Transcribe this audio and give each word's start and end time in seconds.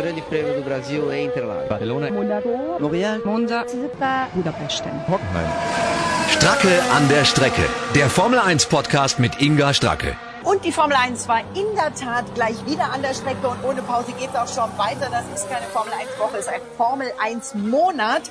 Grande 0.00 0.22
Prêmio 0.22 0.54
do 0.54 0.62
Brasil 0.62 1.12
em 1.12 1.26
Interlagos. 1.26 1.68
Barcelona. 1.68 2.10
Monaco. 2.10 2.48
Montreal. 2.80 3.20
Monza. 3.22 3.66
Budapest. 4.32 4.82
Hockenheim. 5.06 5.50
Stracke 6.30 6.82
an 6.90 7.06
der 7.08 7.26
Strecke. 7.26 7.68
Der 7.94 8.08
Formel 8.08 8.38
1 8.38 8.64
Podcast 8.64 9.18
mit 9.18 9.42
Inga 9.42 9.74
Stracke. 9.74 10.16
Und 10.42 10.64
die 10.64 10.72
Formel 10.72 10.96
1 10.96 11.28
war 11.28 11.40
in 11.54 11.66
der 11.76 11.94
Tat 11.94 12.34
gleich 12.34 12.64
wieder 12.64 12.90
an 12.90 13.02
der 13.02 13.12
Strecke 13.12 13.46
und 13.46 13.62
ohne 13.62 13.82
Pause 13.82 14.12
geht 14.12 14.30
es 14.30 14.36
auch 14.36 14.48
schon 14.48 14.70
weiter. 14.78 15.10
Das 15.10 15.26
ist 15.34 15.50
keine 15.50 15.66
Formel 15.66 15.92
1 15.92 16.18
Woche, 16.18 16.38
es 16.38 16.46
ist 16.46 16.48
ein 16.48 16.62
Formel 16.78 17.12
1 17.20 17.56
Monat. 17.56 18.22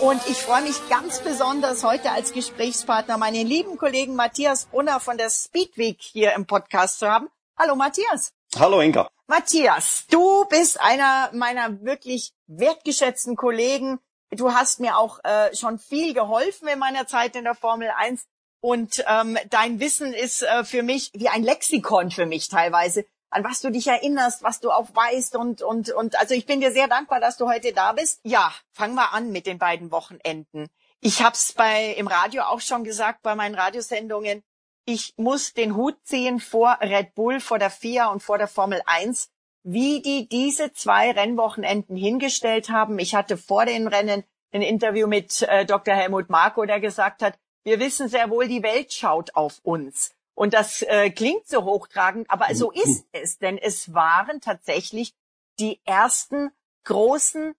Und 0.00 0.22
ich 0.30 0.38
freue 0.38 0.62
mich 0.62 0.76
ganz 0.88 1.20
besonders 1.20 1.84
heute 1.84 2.10
als 2.10 2.32
Gesprächspartner 2.32 3.18
meinen 3.18 3.46
lieben 3.46 3.76
Kollegen 3.76 4.16
Matthias 4.16 4.64
Brunner 4.64 4.98
von 4.98 5.18
der 5.18 5.28
Speedweek 5.28 5.98
hier 6.00 6.32
im 6.32 6.46
Podcast 6.46 7.00
zu 7.00 7.06
haben. 7.06 7.28
Hallo 7.58 7.76
Matthias. 7.76 8.32
Hallo 8.58 8.80
Inga. 8.80 9.10
Matthias, 9.30 10.06
du 10.10 10.46
bist 10.46 10.80
einer 10.80 11.28
meiner 11.34 11.82
wirklich 11.82 12.32
wertgeschätzten 12.46 13.36
Kollegen. 13.36 14.00
Du 14.30 14.54
hast 14.54 14.80
mir 14.80 14.96
auch 14.96 15.22
äh, 15.22 15.54
schon 15.54 15.78
viel 15.78 16.14
geholfen 16.14 16.66
in 16.66 16.78
meiner 16.78 17.06
Zeit 17.06 17.36
in 17.36 17.44
der 17.44 17.54
Formel 17.54 17.90
1 17.94 18.24
und 18.62 19.04
ähm, 19.06 19.36
dein 19.50 19.80
Wissen 19.80 20.14
ist 20.14 20.42
äh, 20.42 20.64
für 20.64 20.82
mich 20.82 21.10
wie 21.12 21.28
ein 21.28 21.42
Lexikon 21.42 22.10
für 22.10 22.24
mich 22.24 22.48
teilweise, 22.48 23.04
an 23.28 23.44
was 23.44 23.60
du 23.60 23.70
dich 23.70 23.86
erinnerst, 23.88 24.42
was 24.42 24.60
du 24.60 24.70
auch 24.70 24.88
weißt 24.94 25.36
und 25.36 25.60
und 25.60 25.90
und 25.90 26.18
also 26.18 26.32
ich 26.32 26.46
bin 26.46 26.62
dir 26.62 26.72
sehr 26.72 26.88
dankbar, 26.88 27.20
dass 27.20 27.36
du 27.36 27.46
heute 27.46 27.74
da 27.74 27.92
bist. 27.92 28.20
Ja, 28.24 28.50
fangen 28.72 28.94
wir 28.94 29.12
an 29.12 29.30
mit 29.30 29.44
den 29.44 29.58
beiden 29.58 29.90
Wochenenden. 29.90 30.68
Ich 31.00 31.22
habe 31.22 31.34
es 31.34 31.52
bei 31.52 31.92
im 31.98 32.06
Radio 32.06 32.44
auch 32.44 32.62
schon 32.62 32.82
gesagt 32.82 33.20
bei 33.20 33.34
meinen 33.34 33.54
Radiosendungen. 33.54 34.42
Ich 34.90 35.12
muss 35.18 35.52
den 35.52 35.76
Hut 35.76 35.98
ziehen 36.02 36.40
vor 36.40 36.78
Red 36.80 37.14
Bull, 37.14 37.40
vor 37.40 37.58
der 37.58 37.68
FIA 37.68 38.06
und 38.06 38.22
vor 38.22 38.38
der 38.38 38.48
Formel 38.48 38.80
1, 38.86 39.30
wie 39.62 40.00
die 40.00 40.30
diese 40.30 40.72
zwei 40.72 41.10
Rennwochenenden 41.10 41.94
hingestellt 41.94 42.70
haben. 42.70 42.98
Ich 42.98 43.14
hatte 43.14 43.36
vor 43.36 43.66
den 43.66 43.86
Rennen 43.86 44.24
ein 44.50 44.62
Interview 44.62 45.06
mit 45.06 45.42
äh, 45.42 45.66
Dr. 45.66 45.94
Helmut 45.94 46.30
Marko, 46.30 46.64
der 46.64 46.80
gesagt 46.80 47.20
hat, 47.20 47.38
wir 47.64 47.80
wissen 47.80 48.08
sehr 48.08 48.30
wohl, 48.30 48.48
die 48.48 48.62
Welt 48.62 48.90
schaut 48.94 49.34
auf 49.34 49.60
uns. 49.62 50.14
Und 50.34 50.54
das 50.54 50.80
äh, 50.80 51.10
klingt 51.10 51.46
so 51.46 51.64
hochtragend, 51.64 52.30
aber 52.30 52.54
so 52.54 52.70
ist 52.70 53.04
es, 53.12 53.36
denn 53.36 53.58
es 53.58 53.92
waren 53.92 54.40
tatsächlich 54.40 55.12
die 55.58 55.82
ersten 55.84 56.50
großen 56.84 57.54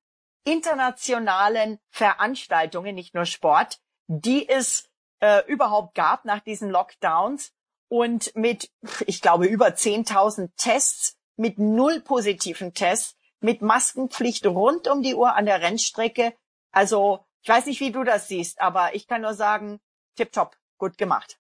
internationalen 0.46 1.78
Veranstaltungen, 1.92 2.96
nicht 2.96 3.14
nur 3.14 3.26
Sport, 3.26 3.80
die 4.08 4.50
es 4.50 4.89
äh, 5.20 5.46
überhaupt 5.48 5.96
gab 5.96 6.26
nach 6.26 6.42
diesen 6.42 6.70
Lockdowns 6.70 7.52
und 7.90 8.36
mit, 8.36 8.70
ich 9.06 9.22
glaube, 9.22 9.48
über 9.48 9.68
10.000 9.68 10.50
Tests, 10.58 11.16
mit 11.36 11.58
null 11.58 12.02
positiven 12.02 12.74
Tests, 12.74 13.16
mit 13.40 13.62
Maskenpflicht 13.62 14.46
rund 14.46 14.88
um 14.88 15.02
die 15.02 15.16
Uhr 15.16 15.36
an 15.36 15.46
der 15.46 15.62
Rennstrecke. 15.62 16.34
Also 16.72 17.26
ich 17.42 17.50
weiß 17.50 17.66
nicht, 17.66 17.80
wie 17.80 17.92
du 17.92 18.04
das 18.04 18.28
siehst, 18.28 18.60
aber 18.60 18.94
ich 18.96 19.08
kann 19.08 19.22
nur 19.22 19.34
sagen, 19.34 19.80
tipptopp, 20.16 20.58
gut 20.78 20.98
gemacht. 20.98 21.40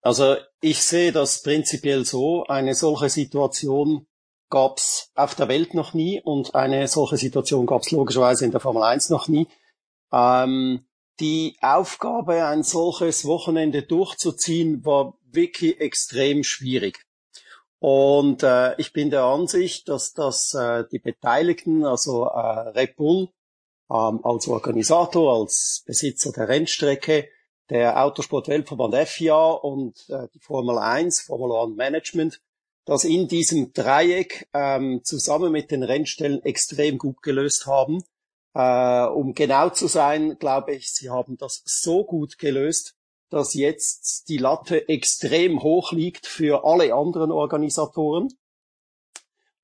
Also 0.00 0.36
ich 0.60 0.82
sehe 0.82 1.12
das 1.12 1.42
prinzipiell 1.42 2.04
so, 2.04 2.46
eine 2.46 2.74
solche 2.74 3.10
Situation 3.10 4.06
gab 4.48 4.78
es 4.78 5.10
auf 5.14 5.34
der 5.34 5.48
Welt 5.48 5.74
noch 5.74 5.92
nie 5.92 6.20
und 6.22 6.54
eine 6.54 6.86
solche 6.88 7.16
Situation 7.16 7.66
gab 7.66 7.82
es 7.82 7.90
logischerweise 7.90 8.44
in 8.44 8.52
der 8.52 8.60
Formel 8.60 8.84
1 8.84 9.10
noch 9.10 9.28
nie. 9.28 9.48
Ähm, 10.12 10.86
die 11.20 11.56
Aufgabe, 11.60 12.44
ein 12.44 12.62
solches 12.62 13.24
Wochenende 13.24 13.82
durchzuziehen, 13.82 14.84
war 14.84 15.18
wirklich 15.24 15.80
extrem 15.80 16.44
schwierig. 16.44 17.04
Und 17.78 18.42
äh, 18.42 18.74
ich 18.80 18.92
bin 18.92 19.10
der 19.10 19.24
Ansicht, 19.24 19.88
dass 19.88 20.12
das 20.12 20.54
äh, 20.54 20.84
die 20.90 20.98
Beteiligten, 20.98 21.84
also 21.84 22.24
äh, 22.24 22.68
Red 22.70 22.96
Bull 22.96 23.28
ähm, 23.90 24.20
als 24.24 24.48
Organisator, 24.48 25.40
als 25.40 25.82
Besitzer 25.86 26.32
der 26.32 26.48
Rennstrecke, 26.48 27.28
der 27.68 28.02
Autosport-Weltverband 28.02 28.94
FIA 29.08 29.50
und 29.50 30.08
äh, 30.08 30.28
die 30.34 30.38
Formel 30.38 30.78
1, 30.78 31.22
Formel 31.22 31.56
1 31.56 31.76
Management, 31.76 32.40
das 32.84 33.04
in 33.04 33.28
diesem 33.28 33.72
Dreieck 33.72 34.48
ähm, 34.54 35.02
zusammen 35.02 35.52
mit 35.52 35.70
den 35.70 35.82
Rennstellen 35.82 36.42
extrem 36.44 36.98
gut 36.98 37.22
gelöst 37.22 37.66
haben. 37.66 38.02
Äh, 38.56 39.06
um 39.08 39.34
genau 39.34 39.68
zu 39.68 39.86
sein, 39.86 40.38
glaube 40.38 40.74
ich, 40.74 40.90
sie 40.90 41.10
haben 41.10 41.36
das 41.36 41.60
so 41.66 42.04
gut 42.04 42.38
gelöst, 42.38 42.96
dass 43.28 43.52
jetzt 43.52 44.30
die 44.30 44.38
Latte 44.38 44.88
extrem 44.88 45.62
hoch 45.62 45.92
liegt 45.92 46.26
für 46.26 46.64
alle 46.64 46.94
anderen 46.94 47.32
Organisatoren. 47.32 48.28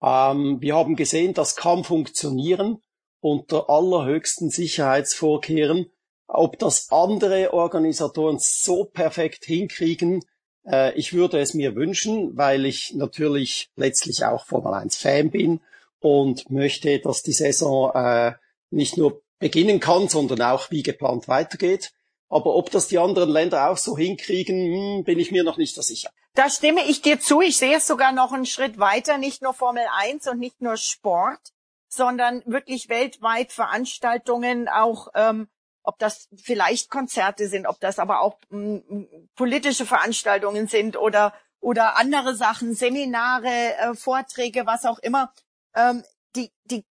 Ähm, 0.02 0.60
wir 0.60 0.76
haben 0.76 0.94
gesehen, 0.94 1.32
das 1.32 1.56
kann 1.56 1.84
funktionieren 1.84 2.82
unter 3.20 3.70
allerhöchsten 3.70 4.50
Sicherheitsvorkehren. 4.50 5.90
Ob 6.26 6.58
das 6.58 6.88
andere 6.90 7.54
Organisatoren 7.54 8.38
so 8.38 8.84
perfekt 8.84 9.46
hinkriegen, 9.46 10.20
äh, 10.66 10.92
ich 10.98 11.14
würde 11.14 11.40
es 11.40 11.54
mir 11.54 11.76
wünschen, 11.76 12.36
weil 12.36 12.66
ich 12.66 12.92
natürlich 12.92 13.70
letztlich 13.74 14.26
auch 14.26 14.44
Formel 14.44 14.74
1 14.74 14.98
Fan 14.98 15.30
bin 15.30 15.60
und 15.98 16.50
möchte, 16.50 16.98
dass 16.98 17.22
die 17.22 17.32
Saison 17.32 17.90
äh, 17.94 18.32
nicht 18.72 18.96
nur 18.96 19.22
beginnen 19.38 19.80
kann, 19.80 20.08
sondern 20.08 20.42
auch 20.42 20.70
wie 20.70 20.82
geplant 20.82 21.28
weitergeht. 21.28 21.92
Aber 22.28 22.54
ob 22.54 22.70
das 22.70 22.88
die 22.88 22.98
anderen 22.98 23.28
Länder 23.28 23.68
auch 23.68 23.76
so 23.76 23.96
hinkriegen, 23.96 24.56
hm, 24.56 25.04
bin 25.04 25.18
ich 25.18 25.30
mir 25.30 25.44
noch 25.44 25.58
nicht 25.58 25.74
so 25.74 25.82
sicher. 25.82 26.10
Da 26.34 26.48
stimme 26.48 26.82
ich 26.86 27.02
dir 27.02 27.20
zu. 27.20 27.42
Ich 27.42 27.58
sehe 27.58 27.76
es 27.76 27.86
sogar 27.86 28.12
noch 28.12 28.32
einen 28.32 28.46
Schritt 28.46 28.78
weiter, 28.78 29.18
nicht 29.18 29.42
nur 29.42 29.52
Formel 29.52 29.84
1 29.98 30.28
und 30.28 30.38
nicht 30.38 30.62
nur 30.62 30.78
Sport, 30.78 31.52
sondern 31.88 32.42
wirklich 32.46 32.88
weltweit 32.88 33.52
Veranstaltungen, 33.52 34.68
auch 34.68 35.08
ähm, 35.14 35.48
ob 35.82 35.98
das 35.98 36.28
vielleicht 36.42 36.88
Konzerte 36.88 37.48
sind, 37.48 37.66
ob 37.66 37.80
das 37.80 37.98
aber 37.98 38.22
auch 38.22 38.38
m, 38.50 39.08
politische 39.34 39.84
Veranstaltungen 39.84 40.68
sind 40.68 40.96
oder 40.96 41.34
oder 41.60 41.96
andere 41.96 42.34
Sachen, 42.34 42.74
Seminare, 42.74 43.76
äh, 43.76 43.94
Vorträge, 43.94 44.66
was 44.66 44.84
auch 44.84 44.98
immer. 44.98 45.32
Ähm, 45.74 46.02
die 46.34 46.50
die 46.64 46.84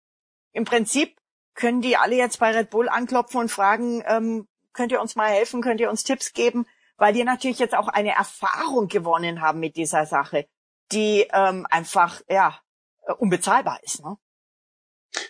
im 0.53 0.65
Prinzip 0.65 1.20
können 1.61 1.83
die 1.83 1.97
alle 1.97 2.17
jetzt 2.17 2.41
bei 2.41 2.51
Red 2.51 2.71
Bull 2.71 2.89
anklopfen 2.89 3.41
und 3.41 3.51
fragen, 3.51 4.03
ähm, 4.07 4.49
könnt 4.73 4.93
ihr 4.93 5.01
uns 5.01 5.15
mal 5.15 5.29
helfen, 5.29 5.63
könnt 5.63 5.81
ihr 5.81 5.91
uns 5.91 6.03
Tipps 6.03 6.33
geben, 6.33 6.67
weil 6.97 7.13
die 7.13 7.25
natürlich 7.25 7.59
jetzt 7.59 7.75
auch 7.75 7.89
eine 7.89 8.11
Erfahrung 8.11 8.89
gewonnen 8.89 9.41
haben 9.41 9.61
mit 9.61 9.77
dieser 9.77 10.07
Sache, 10.07 10.47
die 10.93 11.29
ähm, 11.33 11.67
einfach 11.71 12.21
ja 12.29 12.59
unbezahlbar 13.19 13.81
ist. 13.83 14.03
Ne? 14.03 14.17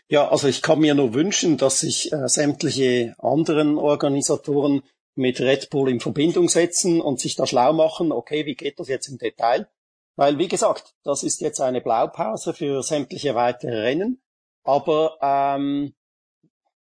Ja, 0.09 0.29
also 0.29 0.49
ich 0.49 0.63
kann 0.63 0.81
mir 0.81 0.95
nur 0.95 1.15
wünschen, 1.15 1.57
dass 1.57 1.81
sich 1.81 2.13
äh, 2.13 2.29
sämtliche 2.29 3.15
anderen 3.19 3.79
Organisatoren 3.79 4.83
mit 5.15 5.41
Red 5.41 5.71
Bull 5.71 5.91
in 5.91 6.01
Verbindung 6.01 6.49
setzen 6.49 7.01
und 7.01 7.21
sich 7.21 7.37
da 7.37 7.47
schlau 7.47 7.73
machen, 7.73 8.13
okay, 8.13 8.47
wie 8.47 8.55
geht 8.55 8.79
das 8.79 8.89
jetzt 8.89 9.09
im 9.09 9.19
Detail? 9.19 9.69
Weil, 10.17 10.39
wie 10.39 10.49
gesagt, 10.49 10.95
das 11.03 11.23
ist 11.23 11.41
jetzt 11.41 11.61
eine 11.61 11.81
Blaupause 11.81 12.53
für 12.53 12.83
sämtliche 12.83 13.35
weitere 13.35 13.81
Rennen. 13.81 14.23
Aber 14.63 15.19
ähm, 15.23 15.95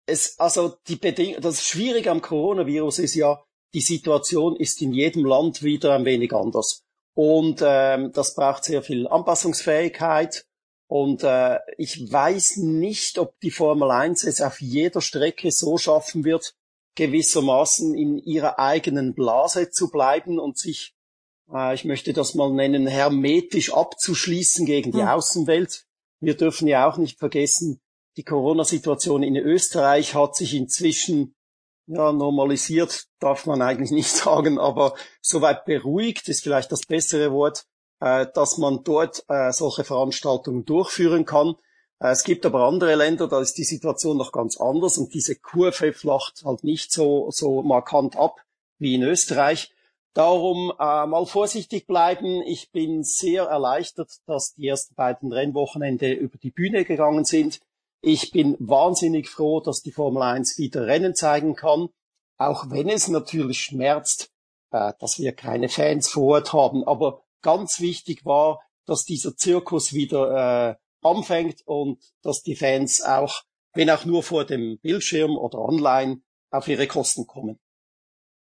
es, 0.07 0.39
also 0.39 0.77
die 0.87 0.95
Beding 0.95 1.39
das 1.39 1.63
Schwierige 1.63 2.09
am 2.09 2.21
Coronavirus 2.21 2.99
ist 2.99 3.15
ja, 3.15 3.43
die 3.73 3.81
Situation 3.81 4.55
ist 4.55 4.81
in 4.81 4.93
jedem 4.93 5.25
Land 5.25 5.61
wieder 5.61 5.93
ein 5.93 6.05
wenig 6.05 6.33
anders. 6.33 6.83
Und 7.13 7.61
ähm, 7.63 8.11
das 8.13 8.33
braucht 8.33 8.63
sehr 8.63 8.81
viel 8.81 9.07
Anpassungsfähigkeit 9.07 10.45
und 10.87 11.23
äh, 11.23 11.59
ich 11.77 12.11
weiß 12.11 12.57
nicht, 12.57 13.19
ob 13.19 13.37
die 13.41 13.51
Formel 13.51 13.91
1 13.91 14.23
es 14.23 14.41
auf 14.41 14.61
jeder 14.61 15.01
Strecke 15.01 15.51
so 15.51 15.77
schaffen 15.77 16.23
wird, 16.23 16.55
gewissermaßen 16.95 17.93
in 17.95 18.17
ihrer 18.19 18.57
eigenen 18.57 19.13
Blase 19.13 19.69
zu 19.69 19.89
bleiben 19.89 20.39
und 20.39 20.57
sich, 20.57 20.95
äh, 21.51 21.75
ich 21.75 21.83
möchte 21.83 22.13
das 22.13 22.35
mal 22.35 22.51
nennen, 22.51 22.87
hermetisch 22.87 23.73
abzuschließen 23.73 24.65
gegen 24.65 24.93
die 24.93 25.01
hm. 25.01 25.09
Außenwelt. 25.09 25.85
Wir 26.21 26.37
dürfen 26.37 26.67
ja 26.67 26.89
auch 26.89 26.97
nicht 26.97 27.19
vergessen, 27.19 27.81
die 28.17 28.23
Corona-Situation 28.23 29.23
in 29.23 29.37
Österreich 29.37 30.15
hat 30.15 30.35
sich 30.35 30.55
inzwischen 30.55 31.35
ja, 31.85 32.11
normalisiert, 32.11 33.05
darf 33.19 33.45
man 33.45 33.61
eigentlich 33.61 33.91
nicht 33.99 34.11
sagen, 34.11 34.59
aber 34.59 34.95
soweit 35.21 35.65
beruhigt 35.65 36.27
ist 36.27 36.43
vielleicht 36.43 36.71
das 36.71 36.81
bessere 36.81 37.31
Wort, 37.31 37.65
äh, 38.01 38.25
dass 38.33 38.57
man 38.57 38.83
dort 38.83 39.23
äh, 39.29 39.51
solche 39.53 39.83
Veranstaltungen 39.83 40.65
durchführen 40.65 41.25
kann. 41.25 41.55
Äh, 41.99 42.09
es 42.09 42.23
gibt 42.23 42.45
aber 42.45 42.65
andere 42.65 42.95
Länder, 42.95 43.27
da 43.27 43.39
ist 43.39 43.57
die 43.57 43.63
Situation 43.63 44.17
noch 44.17 44.31
ganz 44.31 44.59
anders 44.59 44.97
und 44.97 45.13
diese 45.13 45.35
Kurve 45.35 45.93
flacht 45.93 46.43
halt 46.43 46.63
nicht 46.63 46.91
so, 46.91 47.29
so 47.31 47.61
markant 47.61 48.17
ab 48.17 48.43
wie 48.79 48.95
in 48.95 49.03
Österreich. 49.03 49.71
Darum 50.13 50.71
äh, 50.79 51.05
mal 51.05 51.27
vorsichtig 51.27 51.85
bleiben. 51.85 52.41
Ich 52.41 52.71
bin 52.71 53.03
sehr 53.03 53.43
erleichtert, 53.43 54.09
dass 54.25 54.55
die 54.55 54.67
ersten 54.67 54.95
beiden 54.95 55.31
Rennwochenende 55.31 56.11
über 56.11 56.39
die 56.39 56.49
Bühne 56.49 56.85
gegangen 56.85 57.23
sind. 57.23 57.59
Ich 58.01 58.31
bin 58.31 58.55
wahnsinnig 58.59 59.29
froh, 59.29 59.59
dass 59.59 59.81
die 59.81 59.91
Formel 59.91 60.21
1 60.21 60.57
wieder 60.57 60.85
Rennen 60.85 61.15
zeigen 61.15 61.55
kann, 61.55 61.89
auch 62.37 62.69
wenn 62.69 62.89
es 62.89 63.07
natürlich 63.07 63.59
schmerzt, 63.59 64.31
äh, 64.71 64.93
dass 64.99 65.19
wir 65.19 65.33
keine 65.33 65.69
Fans 65.69 66.09
vor 66.09 66.35
Ort 66.35 66.53
haben. 66.53 66.87
Aber 66.87 67.23
ganz 67.41 67.79
wichtig 67.79 68.25
war, 68.25 68.61
dass 68.85 69.03
dieser 69.03 69.35
Zirkus 69.35 69.93
wieder 69.93 70.71
äh, 70.71 70.75
anfängt 71.05 71.61
und 71.65 72.03
dass 72.21 72.41
die 72.43 72.55
Fans 72.55 73.01
auch, 73.01 73.43
wenn 73.73 73.89
auch 73.89 74.05
nur 74.05 74.23
vor 74.23 74.45
dem 74.45 74.79
Bildschirm 74.79 75.37
oder 75.37 75.59
online, 75.59 76.21
auf 76.49 76.67
ihre 76.67 76.87
Kosten 76.87 77.27
kommen. 77.27 77.59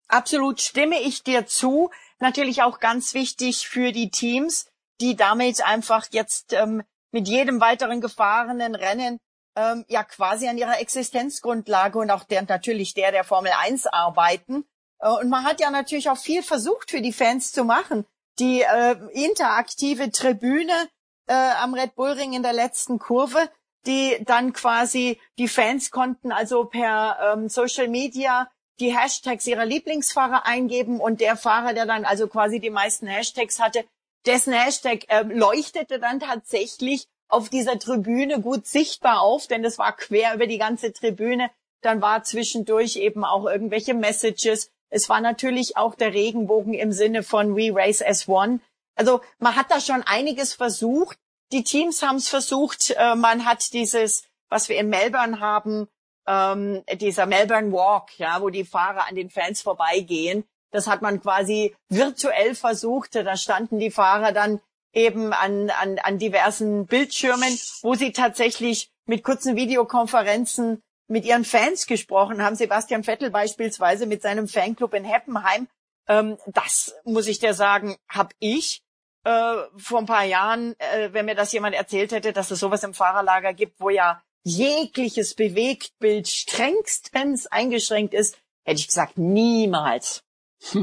Absolut 0.08 0.62
stimme 0.62 1.02
ich 1.02 1.24
dir 1.24 1.46
zu. 1.46 1.90
Natürlich 2.20 2.62
auch 2.62 2.80
ganz 2.80 3.14
wichtig 3.14 3.68
für 3.68 3.92
die 3.92 4.10
Teams, 4.10 4.68
die 5.02 5.16
damit 5.16 5.66
einfach 5.66 6.08
jetzt 6.12 6.54
ähm, 6.54 6.84
mit 7.12 7.28
jedem 7.28 7.60
weiteren 7.62 8.02
gefahrenen 8.02 8.76
Rennen 8.76 9.20
ähm, 9.56 9.86
ja 9.88 10.04
quasi 10.04 10.48
an 10.48 10.58
ihrer 10.58 10.80
Existenzgrundlage 10.80 11.98
und 12.00 12.12
auch 12.12 12.24
der 12.24 12.44
natürlich 12.44 12.94
der 12.94 13.12
der 13.12 13.24
Formel 13.24 13.52
1 13.58 13.88
arbeiten. 13.88 14.66
Äh, 15.00 15.10
und 15.10 15.30
man 15.30 15.44
hat 15.44 15.60
ja 15.60 15.72
natürlich 15.72 16.10
auch 16.10 16.18
viel 16.18 16.44
versucht 16.44 16.92
für 16.92 17.02
die 17.02 17.14
Fans 17.14 17.52
zu 17.52 17.64
machen. 17.64 18.06
Die 18.40 18.62
äh, 18.62 18.96
interaktive 19.14 20.12
Tribüne 20.12 20.90
äh, 21.28 21.34
am 21.34 21.74
Red 21.74 21.96
Bull 21.96 22.12
Ring 22.12 22.34
in 22.34 22.44
der 22.44 22.54
letzten 22.54 23.00
Kurve, 23.00 23.50
die 23.86 24.18
dann 24.26 24.54
quasi 24.54 25.20
die 25.38 25.48
Fans 25.48 25.92
konnten 25.92 26.32
also 26.32 26.66
per 26.66 27.18
ähm, 27.34 27.50
Social 27.50 27.88
Media 27.88 28.50
die 28.80 28.96
Hashtags 28.96 29.48
ihrer 29.48 29.66
Lieblingsfahrer 29.66 30.46
eingeben 30.46 31.00
und 31.00 31.22
der 31.22 31.38
Fahrer, 31.38 31.74
der 31.74 31.86
dann 31.86 32.04
also 32.04 32.28
quasi 32.28 32.60
die 32.60 32.70
meisten 32.70 33.08
Hashtags 33.08 33.60
hatte, 33.60 33.86
dessen 34.26 34.54
Hashtag 34.54 35.06
äh, 35.08 35.22
leuchtete 35.22 36.00
dann 36.00 36.20
tatsächlich 36.20 37.08
auf 37.28 37.50
dieser 37.50 37.80
Tribüne 37.80 38.42
gut 38.42 38.68
sichtbar 38.68 39.22
auf, 39.22 39.48
denn 39.48 39.64
das 39.64 39.78
war 39.78 39.96
quer 39.96 40.36
über 40.36 40.48
die 40.48 40.58
ganze 40.58 40.94
Tribüne. 40.94 41.50
Dann 41.82 42.02
war 42.02 42.24
zwischendurch 42.24 42.96
eben 42.96 43.24
auch 43.24 43.46
irgendwelche 43.46 43.94
Messages. 43.94 44.72
Es 44.90 45.10
war 45.10 45.22
natürlich 45.22 45.78
auch 45.78 45.96
der 45.96 46.14
Regenbogen 46.14 46.74
im 46.74 46.92
Sinne 46.92 47.24
von 47.24 47.56
We 47.56 47.72
Race 47.74 48.02
as 48.02 48.28
One. 48.28 48.60
Also 48.96 49.22
man 49.40 49.56
hat 49.56 49.72
da 49.72 49.80
schon 49.80 50.04
einiges 50.04 50.54
versucht. 50.54 51.18
Die 51.52 51.64
Teams 51.64 52.02
haben 52.02 52.18
es 52.18 52.28
versucht. 52.28 52.92
Äh, 52.92 53.16
man 53.16 53.46
hat 53.46 53.74
dieses, 53.74 54.24
was 54.50 54.70
wir 54.70 54.78
in 54.78 54.90
Melbourne 54.90 55.40
haben, 55.40 55.88
ähm, 56.28 56.84
dieser 56.94 57.26
Melbourne 57.26 57.72
Walk, 57.72 58.18
ja, 58.18 58.42
wo 58.42 58.50
die 58.50 58.66
Fahrer 58.66 59.08
an 59.08 59.16
den 59.16 59.30
Fans 59.30 59.62
vorbeigehen. 59.62 60.46
Das 60.72 60.88
hat 60.88 61.02
man 61.02 61.22
quasi 61.22 61.76
virtuell 61.90 62.56
versucht. 62.56 63.16
Da 63.16 63.38
standen 63.38 63.80
die 63.80 63.92
Fahrer 63.92 64.32
dann 64.32 64.60
eben 64.96 65.34
an, 65.34 65.70
an, 65.70 66.00
an 66.00 66.18
diversen 66.18 66.88
Bildschirmen, 66.88 67.60
wo 67.82 67.94
sie 67.94 68.12
tatsächlich 68.12 68.90
mit 69.06 69.24
kurzen 69.24 69.56
Videokonferenzen 69.56 70.82
mit 71.08 71.26
ihren 71.26 71.46
Fans 71.46 71.86
gesprochen 71.86 72.42
haben. 72.42 72.56
Sebastian 72.56 73.04
Vettel 73.04 73.30
beispielsweise 73.30 74.08
mit 74.08 74.22
seinem 74.22 74.48
Fanclub 74.48 74.94
in 74.94 75.04
Heppenheim. 75.04 75.68
Ähm, 76.08 76.38
das 76.48 76.96
muss 77.04 77.28
ich 77.28 77.40
dir 77.40 77.54
sagen, 77.54 77.96
habe 78.10 78.34
ich 78.40 78.82
äh, 79.24 79.56
vor 79.78 80.00
ein 80.00 80.06
paar 80.06 80.24
Jahren, 80.24 80.76
äh, 80.80 81.10
wenn 81.12 81.26
mir 81.26 81.36
das 81.36 81.52
jemand 81.52 81.76
erzählt 81.76 82.12
hätte, 82.12 82.34
dass 82.34 82.52
es 82.52 82.60
sowas 82.60 82.84
im 82.84 82.94
Fahrerlager 82.94 83.54
gibt, 83.54 83.80
wo 83.80 83.90
ja 83.90 84.22
jegliches 84.44 85.36
Bewegtbild 85.36 86.28
strengstens 86.28 87.48
eingeschränkt 87.48 88.14
ist, 88.14 88.38
hätte 88.64 88.80
ich 88.80 88.88
gesagt, 88.88 89.18
niemals. 89.18 90.24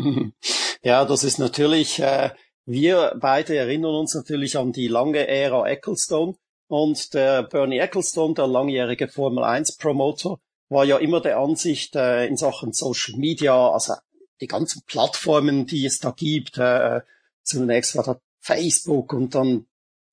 ja, 0.82 1.04
das 1.04 1.24
ist 1.24 1.38
natürlich, 1.38 2.00
äh, 2.00 2.30
wir 2.64 3.16
beide 3.18 3.56
erinnern 3.56 3.94
uns 3.94 4.14
natürlich 4.14 4.56
an 4.56 4.72
die 4.72 4.88
lange 4.88 5.26
Ära 5.26 5.68
Ecclestone 5.68 6.34
und 6.68 7.12
der 7.14 7.42
Bernie 7.42 7.78
Ecclestone, 7.78 8.34
der 8.34 8.46
langjährige 8.46 9.08
Formel 9.08 9.44
1 9.44 9.76
Promoter, 9.76 10.38
war 10.68 10.84
ja 10.84 10.98
immer 10.98 11.20
der 11.20 11.38
Ansicht 11.38 11.96
äh, 11.96 12.26
in 12.26 12.36
Sachen 12.36 12.72
Social 12.72 13.18
Media, 13.18 13.70
also 13.70 13.94
die 14.40 14.46
ganzen 14.46 14.82
Plattformen, 14.86 15.66
die 15.66 15.84
es 15.84 15.98
da 15.98 16.12
gibt, 16.12 16.58
äh, 16.58 17.02
zunächst 17.42 17.96
war 17.96 18.04
da 18.04 18.20
Facebook 18.40 19.12
und 19.12 19.34
dann 19.34 19.66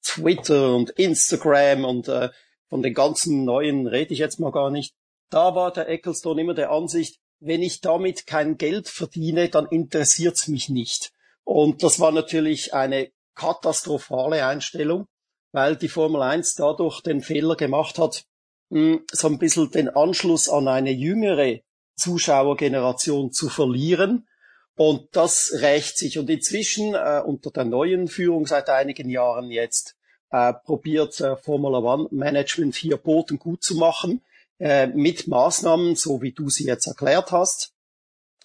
Twitter 0.03 0.75
und 0.75 0.91
Instagram 0.91 1.85
und 1.85 2.07
äh, 2.07 2.29
von 2.67 2.81
den 2.81 2.93
ganzen 2.93 3.45
neuen 3.45 3.87
rede 3.87 4.13
ich 4.13 4.19
jetzt 4.19 4.39
mal 4.39 4.51
gar 4.51 4.69
nicht. 4.69 4.93
Da 5.29 5.55
war 5.55 5.71
der 5.71 5.89
Ecclestone 5.89 6.41
immer 6.41 6.53
der 6.53 6.71
Ansicht, 6.71 7.19
wenn 7.39 7.63
ich 7.63 7.81
damit 7.81 8.27
kein 8.27 8.57
Geld 8.57 8.87
verdiene, 8.87 9.49
dann 9.49 9.65
interessiert's 9.67 10.47
mich 10.47 10.69
nicht. 10.69 11.11
Und 11.49 11.81
das 11.81 11.99
war 11.99 12.11
natürlich 12.11 12.75
eine 12.75 13.09
katastrophale 13.33 14.45
Einstellung, 14.45 15.07
weil 15.51 15.77
die 15.77 15.87
Formel 15.87 16.21
1 16.21 16.53
dadurch 16.53 17.01
den 17.01 17.21
Fehler 17.21 17.55
gemacht 17.55 17.97
hat, 17.97 18.25
hm, 18.69 19.03
so 19.11 19.29
ein 19.29 19.39
bisschen 19.39 19.71
den 19.71 19.89
Anschluss 19.89 20.47
an 20.47 20.67
eine 20.67 20.91
jüngere 20.91 21.61
Zuschauergeneration 21.95 23.31
zu 23.31 23.49
verlieren. 23.49 24.27
Und 24.75 25.07
das 25.13 25.51
rächt 25.55 25.97
sich. 25.97 26.19
Und 26.19 26.29
inzwischen, 26.29 26.93
äh, 26.93 27.23
unter 27.25 27.49
der 27.49 27.65
neuen 27.65 28.09
Führung 28.09 28.45
seit 28.45 28.69
einigen 28.69 29.09
Jahren 29.09 29.49
jetzt, 29.49 29.95
äh, 30.29 30.53
probiert 30.53 31.19
äh, 31.19 31.35
Formula 31.35 31.79
One 31.79 32.09
Management 32.11 32.75
hier 32.75 32.97
Boden 32.97 33.39
gut 33.39 33.63
zu 33.63 33.75
machen, 33.75 34.21
äh, 34.59 34.85
mit 34.85 35.27
Maßnahmen, 35.27 35.95
so 35.95 36.21
wie 36.21 36.31
du 36.31 36.47
sie 36.51 36.65
jetzt 36.65 36.85
erklärt 36.85 37.31
hast. 37.31 37.73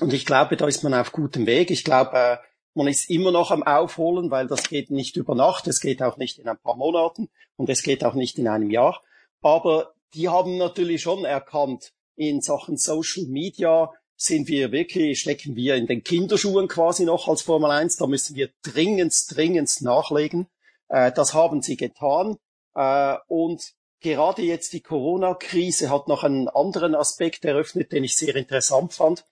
Und 0.00 0.14
ich 0.14 0.24
glaube, 0.24 0.56
da 0.56 0.66
ist 0.66 0.82
man 0.82 0.94
auf 0.94 1.12
gutem 1.12 1.44
Weg. 1.44 1.70
Ich 1.70 1.84
glaube, 1.84 2.16
äh, 2.16 2.36
man 2.74 2.88
ist 2.88 3.08
immer 3.08 3.30
noch 3.30 3.50
am 3.50 3.62
Aufholen, 3.62 4.30
weil 4.30 4.46
das 4.46 4.68
geht 4.68 4.90
nicht 4.90 5.16
über 5.16 5.34
Nacht, 5.34 5.66
es 5.68 5.80
geht 5.80 6.02
auch 6.02 6.16
nicht 6.16 6.38
in 6.38 6.48
ein 6.48 6.58
paar 6.58 6.76
Monaten 6.76 7.28
und 7.56 7.68
es 7.70 7.82
geht 7.82 8.04
auch 8.04 8.14
nicht 8.14 8.38
in 8.38 8.48
einem 8.48 8.70
Jahr. 8.70 9.00
Aber 9.40 9.94
die 10.14 10.28
haben 10.28 10.58
natürlich 10.58 11.02
schon 11.02 11.24
erkannt, 11.24 11.92
in 12.16 12.40
Sachen 12.40 12.76
Social 12.76 13.24
Media 13.24 13.92
sind 14.16 14.48
wir 14.48 14.72
wirklich, 14.72 15.20
stecken 15.20 15.56
wir 15.56 15.74
in 15.74 15.86
den 15.86 16.04
Kinderschuhen 16.04 16.68
quasi 16.68 17.04
noch 17.04 17.28
als 17.28 17.42
Formel 17.42 17.70
1. 17.70 17.96
Da 17.96 18.06
müssen 18.06 18.36
wir 18.36 18.50
dringend, 18.62 19.14
dringend 19.28 19.82
nachlegen. 19.82 20.46
Äh, 20.88 21.12
das 21.12 21.34
haben 21.34 21.62
sie 21.62 21.76
getan. 21.76 22.36
Äh, 22.74 23.16
und 23.26 23.72
gerade 24.00 24.42
jetzt 24.42 24.72
die 24.72 24.82
Corona-Krise 24.82 25.90
hat 25.90 26.08
noch 26.08 26.22
einen 26.22 26.48
anderen 26.48 26.94
Aspekt 26.94 27.44
eröffnet, 27.44 27.92
den 27.92 28.04
ich 28.04 28.16
sehr 28.16 28.36
interessant 28.36 28.92
fand. 28.92 29.24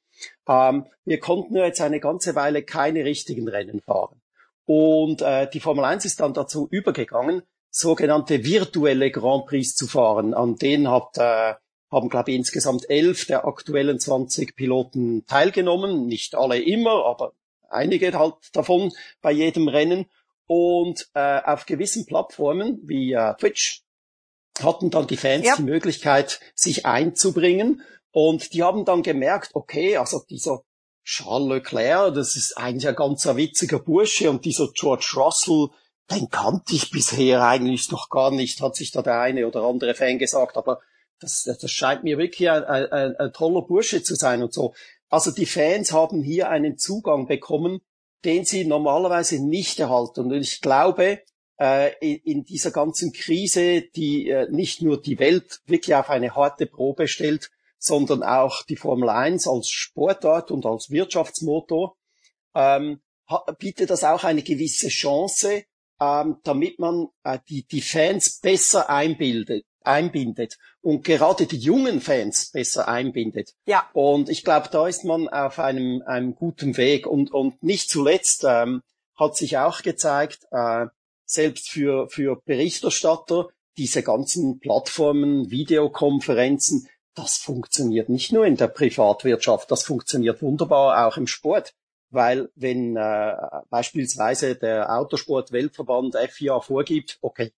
Ähm, 0.48 0.86
wir 1.04 1.20
konnten 1.20 1.56
jetzt 1.56 1.80
eine 1.80 2.00
ganze 2.00 2.34
Weile 2.34 2.62
keine 2.62 3.04
richtigen 3.04 3.48
Rennen 3.48 3.80
fahren. 3.80 4.20
Und 4.64 5.22
äh, 5.22 5.48
die 5.50 5.60
Formel 5.60 5.84
1 5.84 6.04
ist 6.04 6.20
dann 6.20 6.34
dazu 6.34 6.68
übergegangen, 6.70 7.42
sogenannte 7.70 8.44
virtuelle 8.44 9.10
Grand 9.10 9.46
Prix 9.46 9.74
zu 9.74 9.86
fahren. 9.86 10.34
An 10.34 10.56
denen 10.56 10.88
hat, 10.88 11.16
äh, 11.16 11.54
haben, 11.90 12.08
glaube 12.08 12.30
ich, 12.30 12.36
insgesamt 12.36 12.88
elf 12.88 13.26
der 13.26 13.46
aktuellen 13.46 13.98
20 13.98 14.54
Piloten 14.54 15.26
teilgenommen. 15.26 16.06
Nicht 16.06 16.34
alle 16.34 16.60
immer, 16.60 17.04
aber 17.06 17.32
einige 17.68 18.16
halt 18.16 18.34
davon 18.52 18.92
bei 19.20 19.32
jedem 19.32 19.68
Rennen. 19.68 20.06
Und 20.46 21.08
äh, 21.14 21.40
auf 21.44 21.66
gewissen 21.66 22.06
Plattformen 22.06 22.80
wie 22.84 23.12
äh, 23.12 23.34
Twitch 23.34 23.82
hatten 24.62 24.90
dann 24.90 25.06
die 25.06 25.16
Fans 25.16 25.46
ja. 25.46 25.56
die 25.56 25.62
Möglichkeit, 25.62 26.40
sich 26.54 26.84
einzubringen. 26.84 27.82
Und 28.12 28.52
die 28.52 28.62
haben 28.62 28.84
dann 28.84 29.02
gemerkt, 29.02 29.50
okay, 29.54 29.96
also 29.96 30.22
dieser 30.28 30.62
Charles 31.04 31.48
Leclerc, 31.48 32.14
das 32.14 32.36
ist 32.36 32.56
eigentlich 32.56 32.86
ein 32.86 32.94
ganz 32.94 33.26
witziger 33.26 33.80
Bursche 33.80 34.30
und 34.30 34.44
dieser 34.44 34.68
George 34.72 35.12
Russell, 35.16 35.68
den 36.10 36.28
kannte 36.28 36.74
ich 36.74 36.90
bisher 36.90 37.42
eigentlich 37.42 37.90
noch 37.90 38.08
gar 38.08 38.30
nicht, 38.30 38.60
hat 38.60 38.76
sich 38.76 38.92
da 38.92 39.02
der 39.02 39.20
eine 39.20 39.46
oder 39.46 39.62
andere 39.62 39.94
Fan 39.94 40.18
gesagt, 40.18 40.56
aber 40.56 40.80
das, 41.20 41.44
das 41.44 41.70
scheint 41.70 42.04
mir 42.04 42.18
wirklich 42.18 42.50
ein, 42.50 42.64
ein, 42.64 43.16
ein 43.16 43.32
toller 43.32 43.62
Bursche 43.62 44.02
zu 44.02 44.14
sein 44.14 44.42
und 44.42 44.52
so. 44.52 44.74
Also 45.08 45.30
die 45.30 45.46
Fans 45.46 45.92
haben 45.92 46.22
hier 46.22 46.48
einen 46.50 46.78
Zugang 46.78 47.26
bekommen, 47.26 47.80
den 48.24 48.44
sie 48.44 48.64
normalerweise 48.64 49.44
nicht 49.44 49.78
erhalten. 49.78 50.32
Und 50.32 50.32
ich 50.32 50.60
glaube, 50.60 51.20
äh, 51.58 51.92
in 52.00 52.44
dieser 52.44 52.70
ganzen 52.70 53.12
Krise, 53.12 53.82
die 53.82 54.28
äh, 54.28 54.48
nicht 54.50 54.82
nur 54.82 55.00
die 55.00 55.18
Welt 55.18 55.60
wirklich 55.66 55.94
auf 55.94 56.10
eine 56.10 56.34
harte 56.34 56.66
Probe 56.66 57.08
stellt, 57.08 57.50
sondern 57.82 58.22
auch 58.22 58.62
die 58.62 58.76
Formel 58.76 59.08
1 59.08 59.48
als 59.48 59.68
Sportart 59.68 60.52
und 60.52 60.64
als 60.66 60.90
Wirtschaftsmotor, 60.90 61.96
ähm, 62.54 63.00
bietet 63.58 63.90
das 63.90 64.04
auch 64.04 64.22
eine 64.22 64.42
gewisse 64.42 64.88
Chance, 64.88 65.64
ähm, 66.00 66.36
damit 66.44 66.78
man 66.78 67.08
äh, 67.24 67.40
die, 67.48 67.64
die 67.64 67.80
Fans 67.80 68.38
besser 68.38 68.88
einbildet, 68.88 69.64
einbindet 69.80 70.58
und 70.80 71.04
gerade 71.04 71.46
die 71.46 71.58
jungen 71.58 72.00
Fans 72.00 72.52
besser 72.52 72.86
einbindet. 72.86 73.54
Ja. 73.66 73.88
Und 73.94 74.28
ich 74.28 74.44
glaube, 74.44 74.68
da 74.70 74.86
ist 74.86 75.04
man 75.04 75.28
auf 75.28 75.58
einem, 75.58 76.02
einem 76.06 76.36
guten 76.36 76.76
Weg. 76.76 77.08
Und, 77.08 77.32
und 77.32 77.64
nicht 77.64 77.90
zuletzt 77.90 78.44
ähm, 78.46 78.82
hat 79.16 79.36
sich 79.36 79.58
auch 79.58 79.82
gezeigt, 79.82 80.46
äh, 80.52 80.86
selbst 81.24 81.68
für, 81.68 82.08
für 82.08 82.40
Berichterstatter, 82.44 83.48
diese 83.76 84.02
ganzen 84.02 84.60
Plattformen, 84.60 85.50
Videokonferenzen, 85.50 86.88
das 87.14 87.36
funktioniert 87.36 88.08
nicht 88.08 88.32
nur 88.32 88.46
in 88.46 88.56
der 88.56 88.68
Privatwirtschaft, 88.68 89.70
das 89.70 89.84
funktioniert 89.84 90.42
wunderbar 90.42 91.06
auch 91.06 91.16
im 91.16 91.26
Sport. 91.26 91.74
Weil 92.10 92.50
wenn 92.54 92.96
äh, 92.96 93.34
beispielsweise 93.70 94.54
der 94.54 94.94
Autosport-Weltverband 94.94 96.14
FIA 96.30 96.60
vorgibt, 96.60 97.18
okay, 97.22 97.52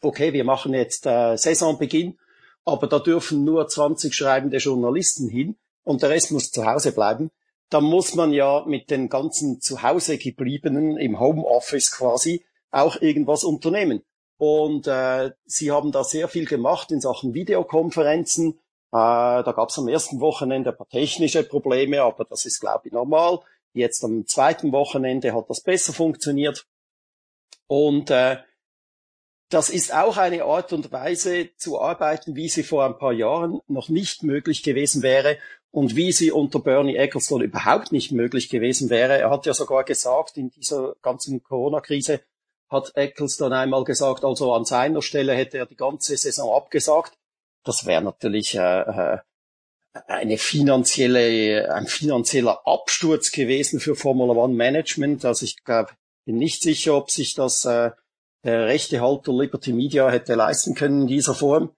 okay, 0.00 0.32
wir 0.32 0.42
machen 0.42 0.74
jetzt 0.74 1.06
äh, 1.06 1.36
Saisonbeginn, 1.36 2.18
aber 2.64 2.88
da 2.88 2.98
dürfen 2.98 3.44
nur 3.44 3.68
20 3.68 4.12
schreibende 4.12 4.56
Journalisten 4.56 5.28
hin 5.28 5.56
und 5.84 6.02
der 6.02 6.10
Rest 6.10 6.32
muss 6.32 6.50
zu 6.50 6.66
Hause 6.66 6.92
bleiben, 6.92 7.30
dann 7.68 7.84
muss 7.84 8.14
man 8.14 8.32
ja 8.32 8.64
mit 8.66 8.90
den 8.90 9.08
ganzen 9.08 9.60
zu 9.60 9.82
Hause 9.82 10.18
gebliebenen 10.18 10.96
im 10.96 11.20
Homeoffice 11.20 11.92
quasi 11.92 12.44
auch 12.72 13.00
irgendwas 13.00 13.44
unternehmen. 13.44 14.02
Und 14.38 14.86
äh, 14.86 15.30
sie 15.44 15.70
haben 15.70 15.92
da 15.92 16.02
sehr 16.02 16.26
viel 16.26 16.46
gemacht 16.46 16.90
in 16.90 17.00
Sachen 17.00 17.34
Videokonferenzen. 17.34 18.58
Äh, 18.92 19.42
da 19.44 19.52
gab 19.54 19.68
es 19.68 19.78
am 19.78 19.88
ersten 19.88 20.20
Wochenende 20.20 20.70
ein 20.70 20.76
paar 20.76 20.88
technische 20.88 21.44
Probleme, 21.44 22.02
aber 22.02 22.24
das 22.24 22.44
ist, 22.44 22.60
glaube 22.60 22.88
ich, 22.88 22.92
normal. 22.92 23.40
Jetzt 23.72 24.04
am 24.04 24.26
zweiten 24.26 24.72
Wochenende 24.72 25.32
hat 25.32 25.48
das 25.48 25.60
besser 25.60 25.92
funktioniert. 25.92 26.66
Und 27.68 28.10
äh, 28.10 28.38
das 29.48 29.68
ist 29.68 29.94
auch 29.94 30.16
eine 30.16 30.44
Art 30.44 30.72
und 30.72 30.92
Weise 30.92 31.50
zu 31.56 31.80
arbeiten, 31.80 32.36
wie 32.36 32.48
sie 32.48 32.62
vor 32.62 32.84
ein 32.84 32.98
paar 32.98 33.12
Jahren 33.12 33.60
noch 33.68 33.88
nicht 33.88 34.22
möglich 34.22 34.62
gewesen 34.62 35.02
wäre 35.02 35.38
und 35.72 35.96
wie 35.96 36.12
sie 36.12 36.32
unter 36.32 36.58
Bernie 36.58 36.96
Ecclestone 36.96 37.44
überhaupt 37.44 37.92
nicht 37.92 38.12
möglich 38.12 38.48
gewesen 38.48 38.90
wäre. 38.90 39.18
Er 39.18 39.30
hat 39.30 39.46
ja 39.46 39.54
sogar 39.54 39.84
gesagt, 39.84 40.36
in 40.36 40.50
dieser 40.50 40.94
ganzen 41.02 41.42
Corona-Krise 41.42 42.20
hat 42.68 42.92
Ecclestone 42.96 43.56
einmal 43.56 43.84
gesagt, 43.84 44.24
also 44.24 44.52
an 44.52 44.64
seiner 44.64 45.02
Stelle 45.02 45.34
hätte 45.34 45.58
er 45.58 45.66
die 45.66 45.76
ganze 45.76 46.16
Saison 46.16 46.56
abgesagt. 46.56 47.18
Das 47.64 47.86
wäre 47.86 48.02
natürlich 48.02 48.54
äh, 48.54 48.80
äh 48.80 49.18
eine 50.06 50.38
finanzielle, 50.38 51.74
ein 51.74 51.86
finanzieller 51.86 52.64
Absturz 52.64 53.32
gewesen 53.32 53.80
für 53.80 53.96
Formula 53.96 54.34
One 54.34 54.54
Management. 54.54 55.24
Also 55.24 55.44
ich 55.44 55.64
glaube, 55.64 55.90
bin 56.24 56.36
nicht 56.36 56.62
sicher, 56.62 56.94
ob 56.94 57.10
sich 57.10 57.34
das 57.34 57.64
äh, 57.64 57.90
der 58.44 58.66
rechte 58.66 59.00
Halter 59.00 59.32
Liberty 59.32 59.72
Media 59.72 60.08
hätte 60.08 60.34
leisten 60.34 60.74
können 60.74 61.02
in 61.02 61.06
dieser 61.08 61.34
Form. 61.34 61.74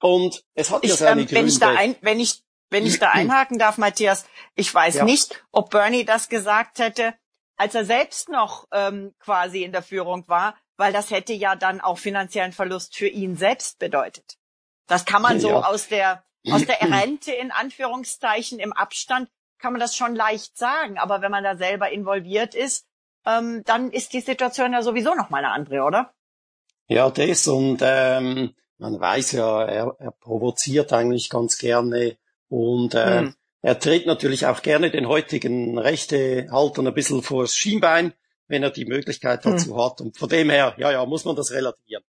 Und 0.00 0.44
es 0.54 0.70
hat 0.70 0.84
ich, 0.84 0.90
ja 0.90 0.96
seine 0.96 1.22
ähm, 1.22 1.26
Gründe. 1.26 1.40
Wenn 1.40 1.48
ich, 1.48 1.58
da 1.58 1.74
ein, 1.74 1.96
wenn, 2.00 2.20
ich, 2.20 2.42
wenn 2.70 2.86
ich 2.86 2.98
da 2.98 3.10
einhaken 3.12 3.58
darf, 3.58 3.78
Matthias, 3.78 4.24
ich 4.54 4.72
weiß 4.72 4.96
ja. 4.96 5.04
nicht, 5.04 5.44
ob 5.50 5.70
Bernie 5.70 6.04
das 6.04 6.28
gesagt 6.28 6.78
hätte, 6.78 7.14
als 7.56 7.74
er 7.74 7.84
selbst 7.84 8.28
noch 8.28 8.68
ähm, 8.72 9.14
quasi 9.18 9.64
in 9.64 9.72
der 9.72 9.82
Führung 9.82 10.28
war, 10.28 10.56
weil 10.76 10.92
das 10.92 11.10
hätte 11.10 11.32
ja 11.32 11.56
dann 11.56 11.80
auch 11.80 11.98
finanziellen 11.98 12.52
Verlust 12.52 12.96
für 12.96 13.08
ihn 13.08 13.36
selbst 13.36 13.80
bedeutet. 13.80 14.38
Das 14.88 15.04
kann 15.04 15.22
man 15.22 15.38
so 15.38 15.50
ja. 15.50 15.60
aus 15.60 15.86
der 15.86 16.24
aus 16.50 16.64
der 16.64 16.80
Rente 16.82 17.30
in 17.30 17.52
Anführungszeichen 17.52 18.58
im 18.58 18.72
Abstand 18.72 19.28
kann 19.58 19.72
man 19.72 19.80
das 19.80 19.96
schon 19.96 20.14
leicht 20.14 20.56
sagen, 20.56 20.98
aber 20.98 21.20
wenn 21.20 21.30
man 21.30 21.44
da 21.44 21.56
selber 21.56 21.90
involviert 21.90 22.54
ist, 22.54 22.86
ähm, 23.26 23.62
dann 23.64 23.90
ist 23.90 24.12
die 24.12 24.20
Situation 24.20 24.72
ja 24.72 24.82
sowieso 24.82 25.14
noch 25.14 25.30
mal 25.30 25.38
eine 25.38 25.50
andere, 25.50 25.82
oder? 25.82 26.12
Ja, 26.86 27.10
das 27.10 27.46
und 27.48 27.80
ähm, 27.82 28.54
man 28.78 29.00
weiß 29.00 29.32
ja, 29.32 29.64
er, 29.64 29.96
er 29.98 30.12
provoziert 30.12 30.92
eigentlich 30.92 31.28
ganz 31.28 31.58
gerne 31.58 32.16
und 32.48 32.94
äh, 32.94 33.18
hm. 33.18 33.34
er 33.60 33.78
tritt 33.78 34.06
natürlich 34.06 34.46
auch 34.46 34.62
gerne 34.62 34.90
den 34.90 35.08
heutigen 35.08 35.78
Rechtehaltern 35.78 36.86
ein 36.86 36.94
bisschen 36.94 37.22
vors 37.22 37.54
Schienbein, 37.54 38.14
wenn 38.46 38.62
er 38.62 38.70
die 38.70 38.86
Möglichkeit 38.86 39.44
dazu 39.44 39.74
hm. 39.74 39.82
hat. 39.82 40.00
Und 40.00 40.16
von 40.16 40.28
dem 40.28 40.48
her, 40.48 40.74
ja, 40.78 40.92
ja, 40.92 41.04
muss 41.04 41.24
man 41.24 41.36
das 41.36 41.50
relativieren. 41.50 42.04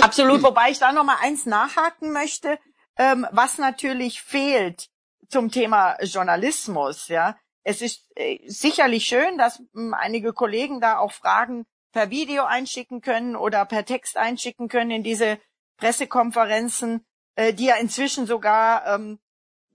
Absolut, 0.00 0.42
wobei 0.42 0.70
ich 0.70 0.78
da 0.78 0.92
noch 0.92 1.04
mal 1.04 1.18
eins 1.20 1.46
nachhaken 1.46 2.12
möchte, 2.12 2.58
ähm, 2.96 3.26
was 3.32 3.58
natürlich 3.58 4.22
fehlt 4.22 4.88
zum 5.28 5.50
Thema 5.50 5.96
Journalismus, 6.02 7.08
ja, 7.08 7.36
es 7.64 7.80
ist 7.80 8.06
äh, 8.14 8.38
sicherlich 8.46 9.06
schön, 9.06 9.38
dass 9.38 9.58
mh, 9.58 9.66
hm, 9.72 9.94
einige 9.94 10.32
Kollegen 10.32 10.80
da 10.80 10.98
auch 10.98 11.12
Fragen 11.12 11.66
per 11.92 12.10
Video 12.10 12.44
einschicken 12.44 13.00
können 13.00 13.36
oder 13.36 13.64
per 13.64 13.84
Text 13.84 14.16
einschicken 14.16 14.68
können 14.68 14.90
in 14.90 15.02
diese 15.02 15.38
Pressekonferenzen, 15.78 17.04
äh, 17.36 17.54
die 17.54 17.66
ja 17.66 17.76
inzwischen 17.76 18.26
sogar 18.26 18.86
ähm, 18.86 19.18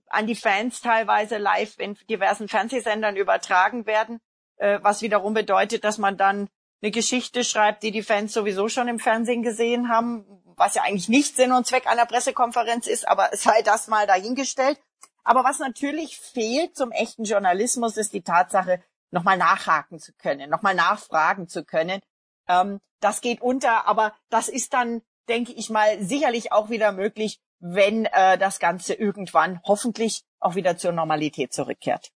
an 0.06 0.26
die 0.26 0.36
Fans 0.36 0.80
teilweise 0.80 1.38
live 1.38 1.78
in 1.78 1.94
diversen 2.08 2.48
Fernsehsendern 2.48 3.16
übertragen 3.16 3.86
werden, 3.86 4.20
äh, 4.56 4.78
was 4.82 5.02
wiederum 5.02 5.34
bedeutet, 5.34 5.84
dass 5.84 5.98
man 5.98 6.16
dann 6.16 6.48
eine 6.82 6.90
Geschichte 6.90 7.44
schreibt, 7.44 7.82
die 7.82 7.90
die 7.90 8.02
Fans 8.02 8.32
sowieso 8.32 8.68
schon 8.68 8.88
im 8.88 8.98
Fernsehen 8.98 9.42
gesehen 9.42 9.88
haben, 9.88 10.24
was 10.56 10.74
ja 10.74 10.82
eigentlich 10.82 11.08
nicht 11.08 11.36
Sinn 11.36 11.52
und 11.52 11.66
Zweck 11.66 11.86
einer 11.86 12.06
Pressekonferenz 12.06 12.86
ist, 12.86 13.06
aber 13.06 13.30
sei 13.32 13.62
das 13.62 13.88
mal 13.88 14.06
dahingestellt. 14.06 14.78
Aber 15.22 15.44
was 15.44 15.58
natürlich 15.58 16.18
fehlt 16.18 16.76
zum 16.76 16.92
echten 16.92 17.24
Journalismus, 17.24 17.96
ist 17.96 18.12
die 18.12 18.22
Tatsache, 18.22 18.82
nochmal 19.10 19.36
nachhaken 19.36 19.98
zu 19.98 20.12
können, 20.12 20.50
nochmal 20.50 20.74
nachfragen 20.74 21.48
zu 21.48 21.64
können. 21.64 22.00
Ähm, 22.48 22.80
das 23.00 23.20
geht 23.20 23.40
unter, 23.40 23.86
aber 23.86 24.14
das 24.28 24.48
ist 24.48 24.72
dann, 24.72 25.02
denke 25.28 25.52
ich 25.52 25.68
mal, 25.68 26.02
sicherlich 26.02 26.52
auch 26.52 26.70
wieder 26.70 26.92
möglich, 26.92 27.40
wenn 27.58 28.06
äh, 28.06 28.38
das 28.38 28.58
Ganze 28.58 28.94
irgendwann 28.94 29.60
hoffentlich 29.64 30.22
auch 30.38 30.54
wieder 30.54 30.76
zur 30.76 30.92
Normalität 30.92 31.52
zurückkehrt. 31.52 32.10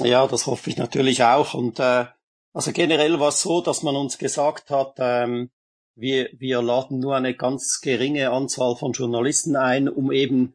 Ja, 0.00 0.26
das 0.26 0.46
hoffe 0.46 0.70
ich 0.70 0.76
natürlich 0.76 1.24
auch. 1.24 1.54
Und 1.54 1.78
äh, 1.80 2.06
also 2.54 2.72
generell 2.72 3.20
war 3.20 3.28
es 3.28 3.42
so, 3.42 3.60
dass 3.60 3.82
man 3.82 3.96
uns 3.96 4.16
gesagt 4.16 4.70
hat, 4.70 4.94
ähm, 4.98 5.50
wir, 5.96 6.30
wir 6.38 6.62
laden 6.62 7.00
nur 7.00 7.16
eine 7.16 7.34
ganz 7.34 7.80
geringe 7.82 8.30
Anzahl 8.30 8.76
von 8.76 8.92
Journalisten 8.92 9.56
ein, 9.56 9.88
um 9.88 10.10
eben 10.10 10.54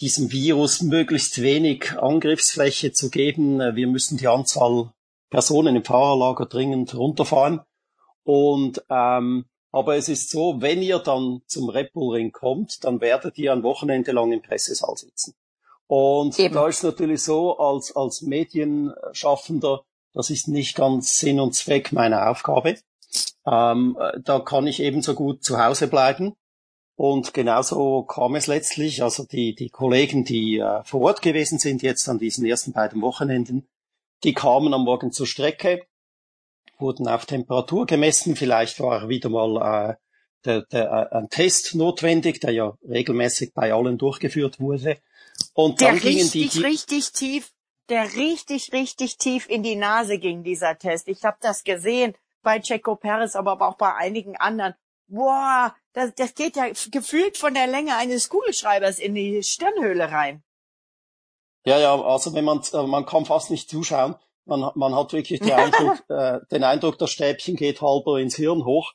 diesem 0.00 0.30
Virus 0.30 0.82
möglichst 0.82 1.40
wenig 1.40 1.98
Angriffsfläche 1.98 2.92
zu 2.92 3.10
geben. 3.10 3.58
Wir 3.58 3.86
müssen 3.86 4.18
die 4.18 4.28
Anzahl 4.28 4.92
Personen 5.30 5.76
im 5.76 5.84
Fahrerlager 5.84 6.46
dringend 6.46 6.94
runterfahren. 6.94 7.60
Und 8.22 8.84
ähm, 8.90 9.46
aber 9.70 9.96
es 9.96 10.08
ist 10.08 10.30
so, 10.30 10.60
wenn 10.60 10.82
ihr 10.82 10.98
dann 10.98 11.42
zum 11.46 11.68
Red 11.68 11.92
Bull 11.92 12.14
Ring 12.14 12.32
kommt, 12.32 12.84
dann 12.84 13.00
werdet 13.00 13.36
ihr 13.38 13.52
ein 13.52 13.62
Wochenende 13.62 14.12
lang 14.12 14.32
im 14.32 14.42
Pressesaal 14.42 14.96
sitzen. 14.96 15.34
Und 15.86 16.38
Eben. 16.38 16.54
da 16.54 16.68
ist 16.68 16.82
natürlich 16.82 17.22
so, 17.22 17.58
als, 17.58 17.94
als 17.94 18.22
Medienschaffender, 18.22 19.84
das 20.14 20.30
ist 20.30 20.48
nicht 20.48 20.76
ganz 20.76 21.18
Sinn 21.18 21.40
und 21.40 21.54
Zweck 21.54 21.92
meiner 21.92 22.30
Aufgabe. 22.30 22.76
Ähm, 23.46 23.96
da 24.22 24.40
kann 24.40 24.66
ich 24.66 24.80
ebenso 24.80 25.14
gut 25.14 25.42
zu 25.42 25.62
Hause 25.62 25.88
bleiben 25.88 26.34
und 26.98 27.32
genauso 27.32 28.02
kam 28.02 28.34
es 28.34 28.48
letztlich. 28.48 29.04
Also 29.04 29.24
die, 29.24 29.54
die 29.54 29.70
Kollegen, 29.70 30.24
die 30.24 30.58
äh, 30.58 30.82
vor 30.82 31.02
Ort 31.02 31.22
gewesen 31.22 31.60
sind, 31.60 31.82
jetzt 31.82 32.08
an 32.08 32.18
diesen 32.18 32.44
ersten 32.44 32.72
beiden 32.72 33.00
Wochenenden, 33.02 33.68
die 34.24 34.34
kamen 34.34 34.74
am 34.74 34.82
Morgen 34.82 35.12
zur 35.12 35.28
Strecke, 35.28 35.86
wurden 36.76 37.06
auf 37.06 37.24
Temperatur 37.24 37.86
gemessen. 37.86 38.34
Vielleicht 38.34 38.80
war 38.80 39.08
wieder 39.08 39.28
mal 39.28 39.92
äh, 39.92 39.94
der, 40.44 40.62
der, 40.62 41.08
äh, 41.12 41.16
ein 41.16 41.30
Test 41.30 41.76
notwendig, 41.76 42.40
der 42.40 42.50
ja 42.50 42.76
regelmäßig 42.82 43.54
bei 43.54 43.72
allen 43.72 43.96
durchgeführt 43.96 44.58
wurde. 44.58 44.98
Und 45.54 45.80
dann 45.80 46.00
der 46.00 46.10
gingen 46.10 46.22
richtig, 46.22 46.50
die, 46.50 46.58
die 46.58 46.64
richtig 46.64 47.12
tief, 47.12 47.52
der 47.88 48.14
richtig, 48.14 48.72
richtig 48.72 49.18
tief 49.18 49.48
in 49.48 49.62
die 49.62 49.76
Nase 49.76 50.18
ging, 50.18 50.42
dieser 50.42 50.78
Test. 50.78 51.08
Ich 51.08 51.24
habe 51.24 51.38
das 51.40 51.64
gesehen 51.64 52.14
bei 52.42 52.60
Checo 52.60 52.96
Perez, 52.96 53.36
aber 53.36 53.60
auch 53.60 53.76
bei 53.76 53.94
einigen 53.94 54.36
anderen 54.36 54.74
boah, 55.08 55.74
das, 55.92 56.14
das 56.14 56.34
geht 56.34 56.56
ja 56.56 56.68
gefühlt 56.90 57.36
von 57.36 57.54
der 57.54 57.66
Länge 57.66 57.96
eines 57.96 58.28
Kugelschreibers 58.28 58.98
in 58.98 59.14
die 59.14 59.42
Stirnhöhle 59.42 60.10
rein. 60.12 60.42
Ja, 61.64 61.78
ja, 61.78 62.00
also 62.00 62.32
wenn 62.34 62.44
man, 62.44 62.62
äh, 62.72 62.82
man 62.86 63.04
kann 63.04 63.26
fast 63.26 63.50
nicht 63.50 63.68
zuschauen. 63.68 64.14
Man, 64.44 64.70
man 64.76 64.94
hat 64.94 65.12
wirklich 65.12 65.40
den 65.40 65.52
Eindruck, 65.52 65.98
äh, 66.08 66.40
den 66.50 66.64
Eindruck, 66.64 66.98
das 66.98 67.10
Stäbchen 67.10 67.56
geht 67.56 67.82
halber 67.82 68.18
ins 68.18 68.36
Hirn 68.36 68.64
hoch. 68.64 68.92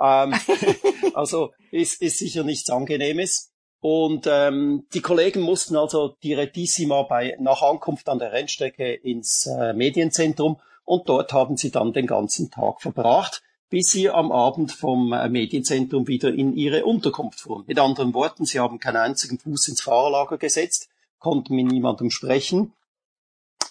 Ähm, 0.00 0.34
also 1.14 1.52
ist, 1.70 2.00
ist 2.00 2.18
sicher 2.18 2.44
nichts 2.44 2.70
Angenehmes. 2.70 3.52
Und 3.84 4.26
ähm, 4.26 4.86
die 4.94 5.02
Kollegen 5.02 5.42
mussten 5.42 5.76
also 5.76 6.16
direttissima 6.22 7.02
bei 7.02 7.36
nach 7.38 7.60
Ankunft 7.60 8.08
an 8.08 8.18
der 8.18 8.32
Rennstrecke 8.32 8.94
ins 8.94 9.46
äh, 9.46 9.74
Medienzentrum 9.74 10.56
und 10.84 11.06
dort 11.06 11.34
haben 11.34 11.58
sie 11.58 11.70
dann 11.70 11.92
den 11.92 12.06
ganzen 12.06 12.50
Tag 12.50 12.80
verbracht 12.80 13.42
bis 13.74 13.90
sie 13.90 14.08
am 14.08 14.30
Abend 14.30 14.70
vom 14.70 15.12
äh, 15.12 15.28
Medienzentrum 15.28 16.06
wieder 16.06 16.32
in 16.32 16.54
ihre 16.54 16.84
Unterkunft 16.84 17.40
fuhren. 17.40 17.64
Mit 17.66 17.80
anderen 17.80 18.14
Worten, 18.14 18.44
sie 18.44 18.60
haben 18.60 18.78
keinen 18.78 18.98
einzigen 18.98 19.40
Fuß 19.40 19.66
ins 19.66 19.80
Fahrerlager 19.80 20.38
gesetzt, 20.38 20.88
konnten 21.18 21.56
mit 21.56 21.66
niemandem 21.66 22.12
sprechen. 22.12 22.72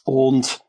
Und 0.03 0.59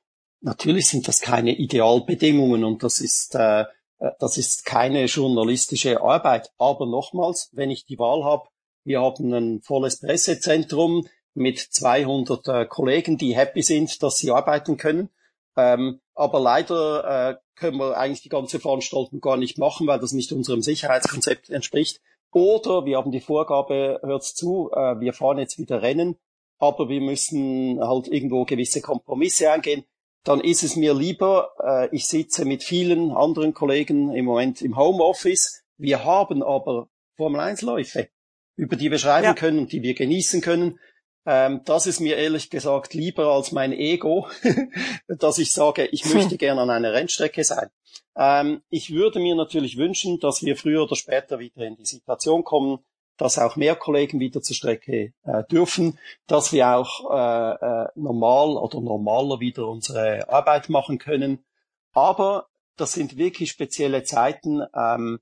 natürlich 0.40 0.86
sind 0.86 1.08
das 1.08 1.20
keine 1.20 1.52
Idealbedingungen 1.52 2.62
und 2.62 2.84
das 2.84 3.00
ist, 3.00 3.34
äh, 3.34 3.62
äh, 3.98 4.12
das 4.20 4.38
ist 4.38 4.64
keine 4.64 5.06
journalistische 5.06 6.00
Arbeit. 6.00 6.52
Aber 6.56 6.86
nochmals, 6.86 7.50
wenn 7.52 7.72
ich 7.72 7.84
die 7.86 7.98
Wahl 7.98 8.22
habe, 8.22 8.46
wir 8.85 9.00
haben 9.00 9.33
ein 9.33 9.62
volles 9.62 10.00
Pressezentrum 10.00 11.07
mit 11.35 11.59
200 11.59 12.49
äh, 12.49 12.67
Kollegen, 12.67 13.19
die 13.19 13.37
happy 13.37 13.62
sind, 13.62 14.03
dass 14.03 14.19
sie 14.19 14.31
arbeiten 14.31 14.76
können. 14.76 15.09
Ähm, 15.57 16.00
aber 16.14 16.41
leider 16.41 17.31
äh, 17.31 17.37
können 17.57 17.79
wir 17.79 17.97
eigentlich 17.97 18.23
die 18.23 18.29
ganze 18.29 18.61
Veranstaltung 18.61 19.21
gar 19.21 19.37
nicht 19.37 19.59
machen, 19.59 19.87
weil 19.87 19.99
das 19.99 20.12
nicht 20.12 20.33
unserem 20.33 20.62
Sicherheitskonzept 20.62 21.50
entspricht. 21.50 22.00
Oder 22.33 22.85
wir 22.85 22.97
haben 22.97 23.12
die 23.12 23.21
Vorgabe, 23.21 24.00
hört 24.03 24.25
zu, 24.25 24.71
äh, 24.73 24.99
wir 25.00 25.12
fahren 25.12 25.38
jetzt 25.38 25.59
wieder 25.59 25.83
Rennen, 25.83 26.17
aber 26.59 26.88
wir 26.88 27.00
müssen 27.00 27.81
halt 27.81 28.09
irgendwo 28.09 28.45
gewisse 28.45 28.81
Kompromisse 28.81 29.50
eingehen. 29.50 29.85
Dann 30.25 30.41
ist 30.41 30.62
es 30.62 30.75
mir 30.75 30.95
lieber, 30.95 31.50
äh, 31.62 31.95
ich 31.95 32.07
sitze 32.07 32.45
mit 32.45 32.62
vielen 32.62 33.12
anderen 33.12 33.55
Kollegen 33.55 34.12
im 34.14 34.25
Moment 34.25 34.62
im 34.62 34.76
Homeoffice. 34.76 35.62
Wir 35.76 36.05
haben 36.05 36.43
aber 36.43 36.88
Formel 37.17 37.41
1 37.41 37.62
Läufe, 37.62 38.09
über 38.56 38.76
die 38.76 38.90
wir 38.90 38.99
schreiben 38.99 39.25
ja. 39.25 39.34
können 39.34 39.58
und 39.58 39.73
die 39.73 39.82
wir 39.82 39.94
genießen 39.94 40.40
können. 40.40 40.78
Ähm, 41.26 41.62
das 41.64 41.87
ist 41.87 42.00
mir 42.00 42.16
ehrlich 42.16 42.50
gesagt 42.50 42.94
lieber 42.94 43.28
als 43.28 43.52
mein 43.52 43.73
Ego, 43.73 44.28
dass 45.08 45.38
ich 45.38 45.52
sage, 45.52 45.87
ich 45.87 46.04
möchte 46.14 46.37
gerne 46.37 46.61
an 46.61 46.70
einer 46.70 46.92
Rennstrecke 46.92 47.44
sein. 47.44 47.70
Ähm, 48.16 48.62
ich 48.68 48.92
würde 48.92 49.20
mir 49.20 49.34
natürlich 49.34 49.76
wünschen, 49.76 50.20
dass 50.20 50.42
wir 50.42 50.56
früher 50.56 50.82
oder 50.82 50.96
später 50.96 51.38
wieder 51.38 51.64
in 51.64 51.76
die 51.76 51.87
Situation 51.87 52.44
kommen, 52.44 52.78
dass 53.16 53.38
auch 53.38 53.56
mehr 53.56 53.76
Kollegen 53.76 54.20
wieder 54.20 54.42
zur 54.42 54.56
Strecke 54.56 55.12
äh, 55.25 55.44
dürfen, 55.50 55.99
dass 56.26 56.52
wir 56.52 56.76
auch 56.76 57.11
äh, 57.11 57.84
äh, 57.84 57.88
normal 57.94 58.56
oder 58.56 58.80
normaler 58.80 59.40
wieder 59.40 59.68
unsere 59.68 60.28
Arbeit 60.28 60.68
machen 60.68 60.99
können. 60.99 61.44
Aber 61.92 62.49
das 62.76 62.92
sind 62.92 63.16
wirklich 63.16 63.50
spezielle 63.50 64.02
Zeiten. 64.02 64.62
Ähm, 64.75 65.20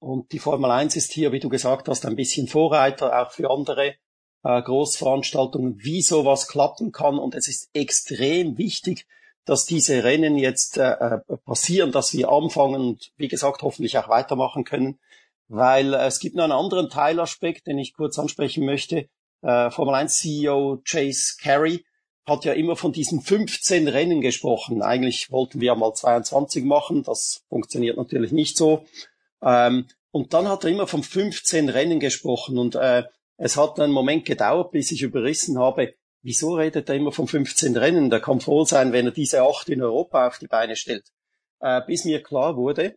und 0.00 0.32
die 0.32 0.38
Formel 0.38 0.70
1 0.70 0.96
ist 0.96 1.12
hier, 1.12 1.30
wie 1.30 1.40
du 1.40 1.48
gesagt 1.48 1.88
hast, 1.88 2.06
ein 2.06 2.16
bisschen 2.16 2.48
Vorreiter 2.48 3.20
auch 3.20 3.30
für 3.30 3.50
andere 3.50 3.94
äh, 4.42 4.62
Großveranstaltungen, 4.62 5.78
wie 5.82 6.00
sowas 6.00 6.48
klappen 6.48 6.90
kann. 6.90 7.18
Und 7.18 7.34
es 7.34 7.48
ist 7.48 7.68
extrem 7.74 8.56
wichtig, 8.56 9.06
dass 9.44 9.66
diese 9.66 10.02
Rennen 10.02 10.36
jetzt 10.36 10.78
äh, 10.78 10.92
äh, 10.92 11.18
passieren, 11.44 11.92
dass 11.92 12.14
wir 12.14 12.30
anfangen 12.30 12.80
und 12.80 13.12
wie 13.16 13.28
gesagt 13.28 13.62
hoffentlich 13.62 13.98
auch 13.98 14.08
weitermachen 14.08 14.64
können. 14.64 14.98
Weil 15.48 15.92
äh, 15.92 16.06
es 16.06 16.18
gibt 16.18 16.34
noch 16.34 16.44
einen 16.44 16.52
anderen 16.52 16.88
Teilaspekt, 16.88 17.66
den 17.66 17.78
ich 17.78 17.92
kurz 17.92 18.18
ansprechen 18.18 18.64
möchte. 18.64 19.08
Äh, 19.42 19.70
Formel 19.70 19.94
1 19.94 20.18
CEO 20.18 20.80
Chase 20.84 21.36
Carey 21.42 21.84
hat 22.26 22.46
ja 22.46 22.54
immer 22.54 22.76
von 22.76 22.92
diesen 22.92 23.20
15 23.20 23.88
Rennen 23.88 24.22
gesprochen. 24.22 24.80
Eigentlich 24.80 25.30
wollten 25.30 25.60
wir 25.60 25.74
mal 25.74 25.92
22 25.92 26.64
machen, 26.64 27.02
das 27.02 27.44
funktioniert 27.48 27.98
natürlich 27.98 28.32
nicht 28.32 28.56
so. 28.56 28.86
Ähm, 29.42 29.86
und 30.10 30.34
dann 30.34 30.48
hat 30.48 30.64
er 30.64 30.70
immer 30.70 30.86
von 30.86 31.02
15 31.02 31.68
Rennen 31.68 32.00
gesprochen 32.00 32.58
und 32.58 32.74
äh, 32.74 33.04
es 33.36 33.56
hat 33.56 33.80
einen 33.80 33.92
Moment 33.92 34.26
gedauert, 34.26 34.72
bis 34.72 34.90
ich 34.90 35.02
überrissen 35.02 35.58
habe, 35.58 35.94
wieso 36.22 36.54
redet 36.54 36.88
er 36.88 36.96
immer 36.96 37.12
von 37.12 37.26
15 37.26 37.76
Rennen? 37.76 38.10
Der 38.10 38.20
kann 38.20 38.40
froh 38.40 38.64
sein, 38.64 38.92
wenn 38.92 39.06
er 39.06 39.12
diese 39.12 39.42
acht 39.42 39.68
in 39.68 39.82
Europa 39.82 40.26
auf 40.26 40.38
die 40.38 40.46
Beine 40.48 40.76
stellt. 40.76 41.06
Äh, 41.60 41.80
bis 41.86 42.04
mir 42.04 42.22
klar 42.22 42.56
wurde, 42.56 42.96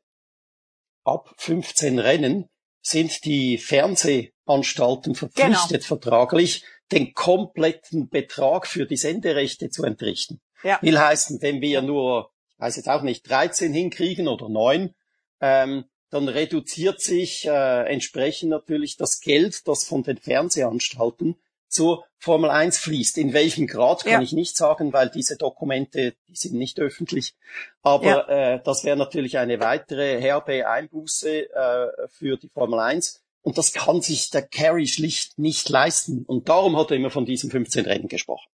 ab 1.03 1.33
15 1.37 1.99
Rennen 1.99 2.49
sind 2.81 3.23
die 3.25 3.57
Fernsehanstalten 3.57 5.15
verpflichtet 5.15 5.69
genau. 5.69 5.83
vertraglich, 5.85 6.65
den 6.91 7.13
kompletten 7.13 8.09
Betrag 8.09 8.67
für 8.67 8.85
die 8.85 8.97
Senderechte 8.97 9.69
zu 9.69 9.83
entrichten. 9.83 10.41
Ja. 10.63 10.79
Will 10.81 10.99
heißen, 10.99 11.41
wenn 11.41 11.61
wir 11.61 11.81
nur, 11.81 12.31
ich 12.49 12.59
weiß 12.59 12.75
jetzt 12.75 12.89
auch 12.89 13.01
nicht, 13.01 13.29
13 13.29 13.73
hinkriegen 13.73 14.27
oder 14.27 14.49
9, 14.49 14.93
ähm, 15.39 15.85
dann 16.13 16.27
reduziert 16.27 17.01
sich 17.01 17.47
äh, 17.47 17.91
entsprechend 17.91 18.51
natürlich 18.51 18.97
das 18.97 19.19
Geld, 19.19 19.67
das 19.67 19.83
von 19.83 20.03
den 20.03 20.17
Fernsehanstalten 20.17 21.35
zur 21.67 22.05
Formel 22.19 22.51
1 22.51 22.77
fließt. 22.77 23.17
In 23.17 23.33
welchem 23.33 23.65
Grad 23.65 24.03
kann 24.03 24.13
ja. 24.13 24.21
ich 24.21 24.31
nicht 24.31 24.55
sagen, 24.55 24.93
weil 24.93 25.09
diese 25.09 25.37
Dokumente, 25.37 26.13
die 26.27 26.35
sind 26.35 26.53
nicht 26.53 26.79
öffentlich. 26.79 27.33
Aber 27.81 28.05
ja. 28.05 28.53
äh, 28.53 28.61
das 28.63 28.83
wäre 28.83 28.95
natürlich 28.95 29.39
eine 29.39 29.59
weitere 29.59 30.21
herbe 30.21 30.67
Einbuße 30.67 31.51
äh, 31.51 32.07
für 32.09 32.37
die 32.37 32.49
Formel 32.49 32.79
1. 32.79 33.23
Und 33.41 33.57
das 33.57 33.73
kann 33.73 34.01
sich 34.01 34.29
der 34.29 34.43
Carry 34.43 34.85
schlicht 34.85 35.39
nicht 35.39 35.67
leisten. 35.67 36.25
Und 36.27 36.47
darum 36.47 36.77
hat 36.77 36.91
er 36.91 36.97
immer 36.97 37.09
von 37.09 37.25
diesen 37.25 37.49
15 37.49 37.85
Rennen 37.85 38.07
gesprochen. 38.07 38.52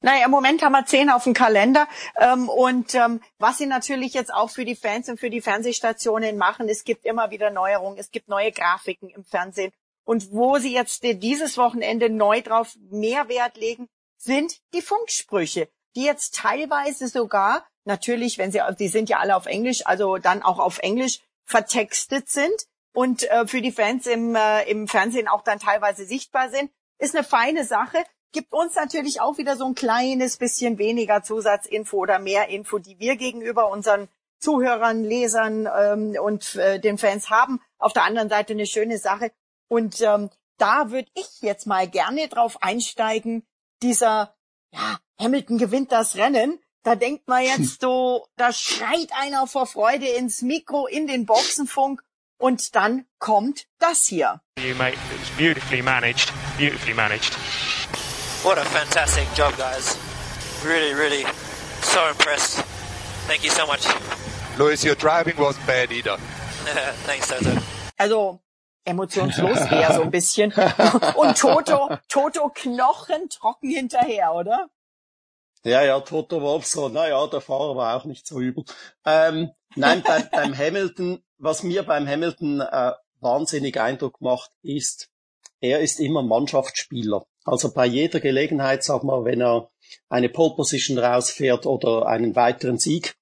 Naja, 0.00 0.26
im 0.26 0.30
Moment 0.30 0.62
haben 0.62 0.72
wir 0.72 0.86
zehn 0.86 1.10
auf 1.10 1.24
dem 1.24 1.34
Kalender. 1.34 1.88
Ähm, 2.16 2.48
und 2.48 2.94
ähm, 2.94 3.20
was 3.38 3.58
sie 3.58 3.66
natürlich 3.66 4.14
jetzt 4.14 4.32
auch 4.32 4.50
für 4.50 4.64
die 4.64 4.76
Fans 4.76 5.08
und 5.08 5.18
für 5.18 5.30
die 5.30 5.40
Fernsehstationen 5.40 6.36
machen, 6.36 6.68
es 6.68 6.84
gibt 6.84 7.04
immer 7.04 7.30
wieder 7.30 7.50
Neuerungen, 7.50 7.98
es 7.98 8.10
gibt 8.10 8.28
neue 8.28 8.52
Grafiken 8.52 9.08
im 9.08 9.24
Fernsehen. 9.24 9.72
Und 10.04 10.32
wo 10.32 10.58
sie 10.58 10.72
jetzt 10.72 11.02
dieses 11.02 11.58
Wochenende 11.58 12.10
neu 12.10 12.40
drauf 12.40 12.76
mehr 12.90 13.28
Wert 13.28 13.56
legen, 13.56 13.88
sind 14.16 14.58
die 14.72 14.82
Funksprüche, 14.82 15.68
die 15.96 16.04
jetzt 16.04 16.34
teilweise 16.34 17.08
sogar, 17.08 17.66
natürlich, 17.84 18.38
wenn 18.38 18.52
sie, 18.52 18.60
die 18.78 18.88
sind 18.88 19.08
ja 19.08 19.18
alle 19.18 19.36
auf 19.36 19.46
Englisch, 19.46 19.84
also 19.84 20.16
dann 20.18 20.42
auch 20.42 20.58
auf 20.58 20.78
Englisch 20.78 21.20
vertextet 21.44 22.28
sind 22.28 22.66
und 22.94 23.28
äh, 23.30 23.46
für 23.46 23.60
die 23.60 23.72
Fans 23.72 24.06
im, 24.06 24.34
äh, 24.34 24.62
im 24.70 24.88
Fernsehen 24.88 25.28
auch 25.28 25.42
dann 25.42 25.58
teilweise 25.58 26.04
sichtbar 26.04 26.50
sind, 26.50 26.70
ist 26.98 27.14
eine 27.14 27.24
feine 27.24 27.64
Sache 27.64 27.98
gibt 28.32 28.52
uns 28.52 28.74
natürlich 28.74 29.20
auch 29.20 29.38
wieder 29.38 29.56
so 29.56 29.64
ein 29.64 29.74
kleines 29.74 30.36
bisschen 30.36 30.78
weniger 30.78 31.22
Zusatzinfo 31.22 31.96
oder 31.96 32.18
mehr 32.18 32.48
Info, 32.48 32.78
die 32.78 32.98
wir 32.98 33.16
gegenüber 33.16 33.70
unseren 33.70 34.08
Zuhörern, 34.40 35.02
Lesern 35.02 35.68
ähm, 35.76 36.16
und 36.22 36.54
äh, 36.56 36.78
den 36.78 36.98
Fans 36.98 37.30
haben. 37.30 37.60
Auf 37.78 37.92
der 37.92 38.04
anderen 38.04 38.28
Seite 38.28 38.52
eine 38.52 38.66
schöne 38.66 38.98
Sache. 38.98 39.32
Und 39.68 40.00
ähm, 40.00 40.30
da 40.58 40.90
würde 40.90 41.10
ich 41.14 41.40
jetzt 41.40 41.66
mal 41.66 41.88
gerne 41.88 42.28
drauf 42.28 42.62
einsteigen. 42.62 43.44
Dieser, 43.82 44.34
ja, 44.72 44.98
Hamilton 45.20 45.58
gewinnt 45.58 45.92
das 45.92 46.16
Rennen. 46.16 46.60
Da 46.84 46.94
denkt 46.94 47.26
man 47.26 47.42
jetzt 47.44 47.80
so, 47.80 48.26
da 48.36 48.52
schreit 48.52 49.12
einer 49.12 49.46
vor 49.46 49.66
Freude 49.66 50.06
ins 50.06 50.42
Mikro, 50.42 50.86
in 50.86 51.06
den 51.06 51.26
Boxenfunk. 51.26 52.02
Und 52.40 52.76
dann 52.76 53.04
kommt 53.18 53.66
das 53.80 54.06
hier. 54.06 54.40
You 54.60 54.74
mate, 54.76 54.92
it 54.92 55.20
was 55.20 55.30
beautifully 55.36 55.82
managed, 55.82 56.32
beautifully 56.56 56.94
managed. 56.94 57.36
What 58.48 58.56
a 58.56 58.64
fantastic 58.64 59.28
job, 59.34 59.58
guys. 59.58 59.98
Really, 60.64 60.94
really 60.94 61.22
so 61.82 62.08
impressed. 62.08 62.62
Thank 63.26 63.44
you 63.44 63.50
so 63.50 63.66
much. 63.66 63.86
Louis, 64.58 64.82
your 64.82 64.94
driving 64.94 65.36
wasn't 65.36 65.66
bad 65.66 65.92
either. 65.92 66.16
Thanks, 67.04 67.28
Toto. 67.28 67.60
Also, 67.98 68.40
emotionslos 68.86 69.70
eher 69.70 69.92
so 69.92 70.00
ein 70.00 70.10
bisschen. 70.10 70.50
Und 71.16 71.36
Toto, 71.36 71.98
Toto 72.08 72.48
Knochen 72.48 73.28
trocken 73.28 73.68
hinterher, 73.68 74.32
oder? 74.32 74.70
Ja, 75.62 75.82
ja, 75.82 76.00
Toto 76.00 76.40
Wolf 76.40 76.64
so, 76.64 76.88
naja, 76.88 77.26
der 77.26 77.42
Fahrer 77.42 77.76
war 77.76 77.96
auch 77.96 78.06
nicht 78.06 78.26
so 78.26 78.40
übel. 78.40 78.64
Ähm, 79.04 79.50
nein, 79.76 80.02
beim, 80.02 80.26
beim 80.32 80.56
Hamilton, 80.56 81.22
was 81.36 81.64
mir 81.64 81.82
beim 81.82 82.08
Hamilton 82.08 82.62
äh, 82.62 82.92
wahnsinnig 83.20 83.78
Eindruck 83.78 84.22
macht, 84.22 84.52
ist, 84.62 85.10
er 85.60 85.80
ist 85.80 86.00
immer 86.00 86.22
Mannschaftsspieler. 86.22 87.26
Also 87.48 87.72
bei 87.72 87.86
jeder 87.86 88.20
Gelegenheit, 88.20 88.84
sag 88.84 89.04
mal, 89.04 89.24
wenn 89.24 89.40
er 89.40 89.70
eine 90.10 90.28
Pole 90.28 90.54
Position 90.54 90.98
rausfährt 90.98 91.64
oder 91.64 92.06
einen 92.06 92.36
weiteren 92.36 92.76
Sieg, 92.76 93.16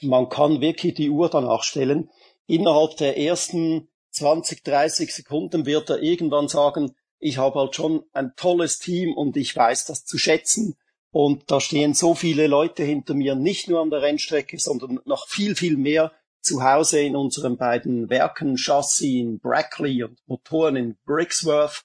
man 0.00 0.30
kann 0.30 0.62
wirklich 0.62 0.94
die 0.94 1.10
Uhr 1.10 1.28
danach 1.28 1.62
stellen. 1.62 2.08
Innerhalb 2.46 2.96
der 2.96 3.18
ersten 3.18 3.88
20, 4.12 4.64
30 4.64 5.14
Sekunden 5.14 5.66
wird 5.66 5.90
er 5.90 6.02
irgendwann 6.02 6.48
sagen, 6.48 6.94
ich 7.18 7.36
habe 7.36 7.60
halt 7.60 7.74
schon 7.76 8.02
ein 8.14 8.32
tolles 8.34 8.78
Team 8.78 9.12
und 9.12 9.36
ich 9.36 9.54
weiß 9.54 9.84
das 9.84 10.06
zu 10.06 10.16
schätzen. 10.16 10.76
Und 11.10 11.50
da 11.50 11.60
stehen 11.60 11.92
so 11.92 12.14
viele 12.14 12.46
Leute 12.46 12.82
hinter 12.82 13.12
mir, 13.12 13.34
nicht 13.34 13.68
nur 13.68 13.82
an 13.82 13.90
der 13.90 14.00
Rennstrecke, 14.00 14.58
sondern 14.58 15.00
noch 15.04 15.28
viel, 15.28 15.54
viel 15.54 15.76
mehr 15.76 16.12
zu 16.40 16.62
Hause 16.62 17.02
in 17.02 17.14
unseren 17.14 17.58
beiden 17.58 18.08
Werken, 18.08 18.56
Chassis 18.56 19.02
in 19.02 19.38
Brackley 19.38 20.02
und 20.02 20.18
Motoren 20.26 20.76
in 20.76 20.96
Brixworth. 21.04 21.84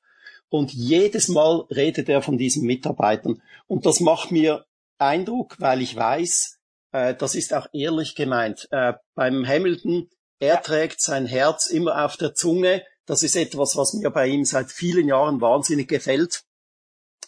Und 0.50 0.74
jedes 0.74 1.28
Mal 1.28 1.66
redet 1.72 2.08
er 2.10 2.22
von 2.22 2.38
diesen 2.38 2.66
Mitarbeitern. 2.66 3.42
Und 3.68 3.86
das 3.86 4.00
macht 4.00 4.32
mir 4.32 4.66
Eindruck, 4.98 5.56
weil 5.60 5.82
ich 5.82 5.96
weiß, 5.96 6.60
äh, 6.92 7.16
das 7.16 7.36
ist 7.36 7.54
auch 7.54 7.68
ehrlich 7.74 8.16
gemeint. 8.16 8.68
Äh, 8.72 8.94
beim 9.16 9.46
Hamilton, 9.48 10.10
er 10.40 10.62
trägt 10.62 11.02
sein 11.02 11.26
Herz 11.26 11.68
immer 11.68 12.06
auf 12.06 12.18
der 12.18 12.34
Zunge. 12.34 12.84
Das 13.06 13.24
ist 13.24 13.36
etwas, 13.36 13.76
was 13.76 13.94
mir 13.94 14.10
bei 14.10 14.28
ihm 14.28 14.46
seit 14.46 14.72
vielen 14.72 15.08
Jahren 15.08 15.42
wahnsinnig 15.42 15.88
gefällt, 15.88 16.44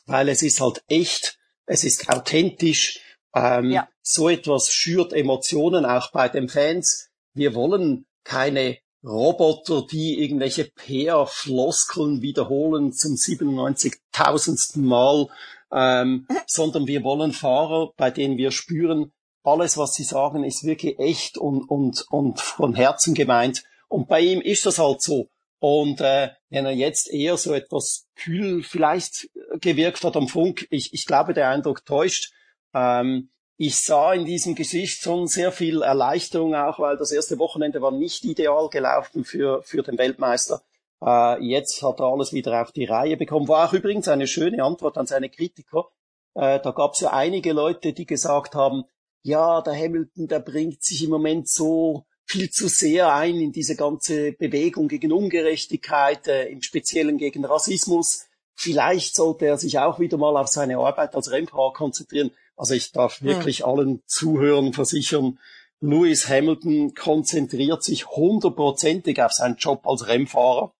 weil 0.06 0.30
es 0.30 0.42
ist 0.42 0.62
halt 0.62 0.84
echt, 0.88 1.38
es 1.66 1.84
ist 1.84 2.10
authentisch. 2.10 3.00
Ähm, 3.36 3.72
ja. 3.72 3.90
So 4.02 4.30
etwas 4.30 4.72
schürt 4.72 5.14
Emotionen 5.14 5.86
auch 5.86 6.12
bei 6.12 6.30
den 6.30 6.50
Fans. 6.50 7.10
Wir 7.34 7.54
wollen 7.54 8.06
keine 8.24 8.78
Roboter, 9.04 9.86
die 9.90 10.22
irgendwelche 10.22 10.66
PR-Floskeln 10.66 12.22
wiederholen 12.22 12.94
zum 12.94 13.14
97.000. 13.14 14.80
Mal, 14.80 15.28
ähm, 15.72 16.28
sondern 16.48 16.88
wir 16.88 17.04
wollen 17.04 17.34
Fahrer, 17.34 17.92
bei 17.96 18.12
denen 18.12 18.38
wir 18.38 18.52
spüren, 18.52 19.12
alles, 19.44 19.78
was 19.78 19.94
sie 19.94 20.04
sagen, 20.04 20.44
ist 20.44 20.66
wirklich 20.66 21.00
echt 21.00 21.38
und, 21.38 21.70
und, 21.70 22.06
und 22.10 22.42
von 22.42 22.76
Herzen 22.76 23.14
gemeint. 23.14 23.64
Und 23.88 24.10
bei 24.10 24.20
ihm 24.20 24.42
ist 24.42 24.66
das 24.66 24.78
halt 24.78 25.02
so. 25.02 25.30
Und 25.60 26.02
äh, 26.02 26.32
wenn 26.50 26.66
er 26.66 26.74
jetzt 26.74 27.10
eher 27.10 27.38
so 27.38 27.54
etwas 27.54 28.08
kühl 28.16 28.62
vielleicht 28.62 29.30
gewirkt 29.62 30.04
hat 30.04 30.18
am 30.18 30.28
Funk, 30.28 30.68
ich, 30.70 30.94
ich 30.94 31.06
glaube, 31.06 31.34
der 31.34 31.50
Eindruck 31.50 31.86
täuscht. 31.86 32.32
Ähm, 32.74 33.30
ich 33.58 33.84
sah 33.84 34.14
in 34.14 34.26
diesem 34.26 34.54
Gesicht 34.54 35.02
schon 35.02 35.28
sehr 35.28 35.52
viel 35.52 35.82
Erleichterung 35.82 36.54
auch, 36.54 36.80
weil 36.80 36.96
das 36.98 37.12
erste 37.12 37.40
Wochenende 37.40 37.82
war 37.82 37.92
nicht 37.92 38.24
ideal 38.24 38.70
gelaufen 38.70 39.26
für, 39.26 39.64
für 39.64 39.82
den 39.82 39.98
Weltmeister. 39.98 40.62
Äh, 41.04 41.44
jetzt 41.44 41.82
hat 41.82 42.00
er 42.00 42.06
alles 42.06 42.34
wieder 42.34 42.62
auf 42.62 42.72
die 42.72 42.86
Reihe 42.86 43.18
bekommen. 43.18 43.48
War 43.48 43.68
auch 43.68 43.74
übrigens 43.74 44.08
eine 44.08 44.28
schöne 44.28 44.64
Antwort 44.64 44.98
an 44.98 45.08
seine 45.08 45.30
Kritiker. 45.30 45.90
Äh, 46.36 46.60
da 46.60 46.72
gab 46.72 46.94
es 46.94 47.00
ja 47.00 47.12
einige 47.12 47.54
Leute, 47.54 47.94
die 47.94 48.06
gesagt 48.06 48.54
haben, 48.54 48.84
ja, 49.24 49.62
der 49.62 49.74
Hamilton, 49.74 50.28
der 50.28 50.40
bringt 50.40 50.84
sich 50.84 51.04
im 51.04 51.10
Moment 51.10 51.50
so 51.50 52.06
viel 52.26 52.52
zu 52.52 52.68
sehr 52.68 53.14
ein 53.14 53.36
in 53.38 53.52
diese 53.52 53.76
ganze 53.76 54.34
Bewegung 54.34 54.88
gegen 54.88 55.12
Ungerechtigkeit, 55.12 56.28
äh, 56.28 56.46
im 56.46 56.62
Speziellen 56.62 57.18
gegen 57.18 57.44
Rassismus. 57.44 58.26
vielleicht 58.60 59.16
sollte 59.16 59.46
er 59.46 59.58
sich 59.58 59.78
auch 59.78 60.00
wieder 60.00 60.18
mal 60.18 60.36
auf 60.36 60.48
seine 60.48 60.78
Arbeit 60.80 61.16
als 61.16 61.32
Rennfahrer 61.32 61.74
konzentrieren. 61.74 62.32
Also 62.58 62.74
ich 62.74 62.92
darf 62.92 63.22
wirklich 63.22 63.60
ja. 63.60 63.68
allen 63.68 64.02
Zuhörern 64.06 64.74
versichern, 64.74 65.40
Lewis 65.80 66.28
Hamilton 66.28 66.96
konzentriert 66.96 67.84
sich 67.84 68.08
hundertprozentig 68.08 69.22
auf 69.22 69.32
seinen 69.32 69.58
Job 69.58 69.86
als 69.88 70.08
Rennfahrer. 70.08 70.74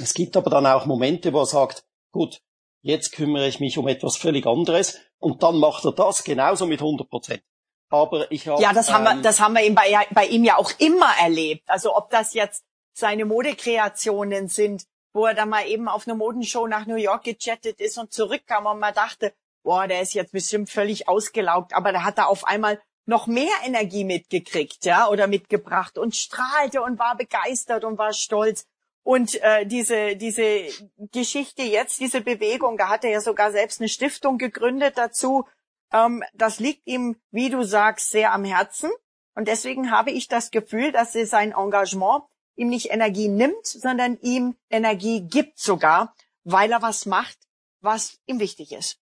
Es 0.00 0.14
gibt 0.14 0.36
aber 0.36 0.48
dann 0.48 0.66
auch 0.66 0.86
Momente, 0.86 1.32
wo 1.32 1.40
er 1.40 1.46
sagt, 1.46 1.84
gut, 2.12 2.40
jetzt 2.82 3.12
kümmere 3.12 3.48
ich 3.48 3.58
mich 3.58 3.78
um 3.78 3.88
etwas 3.88 4.16
völlig 4.16 4.46
anderes 4.46 5.00
und 5.18 5.42
dann 5.42 5.58
macht 5.58 5.84
er 5.84 5.92
das 5.92 6.22
genauso 6.22 6.66
mit 6.66 6.80
100 6.80 7.08
Prozent. 7.08 7.42
Aber 7.90 8.30
ich 8.30 8.48
habe 8.48 8.62
ja, 8.62 8.72
das 8.72 8.90
haben 8.90 9.04
wir, 9.04 9.12
ähm, 9.12 9.22
das 9.22 9.40
haben 9.40 9.54
wir 9.54 9.64
ihm 9.64 9.74
bei, 9.74 10.06
bei 10.12 10.26
ihm 10.26 10.44
ja 10.44 10.56
auch 10.56 10.70
immer 10.78 11.12
erlebt. 11.20 11.68
Also 11.68 11.94
ob 11.94 12.08
das 12.10 12.32
jetzt 12.32 12.64
seine 12.94 13.24
Modekreationen 13.24 14.48
sind, 14.48 14.86
wo 15.12 15.26
er 15.26 15.34
dann 15.34 15.50
mal 15.50 15.66
eben 15.66 15.88
auf 15.88 16.06
eine 16.06 16.16
Modenshow 16.16 16.66
nach 16.66 16.86
New 16.86 16.96
York 16.96 17.24
gechattet 17.24 17.80
ist 17.80 17.98
und 17.98 18.12
zurückkam 18.12 18.66
und 18.66 18.78
man 18.78 18.94
dachte, 18.94 19.34
boah, 19.62 19.86
der 19.86 20.02
ist 20.02 20.14
jetzt 20.14 20.32
bestimmt 20.32 20.70
völlig 20.70 21.08
ausgelaugt, 21.08 21.74
aber 21.74 21.92
da 21.92 22.04
hat 22.04 22.18
er 22.18 22.28
auf 22.28 22.44
einmal 22.44 22.80
noch 23.04 23.26
mehr 23.26 23.52
Energie 23.64 24.04
mitgekriegt, 24.04 24.84
ja, 24.84 25.08
oder 25.08 25.26
mitgebracht 25.26 25.98
und 25.98 26.14
strahlte 26.16 26.82
und 26.82 26.98
war 26.98 27.16
begeistert 27.16 27.84
und 27.84 27.98
war 27.98 28.12
stolz. 28.12 28.66
Und 29.02 29.40
äh, 29.42 29.66
diese 29.66 30.14
diese 30.16 30.66
Geschichte 31.10 31.62
jetzt, 31.62 31.98
diese 31.98 32.20
Bewegung, 32.20 32.76
da 32.76 32.88
hat 32.88 33.04
er 33.04 33.10
ja 33.10 33.20
sogar 33.20 33.50
selbst 33.50 33.80
eine 33.80 33.88
Stiftung 33.88 34.38
gegründet 34.38 34.96
dazu. 34.96 35.44
Ähm, 35.92 36.22
das 36.34 36.60
liegt 36.60 36.86
ihm, 36.86 37.16
wie 37.32 37.50
du 37.50 37.64
sagst, 37.64 38.10
sehr 38.10 38.32
am 38.32 38.44
Herzen. 38.44 38.90
Und 39.34 39.48
deswegen 39.48 39.90
habe 39.90 40.12
ich 40.12 40.28
das 40.28 40.52
Gefühl, 40.52 40.92
dass 40.92 41.14
sein 41.14 41.52
Engagement 41.52 42.22
ihm 42.54 42.68
nicht 42.68 42.90
Energie 42.90 43.28
nimmt, 43.28 43.66
sondern 43.66 44.18
ihm 44.20 44.56
Energie 44.70 45.22
gibt 45.22 45.58
sogar, 45.58 46.14
weil 46.44 46.70
er 46.70 46.82
was 46.82 47.06
macht, 47.06 47.38
was 47.80 48.20
ihm 48.26 48.38
wichtig 48.38 48.72
ist. 48.72 49.01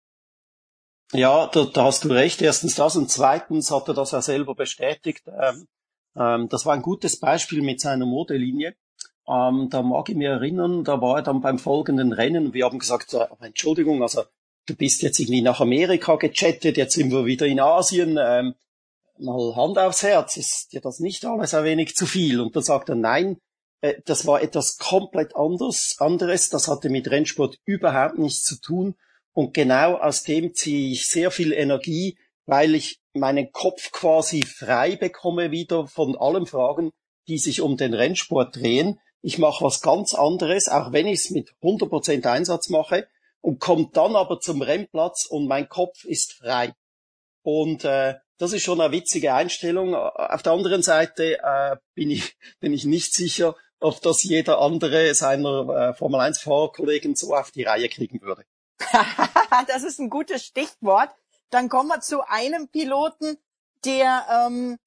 Ja, 1.12 1.46
da, 1.46 1.64
da 1.64 1.84
hast 1.84 2.04
du 2.04 2.08
recht. 2.08 2.40
Erstens 2.40 2.74
das 2.74 2.96
und 2.96 3.10
zweitens 3.10 3.70
hat 3.70 3.88
er 3.88 3.94
das 3.94 4.12
ja 4.12 4.22
selber 4.22 4.54
bestätigt. 4.54 5.24
Ähm, 5.26 5.68
ähm, 6.16 6.48
das 6.48 6.64
war 6.64 6.74
ein 6.74 6.82
gutes 6.82 7.20
Beispiel 7.20 7.62
mit 7.62 7.80
seiner 7.80 8.06
Modelinie. 8.06 8.74
Ähm, 9.28 9.68
da 9.70 9.82
mag 9.82 10.08
ich 10.08 10.16
mir 10.16 10.30
erinnern, 10.30 10.84
da 10.84 11.00
war 11.00 11.18
er 11.18 11.22
dann 11.22 11.40
beim 11.40 11.58
folgenden 11.58 12.12
Rennen. 12.12 12.54
Wir 12.54 12.64
haben 12.64 12.78
gesagt, 12.78 13.12
äh, 13.14 13.26
Entschuldigung, 13.40 14.02
also 14.02 14.22
du 14.66 14.74
bist 14.74 15.02
jetzt 15.02 15.20
irgendwie 15.20 15.42
nach 15.42 15.60
Amerika 15.60 16.16
gechattet, 16.16 16.76
jetzt 16.76 16.94
sind 16.94 17.12
wir 17.12 17.26
wieder 17.26 17.46
in 17.46 17.60
Asien. 17.60 18.18
Ähm, 18.20 18.54
mal 19.18 19.54
Hand 19.54 19.78
aufs 19.78 20.02
Herz, 20.02 20.36
ist 20.36 20.72
dir 20.72 20.80
das 20.80 20.98
nicht 20.98 21.24
alles 21.24 21.54
ein 21.54 21.64
wenig 21.64 21.94
zu 21.94 22.06
viel? 22.06 22.40
Und 22.40 22.56
dann 22.56 22.62
sagt 22.62 22.88
er, 22.88 22.94
nein, 22.94 23.36
äh, 23.82 23.94
das 24.06 24.26
war 24.26 24.42
etwas 24.42 24.78
komplett 24.78 25.36
anders, 25.36 25.96
anderes. 25.98 26.48
Das 26.48 26.68
hatte 26.68 26.88
mit 26.88 27.10
Rennsport 27.10 27.58
überhaupt 27.64 28.18
nichts 28.18 28.44
zu 28.44 28.60
tun. 28.60 28.94
Und 29.34 29.54
genau 29.54 29.96
aus 29.96 30.22
dem 30.22 30.54
ziehe 30.54 30.92
ich 30.92 31.08
sehr 31.08 31.30
viel 31.30 31.52
Energie, 31.52 32.18
weil 32.46 32.74
ich 32.74 33.00
meinen 33.14 33.52
Kopf 33.52 33.92
quasi 33.92 34.42
frei 34.42 34.96
bekomme 34.96 35.50
wieder 35.50 35.86
von 35.86 36.16
allen 36.16 36.46
Fragen, 36.46 36.90
die 37.28 37.38
sich 37.38 37.60
um 37.60 37.76
den 37.76 37.94
Rennsport 37.94 38.56
drehen. 38.56 39.00
Ich 39.22 39.38
mache 39.38 39.64
was 39.64 39.80
ganz 39.80 40.14
anderes, 40.14 40.68
auch 40.68 40.92
wenn 40.92 41.06
ich 41.06 41.20
es 41.20 41.30
mit 41.30 41.54
100% 41.62 42.26
Einsatz 42.26 42.68
mache 42.68 43.06
und 43.40 43.60
komme 43.60 43.88
dann 43.92 44.16
aber 44.16 44.40
zum 44.40 44.62
Rennplatz 44.62 45.26
und 45.26 45.46
mein 45.46 45.68
Kopf 45.68 46.04
ist 46.04 46.32
frei. 46.32 46.72
Und 47.42 47.84
äh, 47.84 48.14
das 48.38 48.52
ist 48.52 48.62
schon 48.62 48.80
eine 48.80 48.92
witzige 48.92 49.34
Einstellung. 49.34 49.94
Auf 49.94 50.42
der 50.42 50.52
anderen 50.52 50.82
Seite 50.82 51.38
äh, 51.42 51.76
bin, 51.94 52.10
ich, 52.10 52.36
bin 52.60 52.72
ich 52.72 52.84
nicht 52.84 53.14
sicher, 53.14 53.54
ob 53.80 54.00
das 54.00 54.22
jeder 54.22 54.60
andere 54.60 55.14
seiner 55.14 55.90
äh, 55.90 55.94
Formel 55.94 56.20
1 56.20 56.40
Fahrerkollegen 56.40 57.14
so 57.14 57.34
auf 57.34 57.50
die 57.50 57.64
Reihe 57.64 57.88
kriegen 57.88 58.20
würde. 58.20 58.44
das 59.66 59.82
ist 59.82 59.98
ein 59.98 60.10
gutes 60.10 60.44
Stichwort. 60.44 61.10
Dann 61.50 61.68
kommen 61.68 61.88
wir 61.88 62.00
zu 62.00 62.26
einem 62.26 62.68
Piloten, 62.68 63.38
der, 63.84 64.26
ähm, 64.46 64.78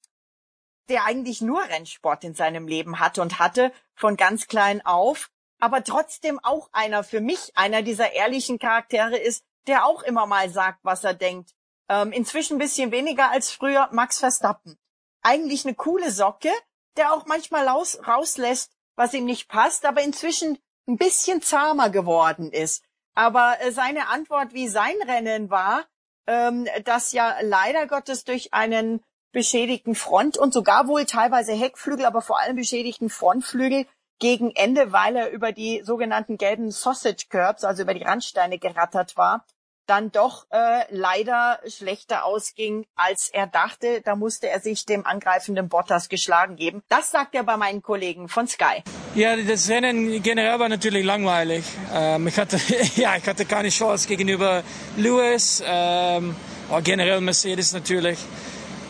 der 0.88 1.04
eigentlich 1.04 1.40
nur 1.40 1.62
Rennsport 1.62 2.24
in 2.24 2.34
seinem 2.34 2.66
Leben 2.66 2.98
hatte 2.98 3.22
und 3.22 3.38
hatte, 3.38 3.72
von 3.94 4.16
ganz 4.16 4.46
klein 4.46 4.84
auf, 4.84 5.30
aber 5.58 5.84
trotzdem 5.84 6.38
auch 6.42 6.68
einer 6.72 7.04
für 7.04 7.20
mich, 7.20 7.56
einer 7.56 7.82
dieser 7.82 8.12
ehrlichen 8.12 8.58
Charaktere 8.58 9.16
ist, 9.16 9.44
der 9.66 9.86
auch 9.86 10.02
immer 10.02 10.26
mal 10.26 10.48
sagt, 10.50 10.80
was 10.82 11.04
er 11.04 11.14
denkt. 11.14 11.54
Ähm, 11.88 12.12
inzwischen 12.12 12.56
ein 12.56 12.60
bisschen 12.60 12.90
weniger 12.90 13.30
als 13.30 13.50
früher 13.50 13.88
Max 13.92 14.18
Verstappen. 14.18 14.78
Eigentlich 15.22 15.64
eine 15.64 15.74
coole 15.74 16.10
Socke, 16.10 16.52
der 16.96 17.12
auch 17.12 17.26
manchmal 17.26 17.68
raus, 17.68 17.98
rauslässt, 18.06 18.72
was 18.96 19.14
ihm 19.14 19.24
nicht 19.24 19.48
passt, 19.48 19.84
aber 19.84 20.02
inzwischen 20.02 20.58
ein 20.88 20.96
bisschen 20.96 21.42
zahmer 21.42 21.90
geworden 21.90 22.52
ist. 22.52 22.84
Aber 23.16 23.56
äh, 23.60 23.72
seine 23.72 24.08
Antwort, 24.08 24.52
wie 24.52 24.68
sein 24.68 24.94
Rennen 25.06 25.50
war, 25.50 25.84
ähm, 26.28 26.68
das 26.84 27.12
ja 27.12 27.34
leider 27.40 27.86
Gottes 27.88 28.24
durch 28.24 28.54
einen 28.54 29.02
beschädigten 29.32 29.94
Front 29.94 30.38
und 30.38 30.52
sogar 30.52 30.86
wohl 30.86 31.04
teilweise 31.06 31.52
Heckflügel, 31.52 32.04
aber 32.04 32.22
vor 32.22 32.38
allem 32.38 32.56
beschädigten 32.56 33.10
Frontflügel 33.10 33.86
gegen 34.18 34.50
Ende, 34.50 34.92
weil 34.92 35.16
er 35.16 35.30
über 35.30 35.52
die 35.52 35.82
sogenannten 35.82 36.38
gelben 36.38 36.70
Sausage 36.70 37.26
Curbs, 37.28 37.64
also 37.64 37.82
über 37.82 37.94
die 37.94 38.02
Randsteine 38.02 38.58
gerattert 38.58 39.16
war, 39.16 39.44
dann 39.86 40.10
doch 40.12 40.46
äh, 40.50 40.84
leider 40.90 41.60
schlechter 41.66 42.24
ausging, 42.24 42.86
als 42.94 43.28
er 43.28 43.46
dachte. 43.46 44.00
Da 44.02 44.16
musste 44.16 44.48
er 44.48 44.60
sich 44.60 44.86
dem 44.86 45.06
angreifenden 45.06 45.68
Bottas 45.68 46.08
geschlagen 46.08 46.56
geben. 46.56 46.82
Das 46.88 47.10
sagt 47.10 47.34
er 47.34 47.44
bei 47.44 47.56
meinen 47.56 47.82
Kollegen 47.82 48.28
von 48.28 48.48
Sky. 48.48 48.82
Ja, 49.14 49.36
das 49.36 49.68
Rennen 49.68 50.22
generell 50.22 50.58
war 50.58 50.68
natürlich 50.68 51.04
langweilig. 51.04 51.64
Ähm, 51.92 52.26
ich 52.26 52.38
hatte 52.38 52.58
ja, 52.96 53.16
ich 53.16 53.26
hatte 53.26 53.44
keine 53.44 53.68
Chance 53.70 54.08
gegenüber 54.08 54.62
Lewis, 54.96 55.62
ähm, 55.66 56.36
generell 56.82 57.20
Mercedes 57.20 57.72
natürlich. 57.72 58.18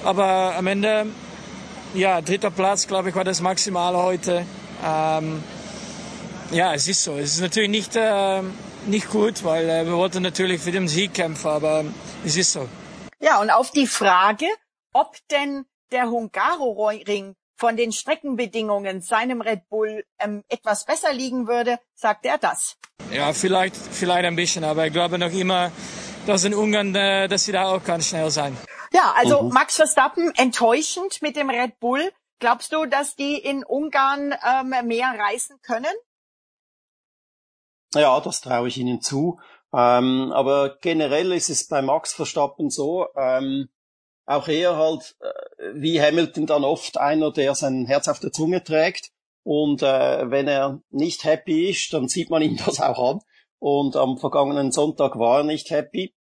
Aber 0.04 0.54
am 0.56 0.66
Ende, 0.66 1.06
ja, 1.94 2.20
dritter 2.20 2.50
Platz, 2.50 2.87
glaube 2.87 3.11
ich, 3.11 3.14
war 3.14 3.24
das 3.24 3.40
Maximale 3.40 3.98
heute. 3.98 4.46
Ähm, 4.85 5.42
ja, 6.50 6.74
es 6.74 6.87
ist 6.87 7.02
so. 7.02 7.16
Es 7.16 7.35
ist 7.35 7.40
natürlich 7.40 7.70
nicht 7.70 7.96
äh, 7.96 8.42
nicht 8.87 9.11
gut, 9.11 9.44
weil 9.44 9.68
äh, 9.68 9.87
wir 9.87 9.96
wollten 9.96 10.22
natürlich 10.22 10.61
für 10.61 10.72
den 10.72 10.88
Sieg 10.88 11.14
kämpfen, 11.14 11.49
aber 11.49 11.85
es 12.25 12.37
ist 12.37 12.53
so. 12.53 12.68
Ja, 13.20 13.40
und 13.40 13.51
auf 13.51 13.70
die 13.70 13.87
Frage, 13.87 14.46
ob 14.92 15.16
denn 15.31 15.64
der 15.92 16.11
Hungaroring 16.11 17.35
von 17.57 17.77
den 17.77 17.92
Streckenbedingungen 17.92 19.01
seinem 19.01 19.40
Red 19.40 19.68
Bull 19.68 20.05
ähm, 20.18 20.44
etwas 20.49 20.85
besser 20.85 21.12
liegen 21.12 21.46
würde, 21.49 21.79
sagt 21.94 22.27
er 22.27 22.38
das. 22.38 22.77
Ja, 23.11 23.33
vielleicht, 23.33 23.77
vielleicht 23.77 24.27
ein 24.27 24.37
bisschen, 24.37 24.64
aber 24.64 24.87
ich 24.87 24.92
glaube 24.92 25.18
noch 25.18 25.33
immer, 25.33 25.72
dass 26.27 26.44
in 26.44 26.55
Ungarn, 26.55 26.94
äh, 26.94 27.29
dass 27.29 27.44
sie 27.44 27.53
da 27.53 27.66
auch 27.68 27.83
ganz 27.83 28.09
schnell 28.09 28.31
sein. 28.31 28.57
Ja, 28.92 29.14
also 29.16 29.42
mhm. 29.42 29.53
Max 29.53 29.77
Verstappen 29.77 30.33
enttäuschend 30.37 31.22
mit 31.22 31.37
dem 31.37 31.51
Red 31.51 31.79
Bull. 31.81 32.12
Glaubst 32.38 32.72
du, 32.72 32.85
dass 32.85 33.16
die 33.16 33.38
in 33.38 33.64
Ungarn 33.64 34.35
ähm, 34.44 34.75
mehr 34.87 35.14
reißen 35.18 35.57
können? 35.62 35.94
Ja, 37.94 38.20
das 38.20 38.40
traue 38.40 38.68
ich 38.68 38.79
Ihnen 38.79 39.01
zu. 39.01 39.38
Ähm, 39.72 40.33
aber 40.33 40.77
generell 40.81 41.33
ist 41.33 41.51
es 41.51 41.68
bei 41.68 41.83
Max 41.83 42.14
Verstappen 42.14 42.70
so, 42.70 43.07
ähm, 43.16 43.68
auch 44.27 44.49
er 44.49 44.77
halt 44.77 45.16
äh, 45.20 45.72
wie 45.75 46.01
Hamilton 46.01 46.46
dann 46.46 46.64
oft 46.64 46.99
einer, 46.99 47.33
der 47.33 47.55
sein 47.55 47.87
Herz 47.87 48.09
auf 48.09 48.18
der 48.18 48.33
Zunge 48.33 48.62
trägt. 48.62 49.11
Und 49.44 49.83
äh, 49.83 50.31
wenn 50.31 50.49
er 50.49 50.81
nicht 50.90 51.25
happy 51.25 51.70
ist, 51.70 51.92
dann 51.92 52.09
sieht 52.09 52.31
man 52.31 52.42
ihm 52.42 52.57
das 52.64 52.81
auch 52.81 53.11
an. 53.11 53.20
Und 53.59 53.96
am 53.96 54.18
vergangenen 54.18 54.72
Sonntag 54.72 55.18
war 55.18 55.38
er 55.38 55.44
nicht 55.44 55.70
happy. 55.70 56.14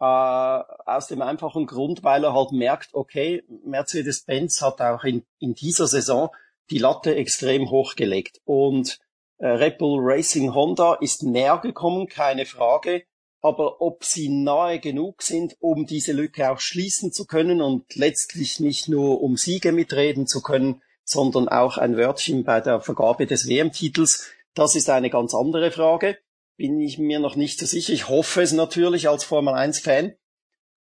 Äh, 0.00 0.04
aus 0.04 1.08
dem 1.08 1.20
einfachen 1.20 1.66
Grund, 1.66 2.02
weil 2.02 2.24
er 2.24 2.32
halt 2.32 2.52
merkt, 2.52 2.94
okay, 2.94 3.42
Mercedes-Benz 3.64 4.62
hat 4.62 4.80
auch 4.80 5.04
in, 5.04 5.26
in 5.38 5.54
dieser 5.54 5.86
Saison 5.86 6.30
die 6.70 6.78
Latte 6.78 7.14
extrem 7.14 7.70
hochgelegt. 7.70 8.40
Und 8.44 8.98
Red 9.40 9.78
Bull 9.78 10.00
Racing 10.02 10.54
Honda 10.54 10.94
ist 10.94 11.22
näher 11.22 11.58
gekommen, 11.58 12.06
keine 12.06 12.46
Frage. 12.46 13.04
Aber 13.42 13.80
ob 13.80 14.04
sie 14.04 14.28
nahe 14.28 14.80
genug 14.80 15.22
sind, 15.22 15.56
um 15.60 15.86
diese 15.86 16.12
Lücke 16.12 16.50
auch 16.50 16.60
schließen 16.60 17.10
zu 17.10 17.24
können 17.24 17.62
und 17.62 17.94
letztlich 17.94 18.60
nicht 18.60 18.88
nur 18.88 19.22
um 19.22 19.38
Siege 19.38 19.72
mitreden 19.72 20.26
zu 20.26 20.42
können, 20.42 20.82
sondern 21.04 21.48
auch 21.48 21.78
ein 21.78 21.96
Wörtchen 21.96 22.44
bei 22.44 22.60
der 22.60 22.82
Vergabe 22.82 23.26
des 23.26 23.48
WM-Titels, 23.48 24.30
das 24.54 24.74
ist 24.74 24.90
eine 24.90 25.10
ganz 25.10 25.34
andere 25.34 25.70
Frage. 25.70 26.18
Bin 26.56 26.78
ich 26.80 26.98
mir 26.98 27.18
noch 27.18 27.34
nicht 27.34 27.58
so 27.58 27.64
sicher. 27.64 27.94
Ich 27.94 28.08
hoffe 28.08 28.42
es 28.42 28.52
natürlich 28.52 29.08
als 29.08 29.24
Formel 29.24 29.54
1-Fan. 29.54 30.14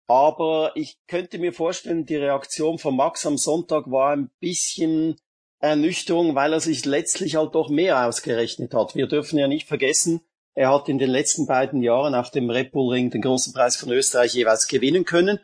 Aber 0.07 0.71
ich 0.75 0.97
könnte 1.07 1.37
mir 1.37 1.53
vorstellen, 1.53 2.05
die 2.05 2.15
Reaktion 2.15 2.79
von 2.79 2.95
Max 2.95 3.25
am 3.25 3.37
Sonntag 3.37 3.89
war 3.89 4.11
ein 4.11 4.31
bisschen 4.39 5.15
Ernüchterung, 5.59 6.35
weil 6.35 6.53
er 6.53 6.59
sich 6.59 6.85
letztlich 6.85 7.35
halt 7.35 7.55
doch 7.55 7.69
mehr 7.69 8.07
ausgerechnet 8.07 8.73
hat. 8.73 8.95
Wir 8.95 9.07
dürfen 9.07 9.37
ja 9.37 9.47
nicht 9.47 9.67
vergessen, 9.67 10.21
er 10.55 10.73
hat 10.73 10.89
in 10.89 10.97
den 10.97 11.09
letzten 11.09 11.47
beiden 11.47 11.81
Jahren 11.81 12.15
auf 12.15 12.31
dem 12.31 12.49
Red 12.49 12.71
Bull 12.71 12.91
Ring 12.91 13.09
den 13.11 13.21
großen 13.21 13.53
Preis 13.53 13.77
von 13.77 13.91
Österreich 13.91 14.33
jeweils 14.33 14.67
gewinnen 14.67 15.05
können. 15.05 15.39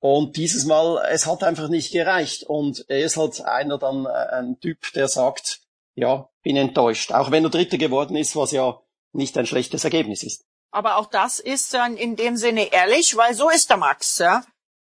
Und 0.00 0.36
dieses 0.36 0.64
Mal, 0.64 1.04
es 1.10 1.26
hat 1.26 1.44
einfach 1.44 1.68
nicht 1.68 1.92
gereicht. 1.92 2.42
Und 2.42 2.84
er 2.88 3.00
ist 3.00 3.16
halt 3.16 3.40
einer 3.42 3.78
dann 3.78 4.06
äh, 4.06 4.08
ein 4.08 4.58
Typ, 4.60 4.92
der 4.94 5.08
sagt, 5.08 5.60
ja, 5.94 6.28
bin 6.42 6.56
enttäuscht. 6.56 7.12
Auch 7.12 7.30
wenn 7.30 7.44
er 7.44 7.50
Dritter 7.50 7.78
geworden 7.78 8.16
ist, 8.16 8.34
was 8.34 8.50
ja 8.50 8.80
nicht 9.12 9.38
ein 9.38 9.46
schlechtes 9.46 9.84
Ergebnis 9.84 10.22
ist. 10.22 10.44
aber 10.70 10.96
auch 10.96 11.06
das 11.06 11.38
ist 11.38 11.72
dann 11.72 11.96
in 11.96 12.16
dem 12.16 12.36
Sinne 12.36 12.72
ehrlich, 12.72 13.16
weil 13.16 13.34
so 13.34 13.48
ist 13.48 13.70
der 13.70 13.78
Max, 13.78 14.18
ja. 14.18 14.42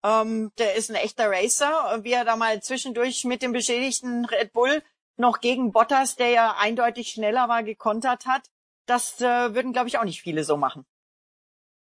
Ähm, 0.04 0.52
der 0.58 0.74
ist 0.74 0.90
ein 0.90 0.96
echter 0.96 1.30
Racer, 1.30 2.00
wie 2.02 2.12
er 2.12 2.24
da 2.24 2.36
mal 2.36 2.62
zwischendurch 2.62 3.24
mit 3.24 3.42
dem 3.42 3.52
beschädigten 3.52 4.24
Red 4.24 4.52
Bull 4.52 4.82
noch 5.16 5.40
gegen 5.40 5.72
Bottas, 5.72 6.16
der 6.16 6.30
ja 6.30 6.56
eindeutig 6.58 7.08
schneller 7.08 7.48
war, 7.48 7.62
gekontert 7.62 8.26
hat. 8.26 8.42
Das 8.86 9.20
äh, 9.20 9.54
würden, 9.54 9.72
glaube 9.72 9.88
ich, 9.88 9.98
auch 9.98 10.04
nicht 10.04 10.22
viele 10.22 10.44
so 10.44 10.56
machen. 10.56 10.86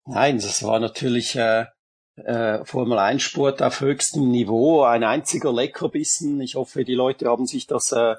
Nein, 0.06 0.38
das 0.38 0.64
war 0.64 0.80
natürlich 0.80 1.36
äh, 1.36 1.66
äh, 2.16 2.66
Formel 2.66 2.98
1 2.98 3.22
Sport 3.22 3.62
auf 3.62 3.82
höchstem 3.82 4.30
Niveau, 4.30 4.84
ein 4.84 5.04
einziger 5.04 5.54
Leckerbissen. 5.54 6.42
Ich 6.42 6.56
hoffe, 6.56 6.84
die 6.84 6.96
Leute 6.96 7.30
haben 7.30 7.46
sich 7.46 7.68
das 7.68 7.92
äh, 7.92 8.16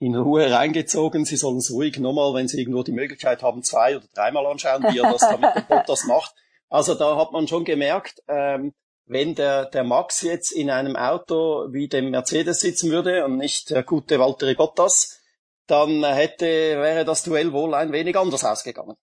in 0.00 0.16
Ruhe 0.16 0.50
reingezogen. 0.50 1.24
Sie 1.24 1.36
sollen 1.36 1.58
es 1.58 1.70
ruhig 1.70 1.98
nochmal, 1.98 2.34
wenn 2.34 2.48
sie 2.48 2.60
irgendwo 2.60 2.82
die 2.82 2.92
Möglichkeit 2.92 3.42
haben, 3.42 3.62
zwei 3.62 3.96
oder 3.96 4.06
dreimal 4.14 4.46
anschauen, 4.46 4.82
wie 4.84 4.98
er 4.98 5.12
das 5.12 5.20
da 5.20 5.36
mit 5.36 5.54
dem 5.54 5.66
Bottas 5.68 6.04
macht. 6.04 6.34
Also 6.70 6.94
da 6.94 7.16
hat 7.16 7.32
man 7.32 7.46
schon 7.48 7.64
gemerkt, 7.64 8.22
ähm, 8.28 8.74
wenn 9.08 9.34
der, 9.34 9.66
der 9.66 9.84
Max 9.84 10.22
jetzt 10.22 10.52
in 10.52 10.70
einem 10.70 10.96
Auto 10.96 11.72
wie 11.72 11.88
dem 11.88 12.10
Mercedes 12.10 12.60
sitzen 12.60 12.90
würde 12.90 13.24
und 13.24 13.36
nicht 13.36 13.70
der 13.70 13.82
gute 13.82 14.18
Valtteri 14.18 14.54
Bottas, 14.54 15.20
dann 15.66 16.04
hätte, 16.04 16.46
wäre 16.46 17.04
das 17.04 17.22
Duell 17.22 17.52
wohl 17.52 17.74
ein 17.74 17.92
wenig 17.92 18.16
anders 18.16 18.44
ausgegangen. 18.44 18.96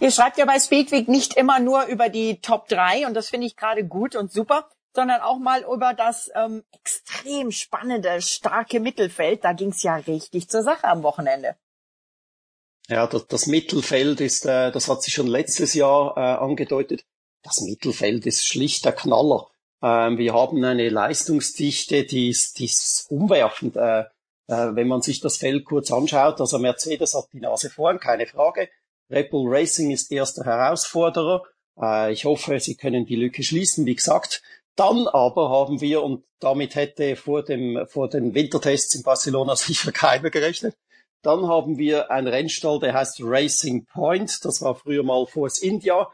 Ihr 0.00 0.12
schreibt 0.12 0.38
ja 0.38 0.44
bei 0.44 0.60
Speedweek 0.60 1.08
nicht 1.08 1.34
immer 1.34 1.58
nur 1.58 1.86
über 1.86 2.08
die 2.08 2.40
Top 2.40 2.68
3 2.68 3.06
und 3.06 3.14
das 3.14 3.28
finde 3.28 3.46
ich 3.46 3.56
gerade 3.56 3.84
gut 3.84 4.14
und 4.14 4.30
super, 4.30 4.68
sondern 4.94 5.20
auch 5.20 5.38
mal 5.38 5.62
über 5.62 5.92
das 5.94 6.30
ähm, 6.34 6.64
extrem 6.72 7.50
spannende, 7.50 8.22
starke 8.22 8.78
Mittelfeld. 8.78 9.44
Da 9.44 9.52
ging 9.52 9.70
es 9.70 9.82
ja 9.82 9.96
richtig 9.96 10.48
zur 10.48 10.62
Sache 10.62 10.84
am 10.84 11.02
Wochenende. 11.02 11.56
Ja, 12.88 13.06
das, 13.06 13.26
das 13.26 13.46
Mittelfeld 13.46 14.20
ist, 14.20 14.46
äh, 14.46 14.70
das 14.70 14.88
hat 14.88 15.02
sich 15.02 15.12
schon 15.12 15.26
letztes 15.26 15.74
Jahr 15.74 16.16
äh, 16.16 16.20
angedeutet. 16.20 17.04
Das 17.48 17.60
Mittelfeld 17.62 18.26
ist 18.26 18.46
schlicht 18.46 18.84
der 18.84 18.92
Knaller. 18.92 19.48
Ähm, 19.82 20.18
wir 20.18 20.34
haben 20.34 20.62
eine 20.64 20.88
Leistungsdichte, 20.88 22.04
die 22.04 22.28
ist, 22.28 22.58
die 22.58 22.66
ist 22.66 23.06
umwerfend. 23.10 23.76
Äh, 23.76 24.00
äh, 24.48 24.74
wenn 24.74 24.88
man 24.88 25.02
sich 25.02 25.20
das 25.20 25.36
Feld 25.36 25.64
kurz 25.64 25.90
anschaut, 25.90 26.40
also 26.40 26.58
Mercedes 26.58 27.14
hat 27.14 27.28
die 27.32 27.40
Nase 27.40 27.70
vorn, 27.70 28.00
keine 28.00 28.26
Frage. 28.26 28.68
Red 29.10 29.30
Bull 29.30 29.48
Racing 29.48 29.90
ist 29.90 30.10
erster 30.12 30.44
Herausforderer. 30.44 31.42
Äh, 31.80 32.12
ich 32.12 32.24
hoffe, 32.24 32.58
sie 32.60 32.76
können 32.76 33.06
die 33.06 33.16
Lücke 33.16 33.42
schließen, 33.42 33.86
wie 33.86 33.94
gesagt. 33.94 34.42
Dann 34.76 35.08
aber 35.08 35.50
haben 35.50 35.80
wir, 35.80 36.02
und 36.02 36.24
damit 36.40 36.74
hätte 36.74 37.16
vor, 37.16 37.42
dem, 37.42 37.86
vor 37.88 38.08
den 38.08 38.34
Wintertests 38.34 38.94
in 38.94 39.02
Barcelona 39.02 39.56
sicher 39.56 39.92
keiner 39.92 40.30
gerechnet, 40.30 40.76
dann 41.22 41.48
haben 41.48 41.78
wir 41.78 42.10
einen 42.10 42.28
Rennstall, 42.28 42.78
der 42.78 42.94
heißt 42.94 43.18
Racing 43.22 43.86
Point. 43.86 44.44
Das 44.44 44.62
war 44.62 44.76
früher 44.76 45.02
mal 45.02 45.26
Force 45.26 45.58
India. 45.58 46.08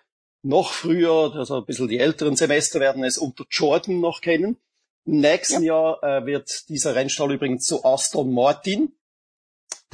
Noch 0.45 0.73
früher, 0.73 1.35
also 1.35 1.57
ein 1.57 1.65
bisschen 1.65 1.89
die 1.89 1.99
älteren 1.99 2.37
Semester 2.37 2.79
werden 2.79 3.03
es 3.03 3.19
unter 3.19 3.45
Jordan 3.51 4.01
noch 4.01 4.21
kennen. 4.21 4.59
Im 5.07 5.21
nächsten 5.21 5.63
ja. 5.63 5.99
Jahr 5.99 6.03
äh, 6.03 6.27
wird 6.27 6.69
dieser 6.69 6.95
Rennstall 6.95 7.33
übrigens 7.33 7.67
zu 7.67 7.85
Aston 7.85 8.33
Martin 8.33 8.93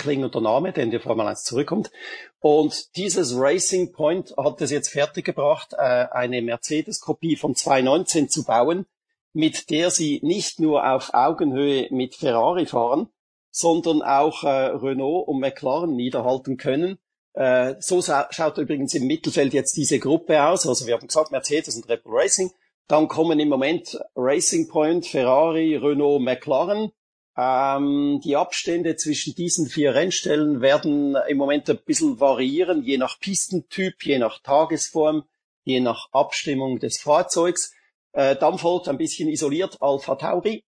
klingender 0.00 0.40
Name, 0.40 0.72
der 0.72 0.84
in 0.84 0.90
die 0.90 0.98
Formel 0.98 1.26
1 1.26 1.44
zurückkommt. 1.44 1.90
Und 2.40 2.96
dieses 2.96 3.36
Racing 3.36 3.92
Point 3.92 4.34
hat 4.36 4.60
es 4.60 4.70
jetzt 4.70 4.88
fertiggebracht, 4.88 5.74
äh, 5.74 6.06
eine 6.10 6.42
Mercedes-Kopie 6.42 7.36
von 7.36 7.54
219 7.54 8.28
zu 8.28 8.44
bauen, 8.44 8.86
mit 9.32 9.70
der 9.70 9.90
sie 9.90 10.20
nicht 10.22 10.58
nur 10.58 10.90
auf 10.90 11.12
Augenhöhe 11.12 11.86
mit 11.90 12.16
Ferrari 12.16 12.66
fahren, 12.66 13.08
sondern 13.50 14.02
auch 14.02 14.42
äh, 14.42 14.48
Renault 14.48 15.28
und 15.28 15.38
McLaren 15.38 15.94
niederhalten 15.94 16.56
können. 16.56 16.98
Äh, 17.34 17.76
so 17.80 18.02
schaut 18.02 18.58
übrigens 18.58 18.94
im 18.94 19.06
Mittelfeld 19.06 19.52
jetzt 19.52 19.76
diese 19.76 19.98
Gruppe 19.98 20.42
aus. 20.44 20.66
Also 20.66 20.86
wir 20.86 20.94
haben 20.94 21.06
gesagt, 21.06 21.30
Mercedes 21.30 21.76
und 21.76 21.88
Red 21.88 22.02
Bull 22.02 22.14
Racing. 22.16 22.50
Dann 22.88 23.06
kommen 23.06 23.38
im 23.38 23.48
Moment 23.48 24.00
Racing 24.16 24.68
Point, 24.68 25.06
Ferrari, 25.06 25.76
Renault, 25.76 26.22
McLaren. 26.22 26.90
Ähm, 27.36 28.20
die 28.24 28.36
Abstände 28.36 28.96
zwischen 28.96 29.34
diesen 29.34 29.68
vier 29.68 29.94
Rennstellen 29.94 30.60
werden 30.60 31.16
im 31.28 31.38
Moment 31.38 31.70
ein 31.70 31.78
bisschen 31.84 32.18
variieren, 32.18 32.82
je 32.82 32.98
nach 32.98 33.20
Pistentyp, 33.20 34.02
je 34.02 34.18
nach 34.18 34.40
Tagesform, 34.42 35.22
je 35.64 35.80
nach 35.80 36.08
Abstimmung 36.10 36.80
des 36.80 36.98
Fahrzeugs. 36.98 37.72
Äh, 38.12 38.34
dann 38.34 38.58
folgt 38.58 38.88
ein 38.88 38.98
bisschen 38.98 39.28
isoliert 39.28 39.76
Alpha 39.80 40.16
Tauri. 40.16 40.64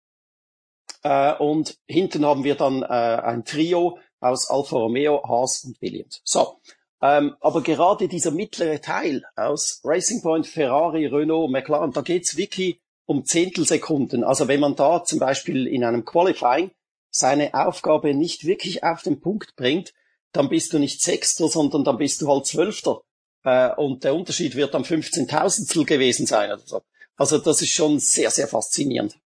Äh, 1.03 1.35
und 1.37 1.79
hinten 1.87 2.27
haben 2.27 2.45
wir 2.45 2.55
dann 2.55 2.83
äh, 2.83 2.87
ein 2.87 3.45
Trio 3.45 3.99
aus 4.21 4.49
Alfa 4.51 4.77
Romeo, 4.77 5.23
Haas 5.27 5.65
und 5.65 5.81
Williams. 5.81 6.21
So, 6.25 6.61
ähm, 7.03 7.37
aber 7.41 7.63
gerade 7.63 8.09
dieser 8.09 8.31
mittlere 8.31 8.81
Teil 8.81 9.25
aus 9.35 9.81
Racing 9.85 10.23
Point, 10.23 10.47
Ferrari, 10.47 11.07
Renault, 11.07 11.51
McLaren, 11.51 11.93
da 11.93 12.03
geht's 12.03 12.37
wirklich 12.37 12.81
um 13.07 13.25
Zehntelsekunden. 13.25 14.23
Also 14.23 14.49
wenn 14.49 14.61
man 14.61 14.77
da 14.77 15.03
zum 15.03 15.19
Beispiel 15.19 15.67
in 15.67 15.83
einem 15.83 16.05
Qualifying 16.05 16.71
seine 17.11 17.55
Aufgabe 17.55 18.15
nicht 18.15 18.45
wirklich 18.45 18.85
auf 18.85 19.03
den 19.03 19.21
Punkt 19.21 19.57
bringt, 19.57 19.95
dann 20.33 20.49
bist 20.49 20.73
du 20.73 20.79
nicht 20.79 21.03
Sechster, 21.03 21.49
sondern 21.49 21.83
dann 21.83 21.97
bist 21.97 22.23
du 22.23 22.29
halt 22.29 22.47
Zwölfter. 22.47 23.01
Äh, 23.45 23.75
und 23.75 24.05
der 24.05 24.15
Unterschied 24.15 24.55
wird 24.55 24.75
am 24.75 24.83
15.000stel 24.83 25.85
gewesen 25.87 26.27
sein 26.27 26.53
oder 26.53 26.63
so. 26.65 26.83
Also 27.17 27.39
das 27.39 27.63
ist 27.63 27.71
schon 27.73 27.99
sehr, 27.99 28.31
sehr 28.31 28.47
faszinierend. 28.47 29.19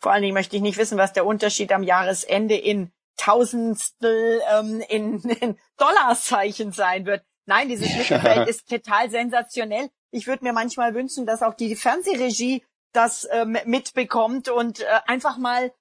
Vor 0.00 0.12
allen 0.12 0.22
Dingen 0.22 0.34
möchte 0.34 0.56
ich 0.56 0.62
nicht 0.62 0.78
wissen, 0.78 0.98
was 0.98 1.12
der 1.12 1.24
Unterschied 1.24 1.72
am 1.72 1.82
Jahresende 1.82 2.56
in 2.56 2.90
Tausendstel 3.16 4.42
ähm, 4.52 4.80
in, 4.88 5.20
in 5.22 5.58
Dollarzeichen 5.76 6.72
sein 6.72 7.06
wird. 7.06 7.24
Nein, 7.46 7.68
dieses 7.68 7.94
Mittelfeld 7.96 8.48
ist 8.48 8.68
total 8.68 9.10
sensationell 9.10 9.90
ich 10.16 10.26
würde 10.26 10.44
mir 10.44 10.52
manchmal 10.52 10.94
wünschen, 10.94 11.26
dass 11.26 11.42
auch 11.42 11.54
die 11.54 11.76
Fernsehregie 11.76 12.64
das 12.92 13.28
ähm, 13.30 13.58
mitbekommt 13.66 14.48
und 14.48 14.80
äh, 14.80 14.86
einfach 15.06 15.36
mal 15.36 15.72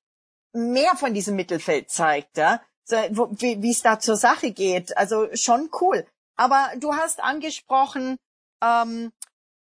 mehr 0.52 0.96
von 0.96 1.14
diesem 1.14 1.36
Mittelfeld 1.36 1.90
zeigt, 1.90 2.38
ja? 2.38 2.62
so, 2.84 3.30
wie 3.40 3.72
es 3.72 3.82
da 3.82 4.00
zur 4.00 4.16
Sache 4.16 4.52
geht. 4.52 4.96
Also 4.98 5.28
schon 5.34 5.70
cool. 5.82 6.06
Aber 6.36 6.72
du 6.78 6.94
hast 6.94 7.24
angesprochen, 7.24 8.18
ähm, 8.62 9.12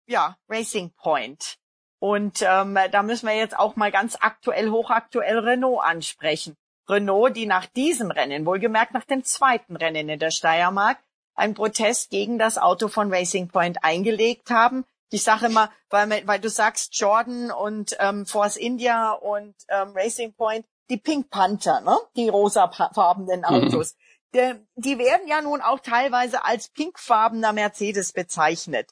ja, 0.07 0.37
Racing 0.49 0.93
Point. 0.93 1.57
Und 1.99 2.43
ähm, 2.43 2.79
da 2.93 3.03
müssen 3.03 3.27
wir 3.27 3.35
jetzt 3.35 3.59
auch 3.59 3.75
mal 3.75 3.91
ganz 3.91 4.17
aktuell, 4.21 4.71
hochaktuell 4.71 5.39
Renault 5.39 5.83
ansprechen. 5.83 6.57
Renault, 6.89 7.37
die 7.37 7.47
nach 7.47 7.67
diesem 7.67 8.11
Rennen, 8.11 8.47
wohlgemerkt 8.47 8.95
nach 8.95 9.05
dem 9.05 9.25
zweiten 9.25 9.77
Rennen 9.77 10.09
in 10.09 10.19
der 10.19 10.31
Steiermark, 10.31 10.99
einen 11.35 11.55
Protest 11.55 12.11
gegen 12.11 12.39
das 12.39 12.59
Auto 12.59 12.89
von 12.89 13.13
Racing 13.13 13.49
Point 13.49 13.85
eingelegt 13.85 14.51
haben. 14.51 14.85
Ich 15.11 15.23
sage 15.23 15.47
immer, 15.47 15.71
weil, 15.91 16.27
weil 16.27 16.41
du 16.41 16.51
sagst 16.51 16.99
Jordan 16.99 17.51
und 17.51 17.97
ähm, 17.99 18.27
Force 18.27 18.57
India 18.57 19.13
und 19.13 19.55
ähm, 19.69 19.93
Racing 19.95 20.35
Point, 20.35 20.67
die 20.91 20.97
Pink 20.97 21.31
Panther, 21.31 21.81
ne? 21.81 21.97
die 22.17 22.29
rosafarbenen 22.29 23.41
mhm. 23.41 23.45
Autos. 23.45 23.95
Mhm. 23.95 23.99
Die, 24.35 24.55
die 24.77 24.99
werden 24.99 25.27
ja 25.27 25.41
nun 25.41 25.63
auch 25.63 25.81
teilweise 25.81 26.45
als 26.45 26.69
pinkfarbener 26.69 27.53
Mercedes 27.53 28.13
bezeichnet. 28.13 28.91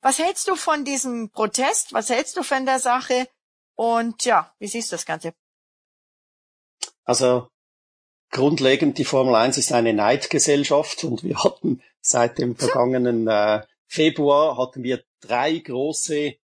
Was 0.00 0.18
hältst 0.18 0.48
du 0.48 0.56
von 0.56 0.84
diesem 0.86 1.30
Protest? 1.30 1.92
Was 1.92 2.08
hältst 2.08 2.36
du 2.36 2.42
von 2.42 2.64
der 2.64 2.78
Sache? 2.78 3.28
Und 3.74 4.24
ja, 4.24 4.50
wie 4.58 4.68
siehst 4.68 4.90
du 4.90 4.96
das 4.96 5.04
Ganze? 5.04 5.34
Also 7.10 7.48
grundlegend, 8.30 8.96
die 8.96 9.04
Formel 9.04 9.34
1 9.34 9.58
ist 9.58 9.72
eine 9.72 9.92
Neidgesellschaft 9.92 11.02
und 11.02 11.24
wir 11.24 11.42
hatten 11.42 11.82
seit 12.00 12.38
dem 12.38 12.54
vergangenen 12.54 13.26
äh, 13.26 13.62
Februar 13.88 14.56
hatten 14.56 14.84
wir 14.84 15.02
drei 15.20 15.58
große, 15.58 16.16
ich 16.16 16.38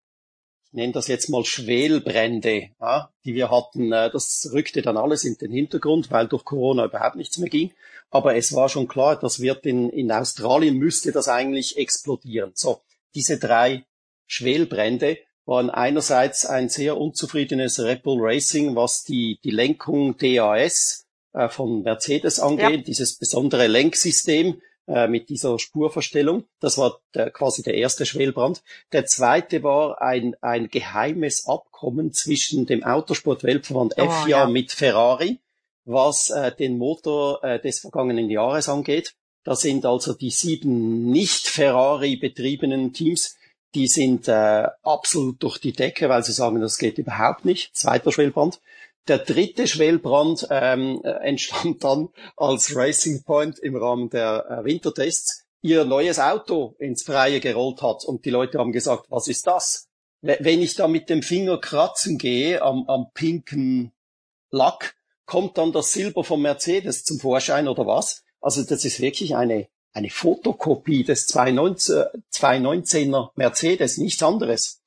nenne 0.71 0.91
das 0.91 1.08
jetzt 1.08 1.30
mal 1.30 1.45
Schwelbrände, 1.45 2.71
ja, 2.82 3.13
die 3.25 3.36
wir 3.36 3.51
hatten. 3.51 3.91
Äh, 3.91 4.10
das 4.10 4.49
rückte 4.54 4.82
dann 4.82 4.97
alles 4.97 5.23
in 5.23 5.38
den 5.38 5.51
Hintergrund, 5.51 6.10
weil 6.10 6.28
durch 6.28 6.45
Corona 6.45 6.86
überhaupt 6.86 7.17
nichts 7.17 7.38
mehr 7.38 7.49
ging. 7.49 7.71
Aber 8.10 8.36
es 8.36 8.51
war 8.56 8.67
schon 8.67 8.88
klar, 8.88 9.19
das 9.19 9.41
wird 9.41 9.67
in, 9.67 9.91
in 9.91 10.12
Australien 10.12 10.78
müsste 10.78 11.12
das 11.12 11.28
eigentlich 11.28 11.78
explodieren. 11.78 12.54
So, 12.56 12.82
diese 13.13 13.38
drei 13.38 13.86
Schwelbrände 14.25 15.19
waren 15.45 15.69
einerseits 15.69 16.45
ein 16.45 16.69
sehr 16.69 16.97
unzufriedenes 16.97 17.79
Red 17.79 18.03
Bull 18.03 18.19
Racing, 18.19 18.75
was 18.75 19.03
die, 19.03 19.39
die 19.43 19.51
Lenkung 19.51 20.17
DAS 20.17 21.05
äh, 21.34 21.49
von 21.49 21.84
Mercedes 21.84 22.39
angeht, 22.39 22.69
ja. 22.69 22.77
dieses 22.77 23.17
besondere 23.17 23.67
Lenksystem 23.67 24.62
äh, 24.88 25.08
mit 25.08 25.29
dieser 25.29 25.60
Spurverstellung. 25.60 26.45
Das 26.60 26.77
war 26.77 26.99
der, 27.13 27.29
quasi 27.31 27.63
der 27.63 27.75
erste 27.75 28.05
Schwelbrand. 28.05 28.63
Der 28.91 29.05
zweite 29.05 29.63
war 29.63 30.01
ein, 30.01 30.36
ein 30.41 30.67
geheimes 30.67 31.47
Abkommen 31.47 32.12
zwischen 32.13 32.65
dem 32.65 32.84
Autosport-Weltverband 32.84 33.95
oh, 33.97 34.10
FIA 34.10 34.27
ja. 34.27 34.47
mit 34.47 34.71
Ferrari, 34.71 35.39
was 35.86 36.29
äh, 36.31 36.55
den 36.55 36.77
Motor 36.77 37.43
äh, 37.43 37.60
des 37.60 37.79
vergangenen 37.79 38.29
Jahres 38.29 38.69
angeht. 38.69 39.15
Da 39.43 39.55
sind 39.55 39.86
also 39.86 40.13
die 40.13 40.31
sieben 40.31 41.12
nicht 41.12 41.47
Ferrari 41.47 42.15
betriebenen 42.15 42.93
Teams, 42.93 43.38
die 43.75 43.88
sind 43.88 44.27
äh, 44.27 44.67
absolut 44.83 45.43
durch 45.43 45.59
die 45.59 45.73
Decke, 45.73 46.09
weil 46.09 46.23
sie 46.23 46.31
sagen, 46.31 46.61
das 46.61 46.77
geht 46.77 46.97
überhaupt 46.97 47.45
nicht. 47.45 47.75
Zweiter 47.75 48.11
Schwelbrand. 48.11 48.61
Der 49.07 49.19
dritte 49.19 49.67
Schwellbrand 49.67 50.47
ähm, 50.49 51.01
äh, 51.03 51.09
entstand 51.27 51.83
dann 51.83 52.09
als 52.38 52.75
Racing 52.75 53.23
Point 53.23 53.59
im 53.59 53.75
Rahmen 53.75 54.09
der 54.09 54.45
äh, 54.49 54.65
Wintertests 54.65 55.45
ihr 55.61 55.83
neues 55.83 56.19
Auto 56.19 56.75
ins 56.79 57.03
Freie 57.03 57.39
gerollt 57.39 57.81
hat 57.81 58.05
und 58.05 58.25
die 58.25 58.29
Leute 58.29 58.59
haben 58.59 58.71
gesagt, 58.71 59.07
was 59.09 59.27
ist 59.27 59.45
das? 59.47 59.88
Wenn 60.21 60.61
ich 60.61 60.75
da 60.75 60.88
mit 60.88 61.09
dem 61.09 61.21
Finger 61.21 61.59
kratzen 61.59 62.17
gehe 62.17 62.61
am, 62.61 62.88
am 62.88 63.07
pinken 63.13 63.91
Lack, 64.51 64.95
kommt 65.25 65.57
dann 65.57 65.71
das 65.71 65.91
Silber 65.91 66.23
vom 66.23 66.41
Mercedes 66.41 67.03
zum 67.03 67.19
Vorschein 67.19 67.67
oder 67.67 67.85
was? 67.85 68.23
Also 68.41 68.63
das 68.63 68.85
ist 68.85 69.01
wirklich 69.01 69.35
eine, 69.35 69.67
eine 69.95 70.10
Fotokopie 70.10 71.05
des 71.05 71.29
219er 71.29 73.29
Mercedes, 73.36 73.97
nichts 73.97 74.21
anderes. 74.21 74.81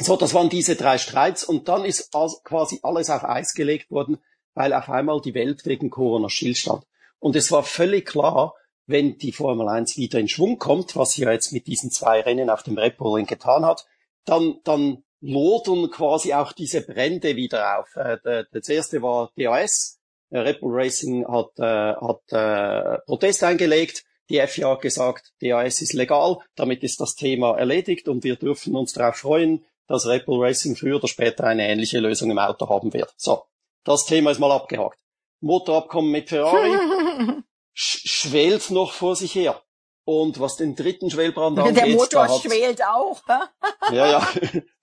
So, 0.00 0.16
das 0.16 0.34
waren 0.34 0.48
diese 0.48 0.74
drei 0.74 0.98
Streits 0.98 1.44
und 1.44 1.68
dann 1.68 1.84
ist 1.84 2.10
quasi 2.44 2.80
alles 2.82 3.10
auf 3.10 3.22
Eis 3.24 3.54
gelegt 3.54 3.92
worden, 3.92 4.18
weil 4.54 4.74
auf 4.74 4.90
einmal 4.90 5.20
die 5.20 5.34
Welt 5.34 5.64
wegen 5.66 5.90
Corona 5.90 6.28
stillstand. 6.28 6.84
Und 7.20 7.36
es 7.36 7.52
war 7.52 7.62
völlig 7.62 8.06
klar, 8.06 8.56
wenn 8.86 9.18
die 9.18 9.30
Formel 9.32 9.68
1 9.68 9.96
wieder 9.96 10.18
in 10.18 10.28
Schwung 10.28 10.58
kommt, 10.58 10.96
was 10.96 11.12
sie 11.12 11.22
ja 11.22 11.30
jetzt 11.30 11.52
mit 11.52 11.68
diesen 11.68 11.92
zwei 11.92 12.20
Rennen 12.20 12.50
auf 12.50 12.64
dem 12.64 12.76
Red 12.76 12.96
Bull 12.96 13.14
Ring 13.14 13.26
getan 13.26 13.64
hat, 13.64 13.86
dann, 14.24 14.58
dann 14.64 15.04
lodern 15.20 15.90
quasi 15.90 16.34
auch 16.34 16.50
diese 16.52 16.80
Brände 16.80 17.36
wieder 17.36 17.78
auf. 17.78 17.94
Äh, 17.94 18.18
das 18.50 18.68
erste 18.68 19.00
war 19.02 19.30
DAS. 19.36 20.00
Äh, 20.30 20.38
Red 20.38 20.60
Bull 20.60 20.74
Racing 20.74 21.26
hat, 21.26 21.58
äh, 21.58 21.94
hat 21.94 22.32
äh, 22.32 22.98
Protest 23.06 23.44
eingelegt. 23.44 24.04
Die 24.30 24.46
FIA 24.46 24.72
hat 24.72 24.82
gesagt, 24.82 25.32
DAS 25.40 25.80
ist 25.80 25.94
legal, 25.94 26.38
damit 26.54 26.82
ist 26.82 27.00
das 27.00 27.14
Thema 27.14 27.56
erledigt 27.56 28.08
und 28.08 28.24
wir 28.24 28.36
dürfen 28.36 28.76
uns 28.76 28.92
darauf 28.92 29.16
freuen, 29.16 29.64
dass 29.86 30.06
Red 30.06 30.26
Bull 30.26 30.44
Racing 30.44 30.76
früher 30.76 30.96
oder 30.96 31.08
später 31.08 31.44
eine 31.44 31.66
ähnliche 31.66 31.98
Lösung 31.98 32.30
im 32.30 32.38
Auto 32.38 32.68
haben 32.68 32.92
wird. 32.92 33.12
So, 33.16 33.44
das 33.84 34.04
Thema 34.04 34.30
ist 34.30 34.38
mal 34.38 34.52
abgehakt. 34.52 34.98
Motorabkommen 35.40 36.10
mit 36.10 36.28
Ferrari 36.28 36.78
sch 37.72 38.06
schwelt 38.06 38.70
noch 38.70 38.92
vor 38.92 39.16
sich 39.16 39.34
her. 39.34 39.62
Und 40.04 40.40
was 40.40 40.56
den 40.56 40.74
dritten 40.74 41.10
Schwelbrand 41.10 41.58
angeht... 41.58 41.76
Der 41.76 41.86
Motor 41.88 42.40
schwelt 42.40 42.82
auch. 42.82 43.20
ja, 43.92 44.10
ja, 44.10 44.28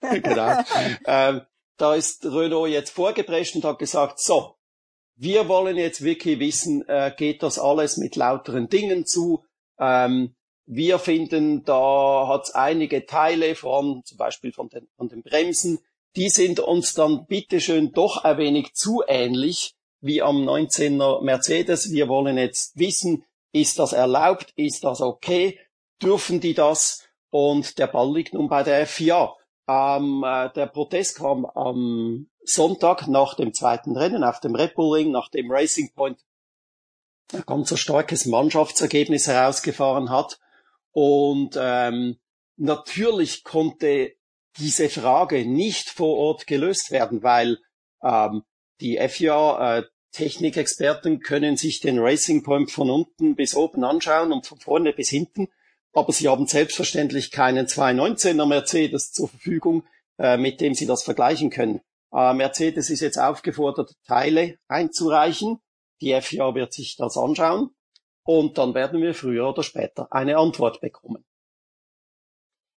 genau. 0.00 0.62
Ähm, 1.04 1.42
da 1.76 1.94
ist 1.94 2.24
Renault 2.24 2.70
jetzt 2.70 2.90
vorgeprescht 2.90 3.56
und 3.56 3.64
hat 3.64 3.78
gesagt, 3.78 4.20
so, 4.20 4.56
wir 5.16 5.48
wollen 5.48 5.76
jetzt 5.76 6.02
wirklich 6.02 6.38
wissen, 6.38 6.86
äh, 6.88 7.12
geht 7.16 7.42
das 7.42 7.58
alles 7.58 7.96
mit 7.96 8.16
lauteren 8.16 8.68
Dingen 8.68 9.06
zu? 9.06 9.44
Ähm, 9.78 10.34
wir 10.66 10.98
finden, 10.98 11.64
da 11.64 12.26
hat 12.28 12.44
es 12.44 12.50
einige 12.50 13.06
Teile 13.06 13.54
von, 13.54 14.02
zum 14.04 14.18
Beispiel 14.18 14.52
von 14.52 14.68
den, 14.68 14.88
von 14.96 15.08
den 15.08 15.22
Bremsen, 15.22 15.78
die 16.16 16.28
sind 16.28 16.60
uns 16.60 16.94
dann 16.94 17.26
bitteschön 17.26 17.92
doch 17.92 18.24
ein 18.24 18.38
wenig 18.38 18.74
zu 18.74 19.02
ähnlich 19.06 19.74
wie 20.00 20.22
am 20.22 20.48
19er 20.48 21.22
Mercedes. 21.22 21.92
Wir 21.92 22.08
wollen 22.08 22.36
jetzt 22.38 22.78
wissen, 22.78 23.24
ist 23.52 23.78
das 23.78 23.92
erlaubt? 23.92 24.52
Ist 24.56 24.84
das 24.84 25.00
okay? 25.00 25.58
Dürfen 26.02 26.40
die 26.40 26.54
das? 26.54 27.08
Und 27.30 27.78
der 27.78 27.86
Ball 27.86 28.12
liegt 28.14 28.34
nun 28.34 28.48
bei 28.48 28.62
der 28.62 28.86
FIA. 28.86 29.34
Ähm, 29.68 30.24
äh, 30.26 30.50
der 30.52 30.66
Protest 30.66 31.18
kam 31.18 31.44
am 31.46 32.28
Sonntag 32.48 33.08
nach 33.08 33.34
dem 33.34 33.52
zweiten 33.52 33.96
Rennen 33.96 34.24
auf 34.24 34.40
dem 34.40 34.54
Red 34.54 34.74
Bull 34.74 34.96
Ring, 34.96 35.10
nachdem 35.10 35.50
Racing 35.50 35.92
Point 35.94 36.18
ein 37.32 37.42
ganz 37.46 37.68
so 37.68 37.76
starkes 37.76 38.26
Mannschaftsergebnis 38.26 39.26
herausgefahren 39.26 40.10
hat. 40.10 40.38
Und 40.92 41.58
ähm, 41.60 42.18
natürlich 42.56 43.44
konnte 43.44 44.12
diese 44.58 44.88
Frage 44.88 45.44
nicht 45.44 45.90
vor 45.90 46.16
Ort 46.16 46.46
gelöst 46.46 46.90
werden, 46.90 47.22
weil 47.22 47.58
ähm, 48.02 48.42
die 48.80 48.98
FIA 49.08 49.78
äh, 49.78 49.82
Technikexperten 50.12 51.20
können 51.20 51.58
sich 51.58 51.80
den 51.80 51.98
Racing 51.98 52.42
Point 52.42 52.70
von 52.70 52.88
unten 52.88 53.36
bis 53.36 53.54
oben 53.54 53.84
anschauen 53.84 54.32
und 54.32 54.46
von 54.46 54.58
vorne 54.58 54.94
bis 54.94 55.10
hinten, 55.10 55.48
aber 55.92 56.12
sie 56.12 56.28
haben 56.28 56.46
selbstverständlich 56.46 57.30
keinen 57.30 57.66
219er 57.66 58.46
Mercedes 58.46 59.12
zur 59.12 59.28
Verfügung, 59.28 59.84
äh, 60.18 60.38
mit 60.38 60.62
dem 60.62 60.74
sie 60.74 60.86
das 60.86 61.02
vergleichen 61.02 61.50
können. 61.50 61.82
Äh, 62.16 62.32
Mercedes 62.32 62.88
ist 62.88 63.00
jetzt 63.00 63.18
aufgefordert, 63.18 63.92
Teile 64.06 64.58
einzureichen. 64.68 65.60
Die 66.00 66.18
FIA 66.18 66.54
wird 66.54 66.72
sich 66.72 66.96
das 66.96 67.18
anschauen 67.18 67.74
und 68.24 68.56
dann 68.56 68.74
werden 68.74 69.02
wir 69.02 69.14
früher 69.14 69.50
oder 69.50 69.62
später 69.62 70.08
eine 70.10 70.38
Antwort 70.38 70.80
bekommen. 70.80 71.26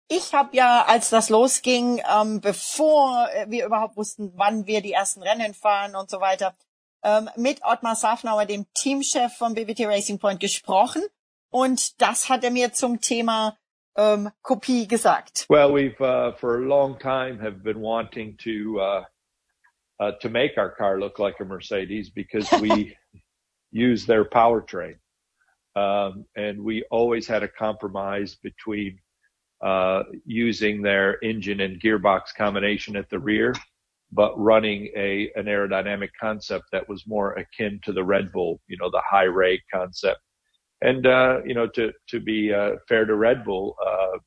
Ich 0.10 0.34
habe 0.34 0.56
ja, 0.56 0.86
als 0.88 1.10
das 1.10 1.30
losging, 1.30 2.02
ähm, 2.12 2.41
bevor 2.41 3.28
wir 3.47 3.65
überhaupt 3.65 3.97
wussten, 3.97 4.32
wann 4.36 4.65
wir 4.65 4.82
die 4.82 4.93
ersten 4.93 5.21
Rennen 5.21 5.54
fahren 5.54 5.95
und 5.95 6.10
so 6.10 6.19
weiter, 6.19 6.56
ähm, 7.04 7.30
mit 7.36 7.62
Ottmar 7.63 7.95
Safnauer, 7.95 8.45
dem 8.45 8.65
Teamchef 8.73 9.34
von 9.38 9.54
BBT 9.54 9.86
Racing 9.86 10.17
Point, 10.17 10.39
gesprochen. 10.39 11.04
Und 11.50 12.02
das 12.02 12.30
hat 12.30 12.43
er 12.43 12.52
mir 12.52 12.73
zum 12.73 13.02
Thema 13.02 13.58
ähm, 13.97 14.32
Kopie 14.41 14.88
gesagt. 14.88 15.45
Well, 15.50 15.73
we've 15.73 16.00
uh, 16.00 16.36
for 16.38 16.56
a 16.56 16.65
long 16.65 16.97
time 16.97 17.39
have 17.39 17.62
been 17.63 17.82
wanting 17.82 18.38
to 18.38 18.80
uh, 18.80 19.04
uh, 19.99 20.12
to 20.21 20.29
make 20.29 20.57
our 20.57 20.69
car 20.69 20.99
look 20.99 21.19
like 21.19 21.39
a 21.39 21.45
Mercedes 21.45 22.10
because 22.10 22.49
we 22.62 22.95
use 23.71 24.05
their 24.05 24.25
powertrain, 24.25 24.95
um, 25.75 26.25
and 26.36 26.63
we 26.63 26.83
always 26.91 27.27
had 27.27 27.43
a 27.43 27.47
compromise 27.47 28.36
between 28.36 28.99
uh, 29.62 30.03
using 30.25 30.81
their 30.81 31.17
engine 31.23 31.62
and 31.62 31.81
gearbox 31.81 32.33
combination 32.38 32.95
at 32.95 33.10
the 33.10 33.19
rear 33.19 33.53
but 34.12 34.38
running 34.39 34.89
a 34.95 35.31
an 35.36 35.45
aerodynamic 35.45 36.10
concept 36.19 36.65
that 36.71 36.88
was 36.88 37.05
more 37.07 37.33
akin 37.33 37.79
to 37.83 37.91
the 37.91 38.03
Red 38.03 38.31
Bull, 38.31 38.62
you 38.67 38.77
know, 38.77 38.89
the 38.89 39.01
high 39.05 39.23
rake 39.23 39.63
concept. 39.73 40.21
And 40.81 41.05
uh, 41.05 41.39
you 41.45 41.53
know, 41.53 41.67
to 41.69 41.91
to 42.10 42.19
be 42.19 42.53
uh, 42.53 42.75
fair 42.88 43.05
to 43.05 43.15
Red 43.15 43.43
Bull, 43.43 43.75
uh, 43.86 44.17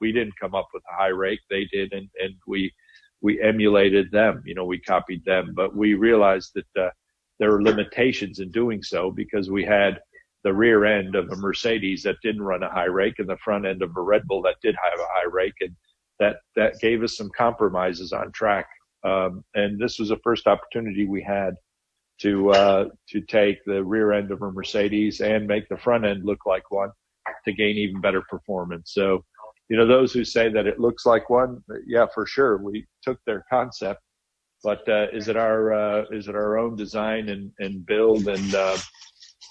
we 0.00 0.12
didn't 0.12 0.38
come 0.40 0.54
up 0.54 0.68
with 0.72 0.82
a 0.90 0.96
high 0.96 1.08
rake; 1.08 1.40
they 1.50 1.66
did, 1.66 1.92
and 1.92 2.08
and 2.22 2.34
we 2.46 2.72
we 3.20 3.40
emulated 3.42 4.10
them. 4.10 4.42
You 4.46 4.54
know, 4.54 4.64
we 4.64 4.78
copied 4.78 5.24
them, 5.24 5.52
but 5.54 5.74
we 5.76 5.94
realized 5.94 6.52
that 6.54 6.82
uh, 6.82 6.90
there 7.38 7.52
were 7.52 7.62
limitations 7.62 8.38
in 8.40 8.50
doing 8.50 8.82
so 8.82 9.10
because 9.10 9.50
we 9.50 9.64
had 9.64 10.00
the 10.44 10.54
rear 10.54 10.84
end 10.84 11.14
of 11.14 11.30
a 11.30 11.36
Mercedes 11.36 12.02
that 12.04 12.16
didn't 12.22 12.42
run 12.42 12.62
a 12.62 12.70
high 12.70 12.84
rake 12.84 13.18
and 13.18 13.28
the 13.28 13.36
front 13.38 13.66
end 13.66 13.82
of 13.82 13.96
a 13.96 14.00
Red 14.00 14.22
Bull 14.26 14.42
that 14.42 14.56
did 14.62 14.76
have 14.82 15.00
a 15.00 15.12
high 15.12 15.28
rake, 15.30 15.54
and 15.60 15.74
that 16.20 16.36
that 16.56 16.78
gave 16.80 17.02
us 17.02 17.16
some 17.16 17.30
compromises 17.36 18.12
on 18.12 18.30
track 18.32 18.66
um, 19.04 19.44
and 19.54 19.78
this 19.78 19.98
was 19.98 20.08
the 20.08 20.18
first 20.24 20.46
opportunity 20.46 21.06
we 21.06 21.22
had 21.22 21.54
to 22.20 22.50
uh, 22.50 22.88
to 23.08 23.20
take 23.20 23.64
the 23.64 23.82
rear 23.82 24.12
end 24.12 24.30
of 24.32 24.42
a 24.42 24.50
Mercedes 24.50 25.20
and 25.20 25.46
make 25.46 25.68
the 25.68 25.76
front 25.76 26.04
end 26.04 26.24
look 26.24 26.46
like 26.46 26.70
one 26.70 26.90
to 27.44 27.52
gain 27.52 27.76
even 27.76 28.00
better 28.00 28.22
performance. 28.28 28.92
So, 28.92 29.24
you 29.68 29.76
know, 29.76 29.86
those 29.86 30.12
who 30.12 30.24
say 30.24 30.50
that 30.50 30.66
it 30.66 30.80
looks 30.80 31.04
like 31.04 31.28
one, 31.28 31.62
yeah, 31.86 32.06
for 32.12 32.26
sure, 32.26 32.56
we 32.58 32.86
took 33.02 33.18
their 33.26 33.44
concept, 33.50 34.00
but 34.62 34.88
uh, 34.88 35.06
is 35.12 35.28
it 35.28 35.36
our 35.36 35.72
uh, 35.72 36.04
is 36.10 36.28
it 36.28 36.34
our 36.34 36.58
own 36.58 36.74
design 36.74 37.28
and, 37.28 37.52
and 37.58 37.84
build 37.86 38.28
and 38.28 38.54
uh, 38.54 38.78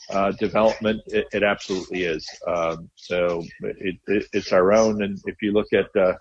uh, 0.10 0.32
development? 0.32 1.02
It, 1.08 1.28
it, 1.32 1.44
absolutely 1.44 2.04
is. 2.04 2.28
Um, 2.48 2.90
so 2.96 3.44
it, 3.62 3.98
it, 4.08 4.26
it's 4.34 4.52
our 4.52 4.74
own, 4.74 5.04
and 5.04 5.20
if 5.26 5.36
you 5.42 5.52
look 5.52 5.72
at 5.72 5.96
uh, 5.96 6.14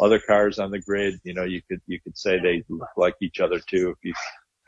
other 0.00 0.18
cars 0.18 0.58
on 0.58 0.70
the 0.70 0.80
grid, 0.80 1.20
you 1.24 1.34
know, 1.34 1.44
you 1.44 1.60
could, 1.68 1.80
you 1.86 2.00
could 2.00 2.16
say 2.16 2.38
they 2.38 2.64
look 2.68 2.88
like 2.96 3.14
each 3.20 3.40
other 3.40 3.60
too. 3.60 3.90
If 3.90 3.96
you 4.02 4.14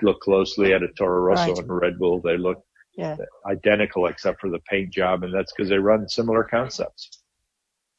look 0.03 0.21
closely 0.21 0.73
at 0.73 0.83
a 0.83 0.89
Toro 0.89 1.21
Rosso 1.23 1.49
right. 1.49 1.59
and 1.59 1.71
a 1.71 1.73
Red 1.73 1.99
Bull, 1.99 2.21
they 2.21 2.37
look 2.37 2.63
yeah. 2.97 3.17
identical 3.47 4.07
except 4.07 4.41
for 4.41 4.51
the 4.51 4.61
paint 4.71 4.93
job. 4.93 5.25
And 5.25 5.35
that's 5.35 5.53
because 5.53 5.69
they 5.69 5.79
run 5.79 6.09
similar 6.09 6.45
concepts. 6.45 7.23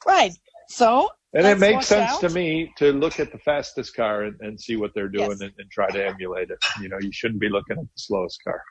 Right. 0.06 0.32
So. 0.70 1.10
And 1.34 1.46
it 1.46 1.60
makes 1.60 1.88
sense 1.88 2.12
out. 2.12 2.22
to 2.22 2.30
me 2.30 2.72
to 2.78 2.94
look 2.94 3.20
at 3.20 3.32
the 3.34 3.38
fastest 3.38 3.94
car 3.94 4.24
and, 4.24 4.40
and 4.40 4.60
see 4.60 4.78
what 4.78 4.94
they're 4.94 5.10
doing 5.10 5.32
yes. 5.32 5.42
and, 5.42 5.52
and 5.58 5.70
try 5.70 5.90
to 5.90 6.06
emulate 6.06 6.50
it. 6.50 6.60
You 6.82 6.88
know, 6.88 6.98
you 7.00 7.12
shouldn't 7.12 7.42
be 7.42 7.50
looking 7.50 7.78
at 7.78 7.84
the 7.84 8.02
slowest 8.02 8.42
car. 8.42 8.62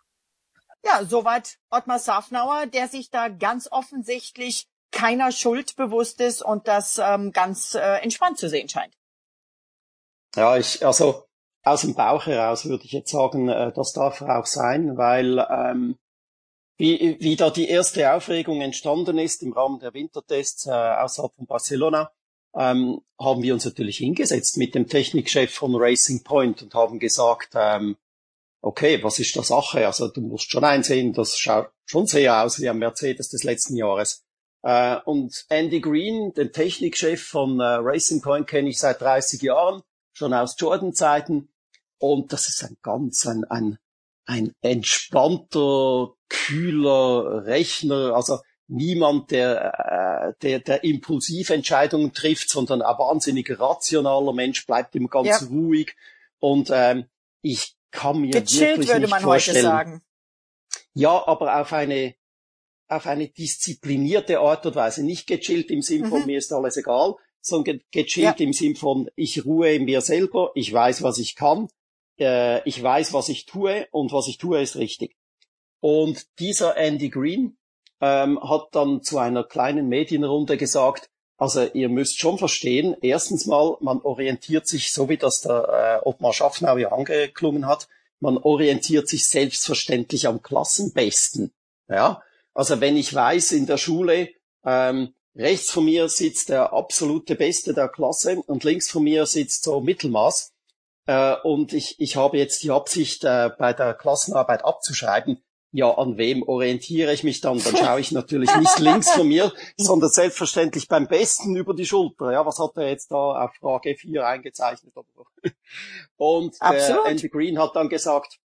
Ja, 0.82 1.04
soweit 1.04 1.58
Ottmar 1.70 1.98
Safnauer, 1.98 2.66
der 2.66 2.88
sich 2.88 3.10
da 3.10 3.28
ganz 3.28 3.68
offensichtlich 3.70 4.66
keiner 4.92 5.32
Schuld 5.32 5.76
bewusst 5.76 6.20
ist 6.20 6.42
und 6.42 6.68
das 6.68 6.98
ähm, 6.98 7.32
ganz 7.32 7.74
äh, 7.74 7.98
entspannt 8.02 8.38
zu 8.38 8.48
sehen 8.48 8.68
scheint. 8.68 8.94
Ja, 10.36 10.56
ich, 10.56 10.84
also 10.84 11.26
aus 11.62 11.82
dem 11.82 11.94
Bauch 11.94 12.26
heraus 12.26 12.66
würde 12.66 12.84
ich 12.84 12.92
jetzt 12.92 13.10
sagen, 13.10 13.48
äh, 13.48 13.72
das 13.72 13.92
darf 13.92 14.22
auch 14.22 14.46
sein, 14.46 14.96
weil 14.96 15.38
ähm, 15.50 15.96
wie, 16.76 17.16
wie 17.20 17.36
da 17.36 17.50
die 17.50 17.68
erste 17.68 18.12
Aufregung 18.12 18.60
entstanden 18.60 19.18
ist 19.18 19.42
im 19.42 19.52
Rahmen 19.52 19.78
der 19.78 19.94
Wintertests 19.94 20.66
äh, 20.66 20.70
außerhalb 20.70 21.34
von 21.34 21.46
Barcelona, 21.46 22.10
ähm, 22.56 23.00
haben 23.18 23.42
wir 23.42 23.54
uns 23.54 23.64
natürlich 23.64 23.98
hingesetzt 23.98 24.56
mit 24.56 24.74
dem 24.74 24.88
Technikchef 24.88 25.52
von 25.52 25.74
Racing 25.76 26.22
Point 26.24 26.62
und 26.62 26.74
haben 26.74 26.98
gesagt, 26.98 27.50
ähm, 27.54 27.96
okay, 28.60 29.02
was 29.02 29.18
ist 29.18 29.36
der 29.36 29.42
Sache? 29.42 29.86
Also 29.86 30.08
du 30.08 30.20
musst 30.20 30.50
schon 30.50 30.64
einsehen, 30.64 31.12
das 31.12 31.38
schaut 31.38 31.70
schon 31.84 32.06
sehr 32.06 32.42
aus 32.42 32.60
wie 32.60 32.68
ein 32.68 32.78
Mercedes 32.78 33.28
des 33.28 33.44
letzten 33.44 33.76
Jahres. 33.76 34.24
Äh, 34.62 34.96
und 35.04 35.44
Andy 35.50 35.80
Green, 35.80 36.32
den 36.32 36.52
Technikchef 36.52 37.22
von 37.22 37.60
äh, 37.60 37.64
Racing 37.64 38.22
Point, 38.22 38.46
kenne 38.46 38.70
ich 38.70 38.78
seit 38.78 39.00
30 39.00 39.42
Jahren, 39.42 39.82
schon 40.12 40.32
aus 40.32 40.56
Jordan-Zeiten. 40.58 41.52
Und 41.98 42.32
das 42.32 42.48
ist 42.48 42.64
ein 42.64 42.76
ganz, 42.82 43.26
ein, 43.26 43.44
ein, 43.44 43.78
ein 44.26 44.52
entspannter, 44.60 46.12
kühler 46.28 47.44
Rechner. 47.46 48.14
Also 48.14 48.38
niemand, 48.66 49.30
der, 49.30 50.34
äh, 50.34 50.40
der, 50.42 50.60
der 50.60 50.84
Impulsiventscheidungen 50.84 52.12
trifft, 52.12 52.48
sondern 52.50 52.82
ein 52.82 52.98
wahnsinnig 52.98 53.58
rationaler 53.58 54.32
Mensch, 54.32 54.66
bleibt 54.66 54.94
immer 54.94 55.08
ganz 55.08 55.28
ja. 55.28 55.46
ruhig. 55.48 55.94
Und 56.38 56.70
ähm, 56.72 57.06
ich 57.42 57.76
kann 57.90 58.20
mir 58.20 58.30
Gechillt, 58.30 58.78
wirklich 58.78 58.88
würde 58.88 59.00
nicht 59.02 59.10
man 59.10 59.22
vorstellen, 59.22 59.56
heute 59.56 59.66
sagen. 59.66 60.02
Ja, 60.94 61.26
aber 61.26 61.60
auf 61.60 61.72
eine 61.72 62.14
auf 62.88 63.06
eine 63.06 63.28
disziplinierte 63.28 64.40
Art 64.40 64.66
und 64.66 64.76
Weise. 64.76 65.04
Nicht 65.04 65.26
gechillt 65.26 65.70
im 65.70 65.82
Sinn 65.82 66.06
von 66.06 66.20
mhm. 66.20 66.26
mir 66.26 66.38
ist 66.38 66.52
alles 66.52 66.76
egal, 66.76 67.14
sondern 67.40 67.80
gechillt 67.90 68.40
ja. 68.40 68.46
im 68.46 68.52
Sinn 68.52 68.76
von 68.76 69.10
ich 69.16 69.44
ruhe 69.44 69.72
in 69.72 69.84
mir 69.84 70.00
selber, 70.00 70.52
ich 70.54 70.72
weiß, 70.72 71.02
was 71.02 71.18
ich 71.18 71.34
kann, 71.34 71.68
äh, 72.18 72.66
ich 72.68 72.82
weiß, 72.82 73.12
was 73.12 73.28
ich 73.28 73.46
tue 73.46 73.86
und 73.90 74.12
was 74.12 74.28
ich 74.28 74.38
tue 74.38 74.60
ist 74.60 74.76
richtig. 74.76 75.16
Und 75.80 76.26
dieser 76.38 76.76
Andy 76.76 77.10
Green 77.10 77.56
ähm, 78.00 78.40
hat 78.42 78.68
dann 78.72 79.02
zu 79.02 79.18
einer 79.18 79.44
kleinen 79.44 79.88
Medienrunde 79.88 80.56
gesagt, 80.56 81.10
also 81.36 81.64
ihr 81.74 81.88
müsst 81.88 82.18
schon 82.18 82.38
verstehen, 82.38 82.96
erstens 83.02 83.46
mal, 83.46 83.76
man 83.80 84.00
orientiert 84.00 84.66
sich, 84.66 84.92
so 84.92 85.08
wie 85.08 85.16
das 85.16 85.40
der 85.40 86.00
äh, 86.04 86.08
Ottmar 86.08 86.32
Schaffnau 86.32 86.76
ja 86.76 86.92
angeklungen 86.92 87.66
hat, 87.66 87.88
man 88.20 88.38
orientiert 88.38 89.08
sich 89.08 89.26
selbstverständlich 89.26 90.26
am 90.26 90.42
Klassenbesten. 90.42 91.52
Ja, 91.88 92.22
also 92.54 92.80
wenn 92.80 92.96
ich 92.96 93.12
weiß 93.12 93.52
in 93.52 93.66
der 93.66 93.76
Schule, 93.76 94.30
ähm, 94.64 95.12
rechts 95.34 95.70
von 95.70 95.84
mir 95.84 96.08
sitzt 96.08 96.48
der 96.48 96.72
absolute 96.72 97.34
Beste 97.34 97.74
der 97.74 97.88
Klasse 97.88 98.40
und 98.46 98.64
links 98.64 98.90
von 98.90 99.02
mir 99.02 99.26
sitzt 99.26 99.64
so 99.64 99.80
Mittelmaß, 99.80 100.53
äh, 101.06 101.36
und 101.42 101.72
ich, 101.72 101.96
ich 101.98 102.16
habe 102.16 102.38
jetzt 102.38 102.62
die 102.62 102.70
Absicht, 102.70 103.24
äh, 103.24 103.50
bei 103.58 103.72
der 103.72 103.94
Klassenarbeit 103.94 104.64
abzuschreiben, 104.64 105.42
ja, 105.76 105.90
an 105.90 106.16
wem 106.18 106.44
orientiere 106.44 107.12
ich 107.12 107.24
mich 107.24 107.40
dann? 107.40 107.58
Dann 107.58 107.76
schaue 107.76 107.98
ich 107.98 108.12
natürlich 108.12 108.54
nicht 108.54 108.78
links 108.78 109.10
von 109.10 109.26
mir, 109.26 109.52
sondern 109.76 110.08
selbstverständlich 110.08 110.86
beim 110.86 111.08
Besten 111.08 111.56
über 111.56 111.74
die 111.74 111.84
Schulter. 111.84 112.30
Ja, 112.30 112.46
was 112.46 112.60
hat 112.60 112.76
er 112.76 112.90
jetzt 112.90 113.10
da 113.10 113.44
auf 113.44 113.54
Frage 113.56 113.96
4 113.96 114.24
eingezeichnet? 114.24 114.94
Und 116.16 116.54
der 116.60 117.04
Andy 117.06 117.28
Green 117.28 117.58
hat 117.58 117.74
dann 117.74 117.88
gesagt, 117.88 118.38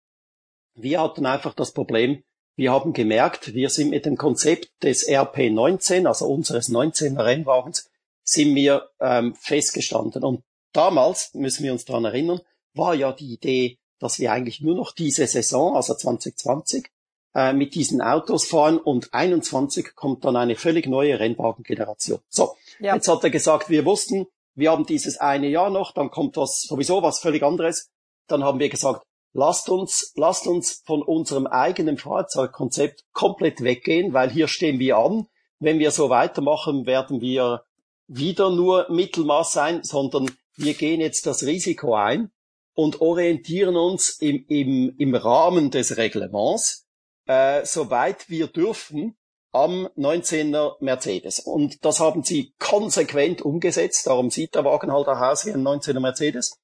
wir 0.74 1.00
hatten 1.00 1.24
einfach 1.24 1.54
das 1.54 1.72
Problem, 1.72 2.24
wir 2.56 2.72
haben 2.72 2.92
gemerkt, 2.92 3.54
wir 3.54 3.70
sind 3.70 3.90
mit 3.90 4.06
dem 4.06 4.16
Konzept 4.16 4.70
des 4.82 5.08
RP19, 5.08 6.08
also 6.08 6.26
unseres 6.26 6.68
19er 6.68 7.24
Rennwagens, 7.24 7.88
sind 8.24 8.56
wir 8.56 8.90
ähm, 9.00 9.36
festgestanden. 9.36 10.24
Und 10.24 10.42
damals, 10.72 11.32
müssen 11.34 11.62
wir 11.62 11.72
uns 11.72 11.84
daran 11.84 12.06
erinnern, 12.06 12.40
war 12.74 12.94
ja 12.94 13.12
die 13.12 13.32
Idee, 13.32 13.78
dass 13.98 14.18
wir 14.18 14.32
eigentlich 14.32 14.60
nur 14.60 14.74
noch 14.74 14.92
diese 14.92 15.26
Saison, 15.26 15.76
also 15.76 15.94
2020, 15.94 16.90
äh, 17.34 17.52
mit 17.52 17.74
diesen 17.74 18.00
Autos 18.00 18.46
fahren 18.46 18.78
und 18.78 19.14
21 19.14 19.94
kommt 19.94 20.24
dann 20.24 20.36
eine 20.36 20.56
völlig 20.56 20.86
neue 20.86 21.20
Rennwagengeneration. 21.20 22.18
So, 22.28 22.56
ja. 22.80 22.94
jetzt 22.94 23.08
hat 23.08 23.22
er 23.22 23.30
gesagt, 23.30 23.70
wir 23.70 23.84
wussten, 23.84 24.26
wir 24.54 24.72
haben 24.72 24.86
dieses 24.86 25.18
eine 25.18 25.48
Jahr 25.48 25.70
noch, 25.70 25.92
dann 25.92 26.10
kommt 26.10 26.36
was 26.36 26.62
sowieso 26.62 27.02
was 27.02 27.20
völlig 27.20 27.42
anderes. 27.42 27.90
Dann 28.26 28.42
haben 28.42 28.58
wir 28.58 28.68
gesagt, 28.68 29.04
lasst 29.32 29.68
uns, 29.68 30.12
lasst 30.16 30.46
uns 30.46 30.82
von 30.84 31.02
unserem 31.02 31.46
eigenen 31.46 31.98
Fahrzeugkonzept 31.98 33.04
komplett 33.12 33.62
weggehen, 33.62 34.12
weil 34.12 34.30
hier 34.30 34.48
stehen 34.48 34.78
wir 34.78 34.96
an. 34.98 35.26
Wenn 35.60 35.78
wir 35.78 35.90
so 35.90 36.10
weitermachen, 36.10 36.86
werden 36.86 37.20
wir 37.20 37.64
wieder 38.06 38.50
nur 38.50 38.90
Mittelmaß 38.90 39.52
sein, 39.52 39.84
sondern 39.84 40.30
wir 40.56 40.74
gehen 40.74 41.00
jetzt 41.00 41.26
das 41.26 41.44
Risiko 41.44 41.94
ein 41.94 42.32
und 42.80 43.02
orientieren 43.02 43.76
uns 43.76 44.08
im, 44.20 44.46
im, 44.48 44.94
im 44.96 45.14
Rahmen 45.14 45.70
des 45.70 45.98
Reglements, 45.98 46.86
äh, 47.26 47.62
soweit 47.66 48.30
wir 48.30 48.46
dürfen, 48.46 49.18
am 49.52 49.86
19er 49.98 50.76
Mercedes. 50.80 51.40
Und 51.40 51.84
das 51.84 52.00
haben 52.00 52.22
sie 52.22 52.54
konsequent 52.58 53.42
umgesetzt. 53.42 54.06
Darum 54.06 54.30
sieht 54.30 54.54
der 54.54 54.64
Wagen 54.64 54.90
halt 54.90 55.08
auch 55.08 55.20
aus 55.20 55.44
wie 55.44 55.50
ein 55.50 55.62
19er 55.62 56.00
Mercedes. 56.00 56.58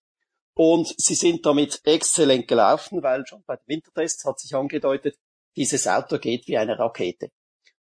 Und 0.55 0.95
sie 0.97 1.17
sind 1.17 1.45
damit 1.45 1.83
exzellent 1.85 2.49
gelaufen, 2.49 3.03
weil 3.03 3.27
schon 3.27 3.45
bei 3.47 3.57
den 3.57 3.77
Wintertests 3.77 4.25
hat 4.25 4.41
sich 4.41 4.55
angedeutet, 4.55 5.19
dieses 5.55 5.87
Auto 5.87 6.17
geht 6.17 6.49
wie 6.49 6.57
eine 6.57 6.79
Rakete. 6.79 7.29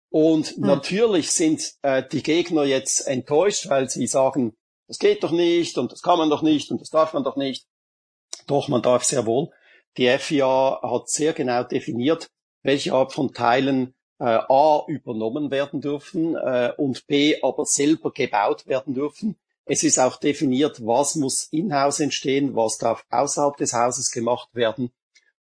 Und 0.09 0.57
mhm. 0.57 0.67
natürlich 0.67 1.31
sind 1.31 1.71
äh, 1.83 2.03
die 2.05 2.21
Gegner 2.21 2.65
jetzt 2.65 3.07
enttäuscht, 3.07 3.69
weil 3.69 3.89
sie 3.89 4.07
sagen, 4.07 4.57
das 4.89 4.99
geht 4.99 5.23
doch 5.23 5.31
nicht 5.31 5.77
und 5.77 5.93
das 5.93 6.01
kann 6.01 6.17
man 6.17 6.29
doch 6.29 6.41
nicht 6.41 6.69
und 6.69 6.81
das 6.81 6.89
darf 6.89 7.13
man 7.13 7.23
doch 7.23 7.37
nicht. 7.37 7.65
Doch, 8.47 8.67
man 8.67 8.81
darf 8.81 9.03
sehr 9.03 9.25
wohl. 9.25 9.49
Die 9.97 10.07
FIA 10.17 10.79
hat 10.81 11.09
sehr 11.09 11.33
genau 11.33 11.63
definiert, 11.63 12.29
welche 12.63 12.93
Art 12.93 13.13
von 13.13 13.33
Teilen 13.33 13.93
äh, 14.19 14.25
A 14.25 14.83
übernommen 14.87 15.51
werden 15.51 15.81
dürfen 15.81 16.35
äh, 16.35 16.71
und 16.77 17.07
B 17.07 17.41
aber 17.41 17.65
selber 17.65 18.11
gebaut 18.11 18.67
werden 18.67 18.93
dürfen. 18.93 19.37
Es 19.65 19.83
ist 19.83 19.97
auch 19.99 20.17
definiert, 20.17 20.85
was 20.85 21.15
muss 21.15 21.47
in-house 21.51 21.99
entstehen, 21.99 22.55
was 22.55 22.77
darf 22.77 23.03
außerhalb 23.09 23.57
des 23.57 23.73
Hauses 23.73 24.11
gemacht 24.11 24.49
werden. 24.53 24.91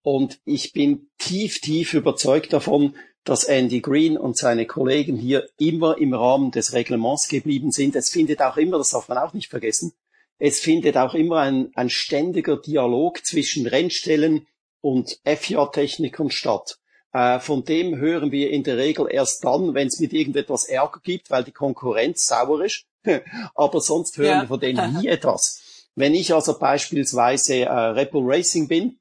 Und 0.03 0.39
ich 0.45 0.71
bin 0.71 1.09
tief, 1.17 1.59
tief 1.59 1.93
überzeugt 1.93 2.53
davon, 2.53 2.95
dass 3.23 3.43
Andy 3.43 3.81
Green 3.81 4.17
und 4.17 4.37
seine 4.37 4.67
Kollegen 4.67 5.17
hier 5.17 5.49
immer 5.57 5.97
im 5.97 6.13
Rahmen 6.13 6.51
des 6.51 6.73
Reglements 6.73 7.27
geblieben 7.27 7.71
sind. 7.71 7.95
Es 7.95 8.09
findet 8.09 8.41
auch 8.41 8.55
immer, 8.55 8.77
das 8.77 8.91
darf 8.91 9.09
man 9.09 9.17
auch 9.17 9.33
nicht 9.33 9.49
vergessen, 9.49 9.93
es 10.37 10.59
findet 10.59 10.97
auch 10.97 11.13
immer 11.13 11.39
ein, 11.39 11.71
ein 11.75 11.89
ständiger 11.89 12.57
Dialog 12.57 13.25
zwischen 13.25 13.67
Rennstellen 13.67 14.47
und 14.81 15.19
FIA-Technikern 15.25 16.29
statt. 16.29 16.77
Äh, 17.13 17.39
von 17.39 17.63
dem 17.63 17.95
hören 17.97 18.31
wir 18.31 18.49
in 18.49 18.63
der 18.63 18.77
Regel 18.77 19.07
erst 19.09 19.43
dann, 19.45 19.73
wenn 19.73 19.87
es 19.87 19.99
mit 19.99 20.11
irgendetwas 20.11 20.65
Ärger 20.65 20.99
gibt, 21.01 21.31
weil 21.31 21.43
die 21.43 21.51
Konkurrenz 21.51 22.27
sauer 22.27 22.63
ist. 22.63 22.85
Aber 23.55 23.79
sonst 23.79 24.17
hören 24.17 24.27
ja. 24.27 24.41
wir 24.41 24.47
von 24.47 24.59
denen 24.59 24.99
nie 24.99 25.07
etwas. 25.07 25.87
Wenn 25.95 26.13
ich 26.13 26.33
also 26.33 26.59
beispielsweise 26.59 27.61
äh, 27.61 27.69
Red 27.69 28.11
Bull 28.11 28.25
Racing 28.25 28.67
bin 28.67 28.99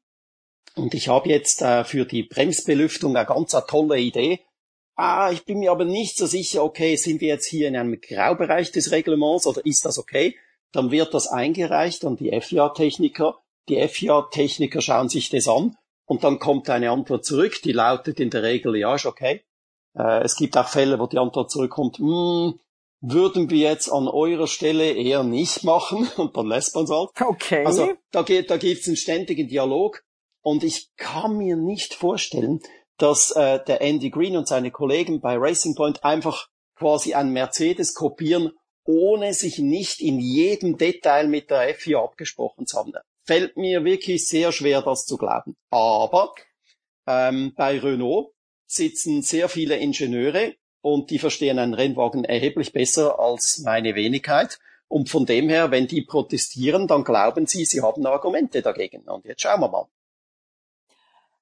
und 0.77 0.95
ich 0.95 1.09
habe 1.09 1.29
jetzt 1.29 1.61
äh, 1.61 1.83
für 1.83 2.05
die 2.05 2.23
Bremsbelüftung 2.23 3.17
eine 3.17 3.27
ganz 3.27 3.53
eine 3.53 3.67
tolle 3.67 3.99
Idee, 3.99 4.41
ah, 4.95 5.33
ich 5.33 5.45
bin 5.45 5.59
mir 5.59 5.73
aber 5.73 5.85
nicht 5.85 6.17
so 6.17 6.27
sicher, 6.27 6.63
okay, 6.63 6.95
sind 6.95 7.21
wir 7.21 7.29
jetzt 7.29 7.47
hier 7.47 7.67
in 7.67 7.77
einem 7.77 8.01
Graubereich 8.01 8.71
des 8.71 8.93
Reglements 8.93 9.47
oder 9.47 9.67
ist 9.67 9.85
das 9.85 9.99
okay? 9.99 10.37
Dann 10.75 10.91
wird 10.91 11.15
das 11.15 11.29
eingereicht 11.29 12.05
an 12.05 12.17
die 12.17 12.39
FIA-Techniker. 12.39 13.39
Die 13.69 13.81
FIA-Techniker 13.89 14.83
schauen 14.83 15.09
sich 15.09 15.31
das 15.31 15.49
an 15.49 15.77
und 16.05 16.25
dann 16.25 16.39
kommt 16.39 16.69
eine 16.69 16.91
Antwort 16.91 17.25
zurück, 17.25 17.63
die 17.63 17.73
lautet 17.73 18.21
in 18.21 18.31
der 18.31 18.43
Regel, 18.43 18.77
ja, 18.77 18.95
ist 18.95 19.07
okay. 19.07 19.45
Äh, 19.97 20.23
es 20.23 20.37
gibt 20.37 20.57
auch 20.57 20.69
Fälle, 20.69 20.99
wo 20.99 21.07
die 21.07 21.19
Antwort 21.19 21.51
zurückkommt, 21.51 21.99
hm, 21.99 22.59
würden 23.01 23.51
wir 23.51 23.59
jetzt 23.59 23.91
an 23.91 24.09
eurer 24.09 24.47
Stelle 24.47 24.93
eher 24.93 25.23
nicht 25.23 25.63
machen 25.63 26.09
und 26.17 26.37
dann 26.37 26.47
lässt 26.47 26.75
man 26.75 26.85
es 26.85 26.91
halt. 26.91 27.11
Okay. 27.21 27.65
Also 27.65 27.93
da, 28.11 28.23
geht, 28.23 28.51
da 28.51 28.57
gibt's 28.57 28.87
einen 28.89 28.97
ständigen 28.97 29.49
Dialog 29.49 30.03
und 30.43 30.65
ich 30.65 30.91
kann 30.97 31.37
mir 31.37 31.57
nicht 31.57 31.95
vorstellen, 31.95 32.61
dass 32.99 33.31
äh, 33.31 33.63
der 33.65 33.81
Andy 33.81 34.11
Green 34.11 34.37
und 34.37 34.49
seine 34.49 34.71
Kollegen 34.71 35.21
bei 35.21 35.37
Racing 35.37 35.75
Point 35.75 36.05
einfach 36.05 36.49
quasi 36.77 37.15
einen 37.15 37.33
Mercedes 37.33 37.95
kopieren, 37.95 38.53
ohne 38.85 39.35
sich 39.35 39.59
nicht 39.59 40.01
in 40.01 40.19
jedem 40.21 40.77
Detail 40.77 41.29
mit 41.29 41.51
der 41.51 41.75
FIA 41.75 42.03
abgesprochen 42.03 42.67
zu 42.67 42.79
haben. 42.79 42.93
Fällt 43.25 43.57
mir 43.57 43.85
wirklich 43.85 44.29
sehr 44.29 44.53
schwer, 44.53 44.83
das 44.83 45.07
zu 45.07 45.17
glauben. 45.17 45.57
Aber 45.71 46.35
ähm, 47.07 47.55
bei 47.57 47.79
Renault 47.79 48.33
sitzen 48.67 49.23
sehr 49.23 49.49
viele 49.49 49.77
Ingenieure 49.77 50.55
und 50.81 51.11
die 51.11 51.19
verstehen 51.19 51.59
einen 51.59 51.75
Rennwagen 51.75 52.25
erheblich 52.25 52.73
besser 52.73 53.19
als 53.19 53.63
meine 53.65 53.95
Wenigkeit. 53.95 54.59
Und 54.89 55.09
von 55.09 55.25
dem 55.25 55.49
her, 55.49 55.71
wenn 55.71 55.87
die 55.87 56.03
protestieren, 56.03 56.87
dann 56.87 57.05
glauben 57.05 57.47
sie, 57.47 57.65
sie 57.65 57.81
haben 57.81 58.05
Argumente 58.07 58.61
dagegen. 58.61 59.09
Und 59.09 59.25
jetzt 59.25 59.43
schauen 59.43 59.61
wir 59.61 59.69
mal. 59.69 59.89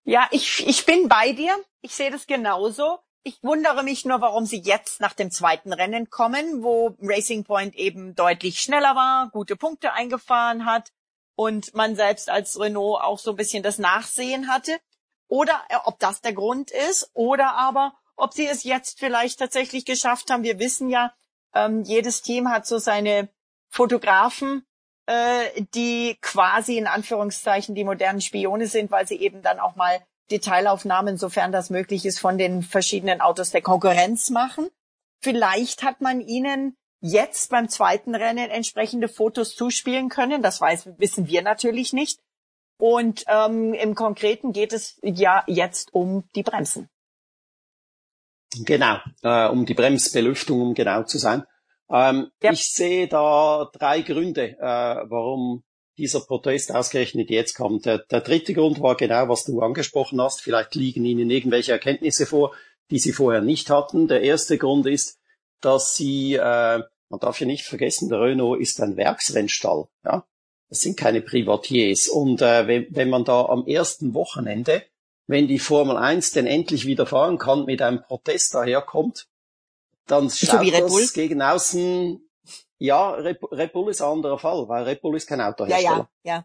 Ja, 0.05 0.29
ich, 0.31 0.67
ich 0.67 0.87
bin 0.87 1.09
bei 1.09 1.33
dir. 1.33 1.57
Ich 1.81 1.95
sehe 1.95 2.11
das 2.11 2.27
genauso. 2.27 2.99
Ich 3.25 3.39
wundere 3.43 3.85
mich 3.85 4.05
nur, 4.05 4.21
warum 4.21 4.47
sie 4.47 4.59
jetzt 4.59 5.01
nach 5.01 5.13
dem 5.13 5.31
zweiten 5.31 5.73
Rennen 5.73 6.11
kommen, 6.11 6.65
wo 6.65 6.97
Racing 7.01 7.45
Point 7.45 7.77
eben 7.77 8.17
deutlich 8.17 8.61
schneller 8.61 8.97
war, 8.97 9.31
gute 9.31 9.55
Punkte 9.55 9.93
eingefahren 9.93 10.67
hat 10.67 10.93
und 11.37 11.73
man 11.75 11.95
selbst 11.95 12.29
als 12.29 12.59
Renault 12.59 13.01
auch 13.01 13.21
so 13.21 13.31
ein 13.31 13.37
bisschen 13.37 13.63
das 13.63 13.79
Nachsehen 13.79 14.49
hatte. 14.49 14.77
Oder 15.29 15.63
äh, 15.69 15.77
ob 15.85 16.01
das 16.01 16.21
der 16.21 16.33
Grund 16.33 16.73
ist, 16.73 17.11
oder 17.15 17.55
aber 17.55 17.95
ob 18.17 18.35
sie 18.35 18.47
es 18.47 18.65
jetzt 18.65 18.99
vielleicht 18.99 19.39
tatsächlich 19.39 19.85
geschafft 19.85 20.31
haben. 20.31 20.43
Wir 20.43 20.59
wissen 20.59 20.89
ja, 20.91 21.15
ähm, 21.55 21.85
jedes 21.85 22.23
Team 22.23 22.51
hat 22.51 22.67
so 22.67 22.79
seine 22.79 23.29
Fotografen, 23.69 24.67
äh, 25.07 25.63
die 25.75 26.19
quasi 26.21 26.77
in 26.77 26.89
Anführungszeichen 26.89 27.75
die 27.75 27.85
modernen 27.85 28.21
Spione 28.21 28.67
sind, 28.67 28.91
weil 28.91 29.07
sie 29.07 29.17
eben 29.17 29.43
dann 29.43 29.61
auch 29.61 29.77
mal 29.77 30.05
Detailaufnahmen, 30.33 31.17
sofern 31.17 31.53
das 31.53 31.71
möglich 31.71 32.05
ist, 32.05 32.19
von 32.19 32.39
den 32.39 32.63
verschiedenen 32.63 33.21
Autos 33.21 33.51
der 33.51 33.63
Konkurrenz 33.63 34.31
machen. 34.31 34.69
Vielleicht 35.21 35.83
hat 35.83 36.01
man 36.01 36.21
ihnen 36.21 36.77
jetzt 37.01 37.51
beim 37.51 37.69
zweiten 37.69 38.15
Rennen 38.15 38.51
entsprechende 38.51 39.09
Fotos 39.09 39.55
zuspielen 39.55 40.09
können. 40.09 40.43
Das 40.43 40.61
weiß, 40.61 40.99
wissen 40.99 41.27
wir 41.29 41.43
natürlich 41.43 41.93
nicht. 41.93 42.21
Und 42.79 43.25
ähm, 43.29 43.75
im 43.75 43.95
Konkreten 43.95 44.53
geht 44.53 44.73
es 44.73 44.99
ja 45.03 45.45
jetzt 45.47 45.95
um 45.95 46.25
die 46.35 46.43
Bremsen. 46.43 46.89
Genau, 48.65 48.99
äh, 49.23 49.49
um 49.49 49.67
die 49.67 49.75
Bremsbelüftung, 49.75 50.61
um 50.61 50.75
genau 50.75 51.05
zu 51.05 51.19
sein. 51.19 51.45
Ähm, 51.91 52.31
ja. 52.43 52.53
Ich 52.53 52.73
sehe 52.73 53.07
da 53.07 53.71
drei 53.73 54.03
Gründe, 54.03 54.59
äh, 54.59 54.61
warum 54.61 55.63
dieser 56.03 56.21
Protest 56.21 56.75
ausgerechnet 56.75 57.31
jetzt 57.31 57.55
kommt. 57.55 57.87
Der, 57.87 57.99
der 57.99 58.23
dritte 58.23 58.55
Grund 58.55 58.81
war 58.81 58.97
genau, 58.97 59.29
was 59.29 59.45
du 59.45 59.61
angesprochen 59.61 60.21
hast. 60.21 60.41
Vielleicht 60.41 60.75
liegen 60.75 61.05
Ihnen 61.05 61.31
irgendwelche 61.31 61.71
Erkenntnisse 61.71 62.27
vor, 62.27 62.53
die 62.91 62.99
Sie 62.99 63.13
vorher 63.13 63.41
nicht 63.41 63.71
hatten. 63.71 64.09
Der 64.09 64.23
erste 64.23 64.59
Grund 64.59 64.87
ist, 64.87 65.21
dass 65.61 65.95
Sie, 65.95 66.35
äh, 66.35 66.81
man 67.09 67.21
darf 67.21 67.39
ja 67.39 67.47
nicht 67.47 67.65
vergessen, 67.65 68.09
der 68.09 68.21
Renault 68.21 68.61
ist 68.61 68.81
ein 68.81 68.97
Werksrennstall. 68.97 69.87
Ja? 70.05 70.27
Das 70.69 70.81
sind 70.81 70.97
keine 70.97 71.21
Privatiers. 71.21 72.09
Und 72.09 72.43
äh, 72.43 72.67
wenn, 72.67 72.89
wenn 72.91 73.09
man 73.09 73.25
da 73.25 73.45
am 73.45 73.65
ersten 73.69 74.13
Wochenende, 74.13 74.83
wenn 75.29 75.47
die 75.47 75.61
Formel 75.61 75.97
1 75.97 76.33
denn 76.33 76.49
endlich 76.49 76.85
wieder 76.85 77.07
fahren 77.07 77.39
kann, 77.39 77.65
mit 77.65 77.81
einem 77.81 78.03
Protest 78.03 78.55
daherkommt, 78.55 79.29
dann 80.09 80.29
schaut 80.31 80.67
so 80.67 80.99
das 80.99 81.13
gegen 81.13 81.41
außen 81.41 82.21
ja, 82.83 83.11
Red, 83.11 83.39
Red 83.53 83.73
Bull 83.73 83.91
ist 83.91 84.03
ein 84.03 84.11
anderer 84.11 84.39
Fall, 84.39 84.69
weil 84.69 84.85
Red 84.85 85.03
Bull 85.03 85.17
ist 85.17 85.29
kein 85.29 85.41
Autohersteller. 85.41 86.09
Ja, 86.25 86.35
ja, 86.35 86.45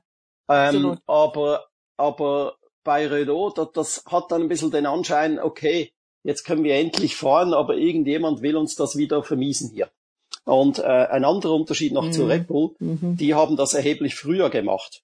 ja. 0.50 0.70
Ähm, 0.70 0.98
aber, 1.08 1.66
aber 1.98 2.56
bei 2.84 3.08
Renault, 3.08 3.58
das, 3.58 3.72
das 3.74 4.04
hat 4.06 4.32
dann 4.32 4.44
ein 4.44 4.48
bisschen 4.48 4.72
den 4.72 4.86
Anschein, 4.86 5.40
okay, 5.40 5.92
jetzt 6.24 6.44
können 6.44 6.64
wir 6.64 6.76
endlich 6.76 7.16
fahren, 7.16 7.54
aber 7.54 7.76
irgendjemand 7.76 8.42
will 8.42 8.56
uns 8.56 8.76
das 8.76 8.96
wieder 8.96 9.24
vermiesen 9.24 9.72
hier. 9.72 9.90
Und 10.46 10.80
äh, 10.80 10.84
ein 10.84 11.26
anderer 11.26 11.56
Unterschied 11.56 11.92
noch 11.92 12.06
mhm. 12.06 12.12
zu 12.14 12.26
Red 12.28 12.48
Bull, 12.48 12.76
mhm. 12.80 13.18
die 13.18 13.34
haben 13.34 13.58
das 13.58 13.74
erheblich 13.74 14.16
früher 14.16 14.50
gemacht. 14.50 15.02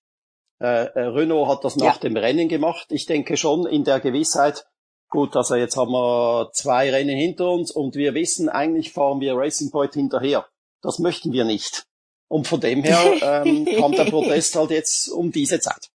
Äh, 0.62 0.86
äh, 0.86 1.00
Renault 1.08 1.50
hat 1.50 1.64
das 1.66 1.76
nach 1.76 1.96
ja. 1.96 2.02
dem 2.02 2.16
Rennen 2.16 2.48
gemacht. 2.48 2.88
Ich 2.92 3.08
denke 3.08 3.38
schon 3.38 3.66
in 3.66 3.84
der 3.84 4.00
Gewissheit, 4.00 4.66
gut, 5.10 5.36
also 5.36 5.56
jetzt 5.56 5.78
haben 5.78 5.92
wir 5.92 6.52
zwei 6.54 6.92
Rennen 6.92 7.18
hinter 7.18 7.50
uns 7.50 7.72
und 7.72 7.96
wir 7.96 8.14
wissen, 8.14 8.50
eigentlich 8.50 8.94
fahren 8.94 9.20
wir 9.20 9.36
Racing 9.36 9.72
Point 9.72 9.96
hinterher. 9.96 10.46
Das 10.84 11.00
möchten 11.00 11.32
wir 11.32 11.46
nicht. 11.46 11.88
Und 12.28 12.48
von 12.48 12.60
dem 12.60 12.84
her 12.84 13.44
ähm, 13.46 13.66
kam 13.78 13.94
der 13.94 14.06
Protest 14.06 14.56
halt 14.56 14.70
jetzt 14.70 15.08
um 15.08 15.32
diese 15.32 15.60
Zeit. 15.60 15.90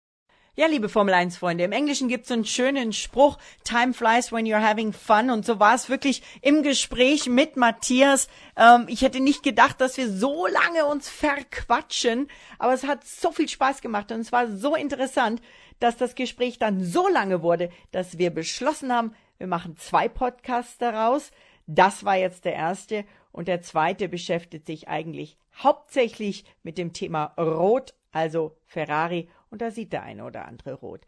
Ja, 0.57 0.66
liebe 0.66 0.89
Formel 0.89 1.14
1 1.14 1.37
Freunde, 1.39 1.64
im 1.64 1.72
Englischen 1.72 2.07
gibt's 2.07 2.28
so 2.28 2.35
einen 2.35 2.45
schönen 2.45 2.93
Spruch, 2.93 3.39
Time 3.64 3.93
flies 3.93 4.30
when 4.30 4.47
you're 4.47 4.62
having 4.62 4.93
fun. 4.93 5.30
Und 5.30 5.45
so 5.45 5.59
war 5.59 5.74
es 5.74 5.89
wirklich 5.89 6.22
im 6.43 6.62
Gespräch 6.62 7.26
mit 7.26 7.57
Matthias. 7.57 8.28
Ähm, 8.57 8.85
ich 8.87 9.03
hätte 9.03 9.18
nicht 9.18 9.43
gedacht, 9.43 9.80
dass 9.80 9.97
wir 9.97 10.09
so 10.09 10.47
lange 10.47 10.87
uns 10.87 11.09
verquatschen, 11.09 12.28
aber 12.61 12.72
es 12.72 12.85
hat 12.85 13.05
so 13.05 13.32
viel 13.32 13.49
Spaß 13.49 13.80
gemacht 13.80 14.12
und 14.12 14.20
es 14.20 14.30
war 14.30 14.49
so 14.49 14.76
interessant, 14.76 15.43
dass 15.80 15.97
das 15.97 16.14
Gespräch 16.14 16.61
dann 16.61 16.85
so 16.85 17.09
lange 17.09 17.43
wurde, 17.43 17.70
dass 17.91 18.18
wir 18.18 18.30
beschlossen 18.30 18.93
haben, 18.93 19.12
wir 19.39 19.49
machen 19.49 19.76
zwei 19.76 20.09
Podcasts 20.09 20.78
daraus. 20.78 21.32
Das 21.66 22.05
war 22.05 22.16
jetzt 22.16 22.45
der 22.45 22.55
erste 22.55 23.05
und 23.35 23.49
der 23.49 23.62
zweite 23.62 24.09
beschäftigt 24.09 24.64
sich 24.64 24.87
eigentlich 24.89 25.37
hauptsächlich 25.57 26.45
mit 26.62 26.78
dem 26.78 26.93
Thema 26.93 27.35
Rot, 27.37 27.93
also 28.12 28.57
Ferrari, 28.64 29.28
und 29.51 29.61
da 29.61 29.72
sieht 29.72 29.93
der 29.93 30.05
eine 30.05 30.24
oder 30.24 30.47
andere 30.47 30.74
Rot. 30.74 31.01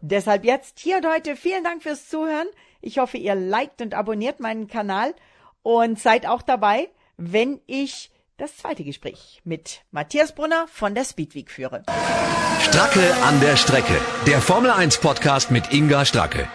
Deshalb 0.00 0.44
jetzt 0.44 0.80
hier 0.80 0.96
und 0.96 1.06
heute 1.06 1.36
vielen 1.36 1.62
Dank 1.62 1.84
fürs 1.84 2.08
Zuhören. 2.08 2.48
Ich 2.80 2.98
hoffe, 2.98 3.16
ihr 3.16 3.36
liked 3.36 3.80
und 3.80 3.94
abonniert 3.94 4.40
meinen 4.40 4.66
Kanal 4.66 5.14
und 5.62 6.00
seid 6.00 6.26
auch 6.26 6.42
dabei, 6.42 6.88
wenn 7.16 7.60
ich 7.66 8.10
das 8.38 8.56
zweite 8.56 8.82
Gespräch 8.82 9.40
mit 9.44 9.82
Matthias 9.92 10.34
Brunner 10.34 10.66
von 10.68 10.96
der 10.96 11.04
Speedweek 11.04 11.48
führe. 11.48 11.84
Stracke 12.60 13.14
an 13.22 13.40
der 13.40 13.56
Strecke. 13.56 14.00
Der 14.26 14.40
Formel 14.40 14.72
1 14.72 14.98
Podcast 14.98 15.52
mit 15.52 15.72
Inga 15.72 16.04
Stracke. 16.04 16.48